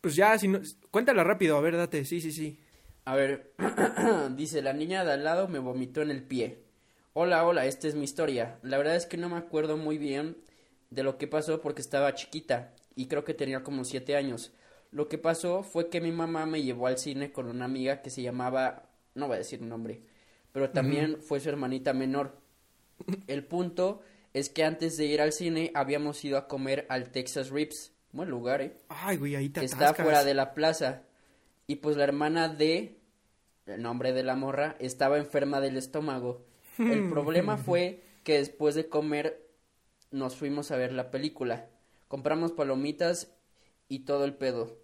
Pues 0.01 0.17
ya, 0.17 0.39
si 0.39 0.49
no. 0.49 0.61
Cuéntala 0.91 1.25
rápido, 1.25 1.57
a 1.57 1.61
ver, 1.61 1.77
date. 1.77 2.05
Sí, 2.05 2.21
sí, 2.21 2.33
sí. 2.33 2.61
A 3.05 3.15
ver, 3.15 3.53
dice, 4.37 4.63
la 4.63 4.73
niña 4.73 5.05
de 5.05 5.13
al 5.13 5.25
lado 5.25 5.49
me 5.49 5.59
vomitó 5.59 6.03
en 6.03 6.11
el 6.11 6.23
pie. 6.23 6.65
Hola, 7.13 7.47
hola, 7.47 7.67
esta 7.67 7.89
es 7.89 7.95
mi 7.95 8.05
historia. 8.05 8.59
La 8.63 8.79
verdad 8.79 8.97
es 8.97 9.07
que 9.07 9.17
no 9.17 9.29
me 9.29 9.37
acuerdo 9.37 9.77
muy 9.77 9.97
bien 9.97 10.37
de 10.91 11.03
lo 11.03 11.19
que 11.19 11.27
pasó 11.27 11.61
porque 11.61 11.81
estaba 11.81 12.15
chiquita 12.15 12.75
y 12.95 13.07
creo 13.07 13.25
que 13.25 13.35
tenía 13.35 13.63
como 13.63 13.85
siete 13.85 14.17
años. 14.17 14.53
Lo 14.91 15.09
que 15.09 15.19
pasó 15.19 15.63
fue 15.63 15.89
que 15.89 16.01
mi 16.01 16.13
mamá 16.13 16.47
me 16.47 16.63
llevó 16.63 16.87
al 16.87 16.99
cine 16.99 17.33
con 17.33 17.47
una 17.47 17.65
amiga 17.65 18.03
que 18.03 18.11
se 18.11 18.23
llamaba, 18.23 18.89
no 19.15 19.27
voy 19.27 19.37
a 19.37 19.39
decir 19.39 19.61
un 19.63 19.69
nombre, 19.69 20.03
pero 20.53 20.71
también 20.71 21.21
fue 21.21 21.41
su 21.41 21.49
hermanita 21.49 21.93
menor. 21.93 22.41
El 23.27 23.45
punto 23.45 24.01
es 24.33 24.49
que 24.49 24.65
antes 24.65 24.97
de 24.97 25.07
ir 25.07 25.21
al 25.21 25.33
cine 25.33 25.71
habíamos 25.75 26.25
ido 26.25 26.39
a 26.39 26.49
comer 26.49 26.87
al 26.89 27.11
Texas 27.11 27.51
Rips. 27.51 27.93
Buen 28.17 28.31
lugar, 28.31 28.63
¿eh? 28.63 28.75
Ay, 28.89 29.19
güey, 29.19 29.37
ahí 29.37 29.51
te 29.51 29.61
que 29.61 29.67
está 29.67 29.93
fuera 29.93 30.25
de 30.25 30.33
la 30.33 30.55
plaza. 30.55 31.03
Y 31.67 31.77
pues 31.77 31.99
la 31.99 32.05
hermana 32.05 32.49
de, 32.49 32.97
el 33.67 33.83
nombre 33.83 34.15
de 34.15 34.23
la 34.23 34.35
morra, 34.35 34.75
estaba 34.79 35.19
enferma 35.19 35.61
del 35.61 35.77
estómago. 35.77 36.47
El 36.79 37.11
problema 37.11 37.57
fue 37.59 38.03
que 38.25 38.39
después 38.39 38.75
de 38.75 38.89
comer 38.89 39.47
nos 40.11 40.35
fuimos 40.35 40.71
a 40.71 40.79
ver 40.79 40.95
la 40.95 41.11
película. 41.11 41.69
Compramos 42.09 42.53
palomitas 42.53 43.35
y 43.87 44.07
todo 44.07 44.25
el 44.25 44.33
pedo. 44.33 44.79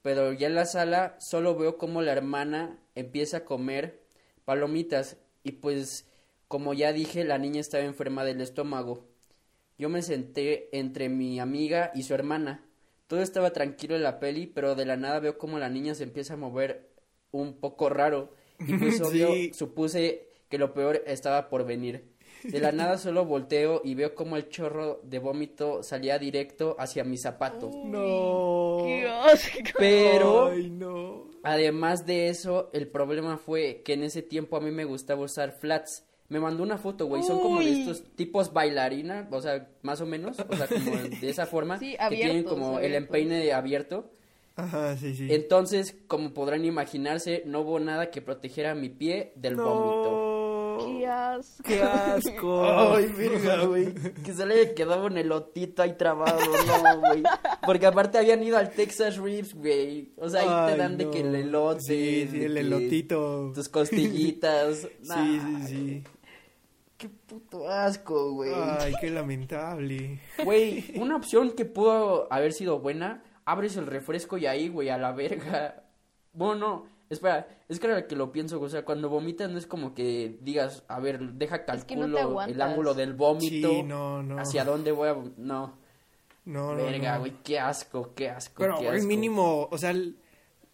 Pero 0.00 0.32
ya 0.32 0.46
en 0.46 0.54
la 0.54 0.64
sala 0.64 1.14
solo 1.20 1.58
veo 1.58 1.76
como 1.76 2.00
la 2.00 2.12
hermana 2.12 2.78
empieza 2.94 3.38
a 3.38 3.44
comer 3.44 4.00
palomitas 4.46 5.18
y 5.42 5.52
pues 5.52 6.06
como 6.46 6.72
ya 6.72 6.94
dije 6.94 7.24
la 7.24 7.36
niña 7.36 7.60
estaba 7.60 7.84
enferma 7.84 8.24
del 8.24 8.40
estómago. 8.40 9.06
Yo 9.76 9.90
me 9.90 10.00
senté 10.00 10.70
entre 10.72 11.10
mi 11.10 11.38
amiga 11.38 11.92
y 11.94 12.04
su 12.04 12.14
hermana. 12.14 12.64
Todo 13.08 13.20
estaba 13.22 13.50
tranquilo 13.52 13.96
en 13.96 14.04
la 14.04 14.20
peli, 14.20 14.46
pero 14.46 14.76
de 14.76 14.84
la 14.86 14.96
nada 14.96 15.18
veo 15.18 15.36
como 15.38 15.58
la 15.58 15.68
niña 15.68 15.94
se 15.96 16.04
empieza 16.04 16.34
a 16.34 16.36
mover 16.36 16.90
un 17.32 17.58
poco 17.58 17.88
raro. 17.88 18.32
Y 18.60 18.74
pues 18.74 19.00
obvio 19.02 19.32
Sí. 19.34 19.52
supuse 19.54 20.28
que 20.48 20.58
lo 20.58 20.72
peor 20.72 21.02
estaba 21.06 21.48
por 21.48 21.64
venir. 21.66 22.16
De 22.44 22.60
la 22.60 22.70
nada 22.70 22.98
solo 22.98 23.24
volteo 23.24 23.80
y 23.84 23.94
veo 23.96 24.14
como 24.14 24.36
el 24.36 24.48
chorro 24.48 25.00
de 25.02 25.18
vómito 25.18 25.82
salía 25.82 26.20
directo 26.20 26.76
hacia 26.78 27.02
mi 27.02 27.16
zapato. 27.18 27.68
No. 27.84 28.84
Pero 29.76 30.46
Ay, 30.48 30.70
no. 30.70 31.26
Además 31.42 32.06
de 32.06 32.28
eso, 32.28 32.70
el 32.72 32.88
problema 32.88 33.38
fue 33.38 33.82
que 33.84 33.94
en 33.94 34.04
ese 34.04 34.22
tiempo 34.22 34.56
a 34.56 34.60
mí 34.60 34.70
me 34.70 34.84
gustaba 34.84 35.22
usar 35.24 35.52
flats. 35.52 36.04
Me 36.28 36.38
mandó 36.40 36.62
una 36.62 36.76
foto, 36.76 37.06
güey. 37.06 37.22
Son 37.22 37.40
como 37.40 37.60
de 37.60 37.80
estos 37.80 38.04
tipos 38.14 38.52
bailarina, 38.52 39.26
o 39.30 39.40
sea, 39.40 39.68
más 39.82 40.00
o 40.00 40.06
menos. 40.06 40.36
O 40.38 40.56
sea, 40.56 40.66
como 40.66 40.96
de 40.96 41.28
esa 41.30 41.46
forma. 41.46 41.78
Sí, 41.78 41.92
que 41.92 42.08
tienen 42.16 42.30
abiertos, 42.30 42.52
como 42.52 42.68
el 42.78 42.84
abiertos. 42.84 43.02
empeine 43.08 43.52
abierto. 43.52 44.10
Ajá, 44.56 44.96
sí, 44.96 45.14
sí. 45.14 45.28
Entonces, 45.30 45.96
como 46.08 46.34
podrán 46.34 46.64
imaginarse, 46.64 47.44
no 47.46 47.60
hubo 47.60 47.78
nada 47.80 48.10
que 48.10 48.20
protegiera 48.20 48.74
mi 48.74 48.88
pie 48.88 49.32
del 49.36 49.56
vómito. 49.56 50.84
¡Qué 50.84 51.06
asco! 51.06 51.62
¡Qué 51.64 51.80
asco! 51.82 52.64
Ay, 52.94 53.06
verga, 53.16 53.64
güey. 53.64 53.94
Que 54.24 54.32
se 54.34 54.44
le 54.46 54.74
quedaba 54.74 55.06
un 55.06 55.16
elotito 55.16 55.82
ahí 55.82 55.94
trabado, 55.96 56.38
no, 56.38 57.00
güey. 57.00 57.22
Porque 57.64 57.86
aparte 57.86 58.18
habían 58.18 58.42
ido 58.42 58.58
al 58.58 58.70
Texas 58.70 59.16
Ribs, 59.18 59.54
güey. 59.54 60.12
O 60.16 60.28
sea, 60.28 60.40
ahí 60.66 60.72
te 60.72 60.78
dan 60.78 60.96
de 60.96 61.04
no. 61.04 61.10
que 61.10 61.20
el 61.20 61.34
elote. 61.34 61.80
Sí, 61.80 62.28
sí, 62.30 62.44
el 62.44 62.56
elotito. 62.58 63.52
Tus 63.54 63.68
costillitas. 63.68 64.88
Sí, 65.02 65.08
Nah, 65.08 65.66
sí, 65.66 65.66
sí. 65.68 66.02
Qué 66.98 67.08
puto 67.08 67.68
asco, 67.70 68.32
güey. 68.32 68.52
Ay, 68.54 68.92
qué 69.00 69.08
lamentable. 69.08 70.20
Güey, 70.44 70.92
una 70.96 71.14
opción 71.16 71.52
que 71.52 71.64
pudo 71.64 72.26
haber 72.32 72.52
sido 72.52 72.80
buena, 72.80 73.22
abres 73.44 73.76
el 73.76 73.86
refresco 73.86 74.36
y 74.36 74.46
ahí, 74.46 74.68
güey, 74.68 74.88
a 74.90 74.98
la 74.98 75.12
verga. 75.12 75.84
Bueno, 76.32 76.54
no, 76.56 76.86
espera, 77.08 77.46
es 77.68 77.78
que 77.80 77.86
ahora 77.86 78.06
que 78.06 78.16
lo 78.16 78.32
pienso, 78.32 78.60
o 78.60 78.68
sea, 78.68 78.84
cuando 78.84 79.08
vomitas 79.08 79.48
no 79.50 79.58
es 79.58 79.66
como 79.66 79.94
que 79.94 80.38
digas, 80.42 80.84
a 80.88 80.98
ver, 81.00 81.20
deja 81.34 81.64
Es 81.72 81.84
que 81.84 81.96
no 81.96 82.12
calculo 82.12 82.42
el 82.42 82.60
ángulo 82.60 82.94
del 82.94 83.14
vómito. 83.14 83.68
Sí, 83.70 83.82
no, 83.84 84.22
no. 84.22 84.38
Hacia 84.38 84.64
dónde 84.64 84.90
voy 84.92 85.08
a... 85.08 85.14
No, 85.36 85.78
No, 86.44 86.74
no, 86.74 86.76
verga, 86.76 87.14
no. 87.14 87.20
güey, 87.20 87.32
qué 87.44 87.58
asco, 87.60 88.12
qué 88.14 88.28
asco, 88.28 88.54
Pero, 88.58 88.78
qué 88.78 88.88
asco. 88.88 89.06
mínimo, 89.06 89.68
o 89.70 89.78
sea, 89.78 89.90
el 89.90 90.18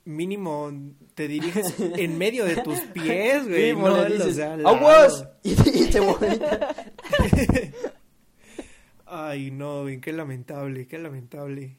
mínimo 0.05 0.71
te 1.15 1.29
diriges 1.29 1.75
en 1.79 2.19
medio 2.19 2.45
de 2.45 2.57
tus 2.57 2.81
pies, 2.81 3.47
güey. 3.49 3.71
Sí, 3.73 3.77
no, 3.77 3.89
le 3.97 4.03
o 4.03 4.09
dices, 4.19 4.37
sea, 4.37 4.55
¡aguas! 4.55 5.29
Y, 5.43 5.53
y 5.83 5.91
te. 5.91 6.01
Ay, 9.07 9.51
no, 9.51 9.83
güey, 9.83 10.01
qué 10.01 10.13
lamentable, 10.13 10.87
qué 10.87 10.99
lamentable. 10.99 11.79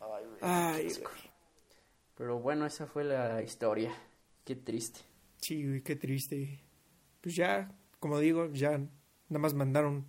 Ay, 0.00 0.24
güey, 0.24 0.38
Ay. 0.40 0.88
Pero 2.16 2.38
bueno, 2.38 2.66
esa 2.66 2.86
fue 2.86 3.04
la 3.04 3.42
historia. 3.42 3.92
Qué 4.44 4.54
triste. 4.56 5.00
Sí, 5.38 5.66
güey, 5.66 5.82
qué 5.82 5.96
triste. 5.96 6.60
Pues 7.20 7.34
ya, 7.34 7.70
como 7.98 8.18
digo, 8.20 8.50
ya 8.52 8.78
nada 8.78 9.38
más 9.40 9.54
mandaron. 9.54 10.06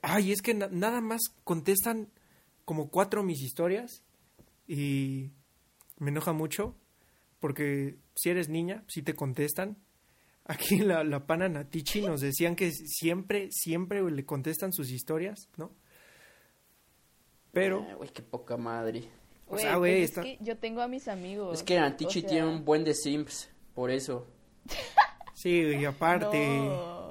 Ay, 0.00 0.32
es 0.32 0.42
que 0.42 0.54
na- 0.54 0.68
nada 0.68 1.00
más 1.00 1.20
contestan 1.44 2.08
como 2.64 2.90
cuatro 2.90 3.22
mis 3.22 3.42
historias 3.42 4.02
y 4.66 5.30
me 6.02 6.10
enoja 6.10 6.32
mucho 6.32 6.74
porque 7.38 7.96
si 8.16 8.30
eres 8.30 8.48
niña, 8.48 8.84
si 8.88 9.02
te 9.02 9.14
contestan. 9.14 9.78
Aquí 10.44 10.74
en 10.76 10.88
la, 10.88 11.04
la 11.04 11.24
pana 11.24 11.48
Natichi 11.48 12.02
nos 12.02 12.20
decían 12.20 12.56
que 12.56 12.72
siempre, 12.72 13.48
siempre 13.52 14.02
güey, 14.02 14.12
le 14.12 14.26
contestan 14.26 14.72
sus 14.72 14.90
historias, 14.90 15.48
¿no? 15.56 15.72
Pero, 17.52 17.86
Ay, 17.88 17.94
güey, 17.94 18.10
qué 18.10 18.22
poca 18.22 18.56
madre. 18.56 19.04
O 19.46 19.56
sea, 19.58 19.76
güey, 19.76 19.98
pues 19.98 20.10
está- 20.10 20.22
Es 20.22 20.38
que 20.38 20.44
yo 20.44 20.56
tengo 20.58 20.80
a 20.80 20.88
mis 20.88 21.06
amigos. 21.06 21.58
Es 21.58 21.62
que 21.62 21.78
o 21.78 21.80
sea, 21.80 21.96
tiene 21.96 22.46
un 22.46 22.64
buen 22.64 22.82
de 22.82 22.94
simps, 22.94 23.50
por 23.74 23.90
eso. 23.90 24.26
sí, 25.34 25.50
y 25.50 25.84
aparte... 25.84 26.44
no. 26.48 27.01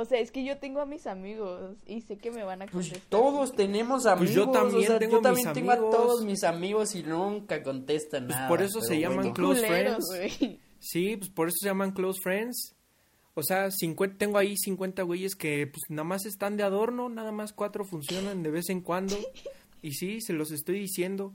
O 0.00 0.04
sea, 0.04 0.20
es 0.20 0.30
que 0.30 0.44
yo 0.44 0.58
tengo 0.58 0.80
a 0.80 0.86
mis 0.86 1.06
amigos 1.06 1.76
y 1.86 2.00
sé 2.02 2.16
que 2.18 2.30
me 2.30 2.44
van 2.44 2.62
a 2.62 2.66
Pues 2.66 2.86
contestar. 2.86 3.10
todos 3.10 3.52
tenemos 3.56 4.06
amigos. 4.06 4.34
Pues 4.34 4.34
yo 4.46 4.50
también 4.52 4.84
o 4.84 4.86
sea, 4.86 4.98
tengo 4.98 5.12
yo 5.16 5.20
también 5.22 5.46
mis 5.48 5.54
tengo 5.54 5.70
a 5.72 5.76
todos 5.76 6.24
mis 6.24 6.44
amigos 6.44 6.94
y 6.94 7.02
nunca 7.02 7.62
contestan 7.62 8.26
Pues 8.26 8.36
nada. 8.36 8.48
por 8.48 8.62
eso 8.62 8.80
se 8.80 9.00
llaman 9.00 9.16
bueno. 9.18 9.34
close 9.34 9.62
Culeros, 9.66 10.04
friends. 10.10 10.58
Sí, 10.78 11.16
pues 11.16 11.30
por 11.30 11.48
eso 11.48 11.56
se 11.60 11.66
llaman 11.68 11.90
close 11.92 12.20
friends. 12.22 12.74
O 13.34 13.42
sea, 13.42 13.70
50, 13.70 14.18
tengo 14.18 14.38
ahí 14.38 14.56
50 14.56 15.02
güeyes 15.02 15.34
que 15.34 15.66
pues 15.66 15.82
nada 15.88 16.04
más 16.04 16.26
están 16.26 16.56
de 16.56 16.62
adorno, 16.64 17.08
nada 17.08 17.30
más 17.32 17.52
cuatro 17.52 17.84
funcionan 17.84 18.42
de 18.42 18.50
vez 18.50 18.68
en 18.70 18.80
cuando. 18.80 19.16
Y 19.80 19.92
sí, 19.92 20.20
se 20.20 20.32
los 20.32 20.50
estoy 20.50 20.80
diciendo. 20.80 21.32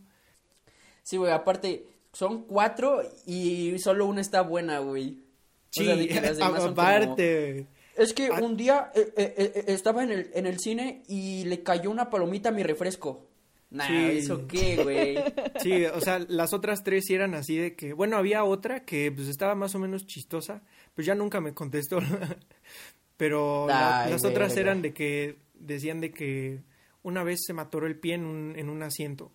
Sí, 1.03 1.15
güey, 1.15 1.31
aparte, 1.31 1.85
son 2.11 2.43
cuatro 2.43 3.01
y 3.25 3.79
solo 3.79 4.05
una 4.05 4.19
está 4.19 4.41
buena, 4.41 4.79
güey. 4.79 5.11
O 5.11 5.23
Sí, 5.69 5.85
sea, 5.85 5.95
de 5.95 6.07
que 6.09 6.21
las 6.21 6.37
demás 6.37 6.61
son 6.61 6.75
como- 6.75 6.81
aparte. 6.81 7.67
Es 7.95 8.13
que 8.13 8.27
Ah. 8.27 8.39
un 8.41 8.57
día 8.57 8.91
eh, 8.95 9.13
eh, 9.15 9.33
eh, 9.55 9.63
estaba 9.67 10.03
en 10.03 10.11
el, 10.11 10.31
en 10.33 10.45
el 10.47 10.59
cine 10.59 11.03
y 11.07 11.45
le 11.45 11.61
cayó 11.63 11.91
una 11.91 12.09
palomita 12.09 12.49
a 12.49 12.51
mi 12.51 12.63
refresco. 12.63 13.27
Nah, 13.69 13.87
Sí. 13.87 14.17
¿eso 14.19 14.47
qué, 14.47 14.83
güey? 14.83 15.15
Sí, 15.63 15.85
o 15.85 15.99
sea, 16.01 16.19
las 16.27 16.53
otras 16.53 16.83
tres 16.83 17.05
sí 17.07 17.15
eran 17.15 17.33
así 17.33 17.57
de 17.57 17.75
que, 17.75 17.93
bueno, 17.93 18.17
había 18.17 18.43
otra 18.43 18.85
que 18.85 19.11
pues 19.11 19.27
estaba 19.27 19.55
más 19.55 19.73
o 19.75 19.79
menos 19.79 20.05
chistosa, 20.05 20.61
pues 20.95 21.07
ya 21.07 21.15
nunca 21.15 21.41
me 21.41 21.53
contestó. 21.53 21.97
Pero 23.17 23.67
la- 23.67 24.03
Ay, 24.03 24.11
las 24.11 24.25
otras 24.25 24.55
verga. 24.55 24.71
eran 24.71 24.81
de 24.81 24.93
que 24.93 25.37
decían 25.53 26.01
de 26.01 26.11
que 26.11 26.61
una 27.03 27.23
vez 27.23 27.41
se 27.45 27.53
me 27.53 27.61
atoró 27.61 27.85
el 27.87 27.99
pie 27.99 28.15
en 28.15 28.25
un, 28.25 28.53
en 28.57 28.69
un 28.69 28.81
asiento. 28.83 29.31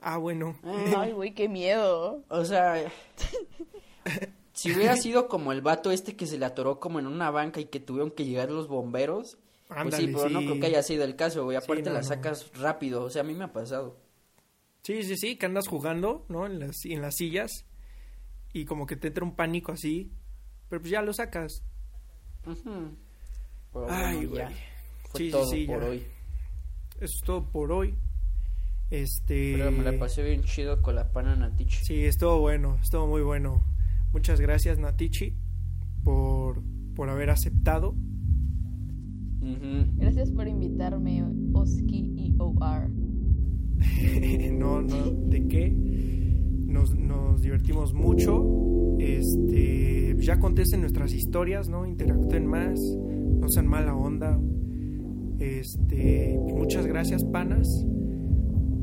Ah, 0.00 0.16
bueno. 0.16 0.58
Ay, 0.96 1.12
güey, 1.12 1.32
qué 1.34 1.48
miedo. 1.48 2.24
O 2.28 2.44
sea, 2.44 2.82
si 4.52 4.72
hubiera 4.72 4.96
sido 4.96 5.28
como 5.28 5.52
el 5.52 5.60
vato 5.62 5.90
este 5.90 6.16
que 6.16 6.26
se 6.26 6.38
le 6.38 6.44
atoró 6.46 6.78
como 6.80 6.98
en 6.98 7.06
una 7.06 7.30
banca 7.30 7.60
y 7.60 7.66
que 7.66 7.80
tuvieron 7.80 8.10
que 8.10 8.24
llegar 8.24 8.50
los 8.50 8.68
bomberos, 8.68 9.38
pues 9.68 9.94
sí, 9.96 10.06
pero 10.08 10.28
no 10.28 10.40
creo 10.40 10.60
que 10.60 10.66
haya 10.66 10.82
sido 10.82 11.04
el 11.04 11.16
caso, 11.16 11.44
güey. 11.44 11.56
Sí, 11.58 11.64
Aparte 11.64 11.84
no, 11.84 11.92
la 11.94 12.00
no. 12.00 12.06
sacas 12.06 12.50
rápido, 12.58 13.02
o 13.04 13.10
sea, 13.10 13.22
a 13.22 13.24
mí 13.24 13.34
me 13.34 13.44
ha 13.44 13.52
pasado. 13.52 13.96
Sí, 14.82 15.02
sí, 15.04 15.16
sí, 15.16 15.36
que 15.36 15.46
andas 15.46 15.68
jugando, 15.68 16.26
¿no? 16.28 16.46
En 16.46 16.58
las, 16.58 16.84
en 16.84 17.00
las 17.02 17.14
sillas 17.16 17.64
y 18.52 18.64
como 18.66 18.86
que 18.86 18.96
te 18.96 19.08
entra 19.08 19.24
un 19.24 19.34
pánico 19.36 19.72
así, 19.72 20.12
pero 20.68 20.80
pues 20.82 20.90
ya 20.90 21.02
lo 21.02 21.12
sacas. 21.14 21.62
Ay, 23.88 24.26
bueno, 24.26 24.50
güey. 24.50 24.56
Fue 25.04 25.20
Sí, 25.20 25.26
sí, 25.26 25.30
todo 25.30 25.46
sí, 25.50 25.66
por 25.66 25.80
ya. 25.82 25.88
hoy. 25.88 26.06
Eso 27.00 27.14
es 27.16 27.20
todo 27.24 27.50
por 27.50 27.72
hoy. 27.72 27.94
Este... 28.90 29.54
Pero 29.56 29.70
me 29.72 29.84
la 29.84 29.98
pasé 29.98 30.22
bien 30.22 30.42
chido 30.44 30.82
con 30.82 30.94
la 30.96 31.10
pana 31.12 31.34
Natich. 31.34 31.82
Sí, 31.82 32.04
estuvo 32.04 32.40
bueno, 32.40 32.78
estuvo 32.82 33.06
muy 33.06 33.22
bueno. 33.22 33.62
Muchas 34.12 34.40
gracias, 34.40 34.78
Natichi, 34.78 35.34
por, 36.04 36.62
por 36.94 37.08
haber 37.08 37.30
aceptado. 37.30 37.94
Gracias 39.96 40.30
por 40.30 40.46
invitarme, 40.46 41.24
Oski 41.52 42.12
y 42.16 42.34
OR. 42.38 42.90
no, 44.52 44.82
no, 44.82 45.10
¿de 45.28 45.48
qué? 45.48 45.70
Nos, 45.70 46.94
nos 46.94 47.42
divertimos 47.42 47.94
mucho. 47.94 48.96
Este, 48.98 50.14
ya 50.18 50.38
contesten 50.38 50.80
nuestras 50.80 51.12
historias, 51.12 51.68
¿no? 51.68 51.86
Interactúen 51.86 52.46
más, 52.46 52.80
no 52.80 53.48
sean 53.48 53.66
mala 53.66 53.94
onda. 53.94 54.40
Este, 55.38 56.38
muchas 56.38 56.86
gracias, 56.86 57.24
panas. 57.24 57.84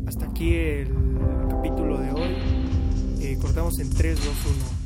Hasta 0.06 0.26
aquí 0.26 0.56
el 0.56 0.89
capítulo 1.49 1.99
de 1.99 2.11
hoy. 2.11 2.34
Eh, 3.22 3.38
cortamos 3.39 3.80
en 3.80 3.89
3, 3.89 4.15
2, 4.15 4.26
1. 4.73 4.78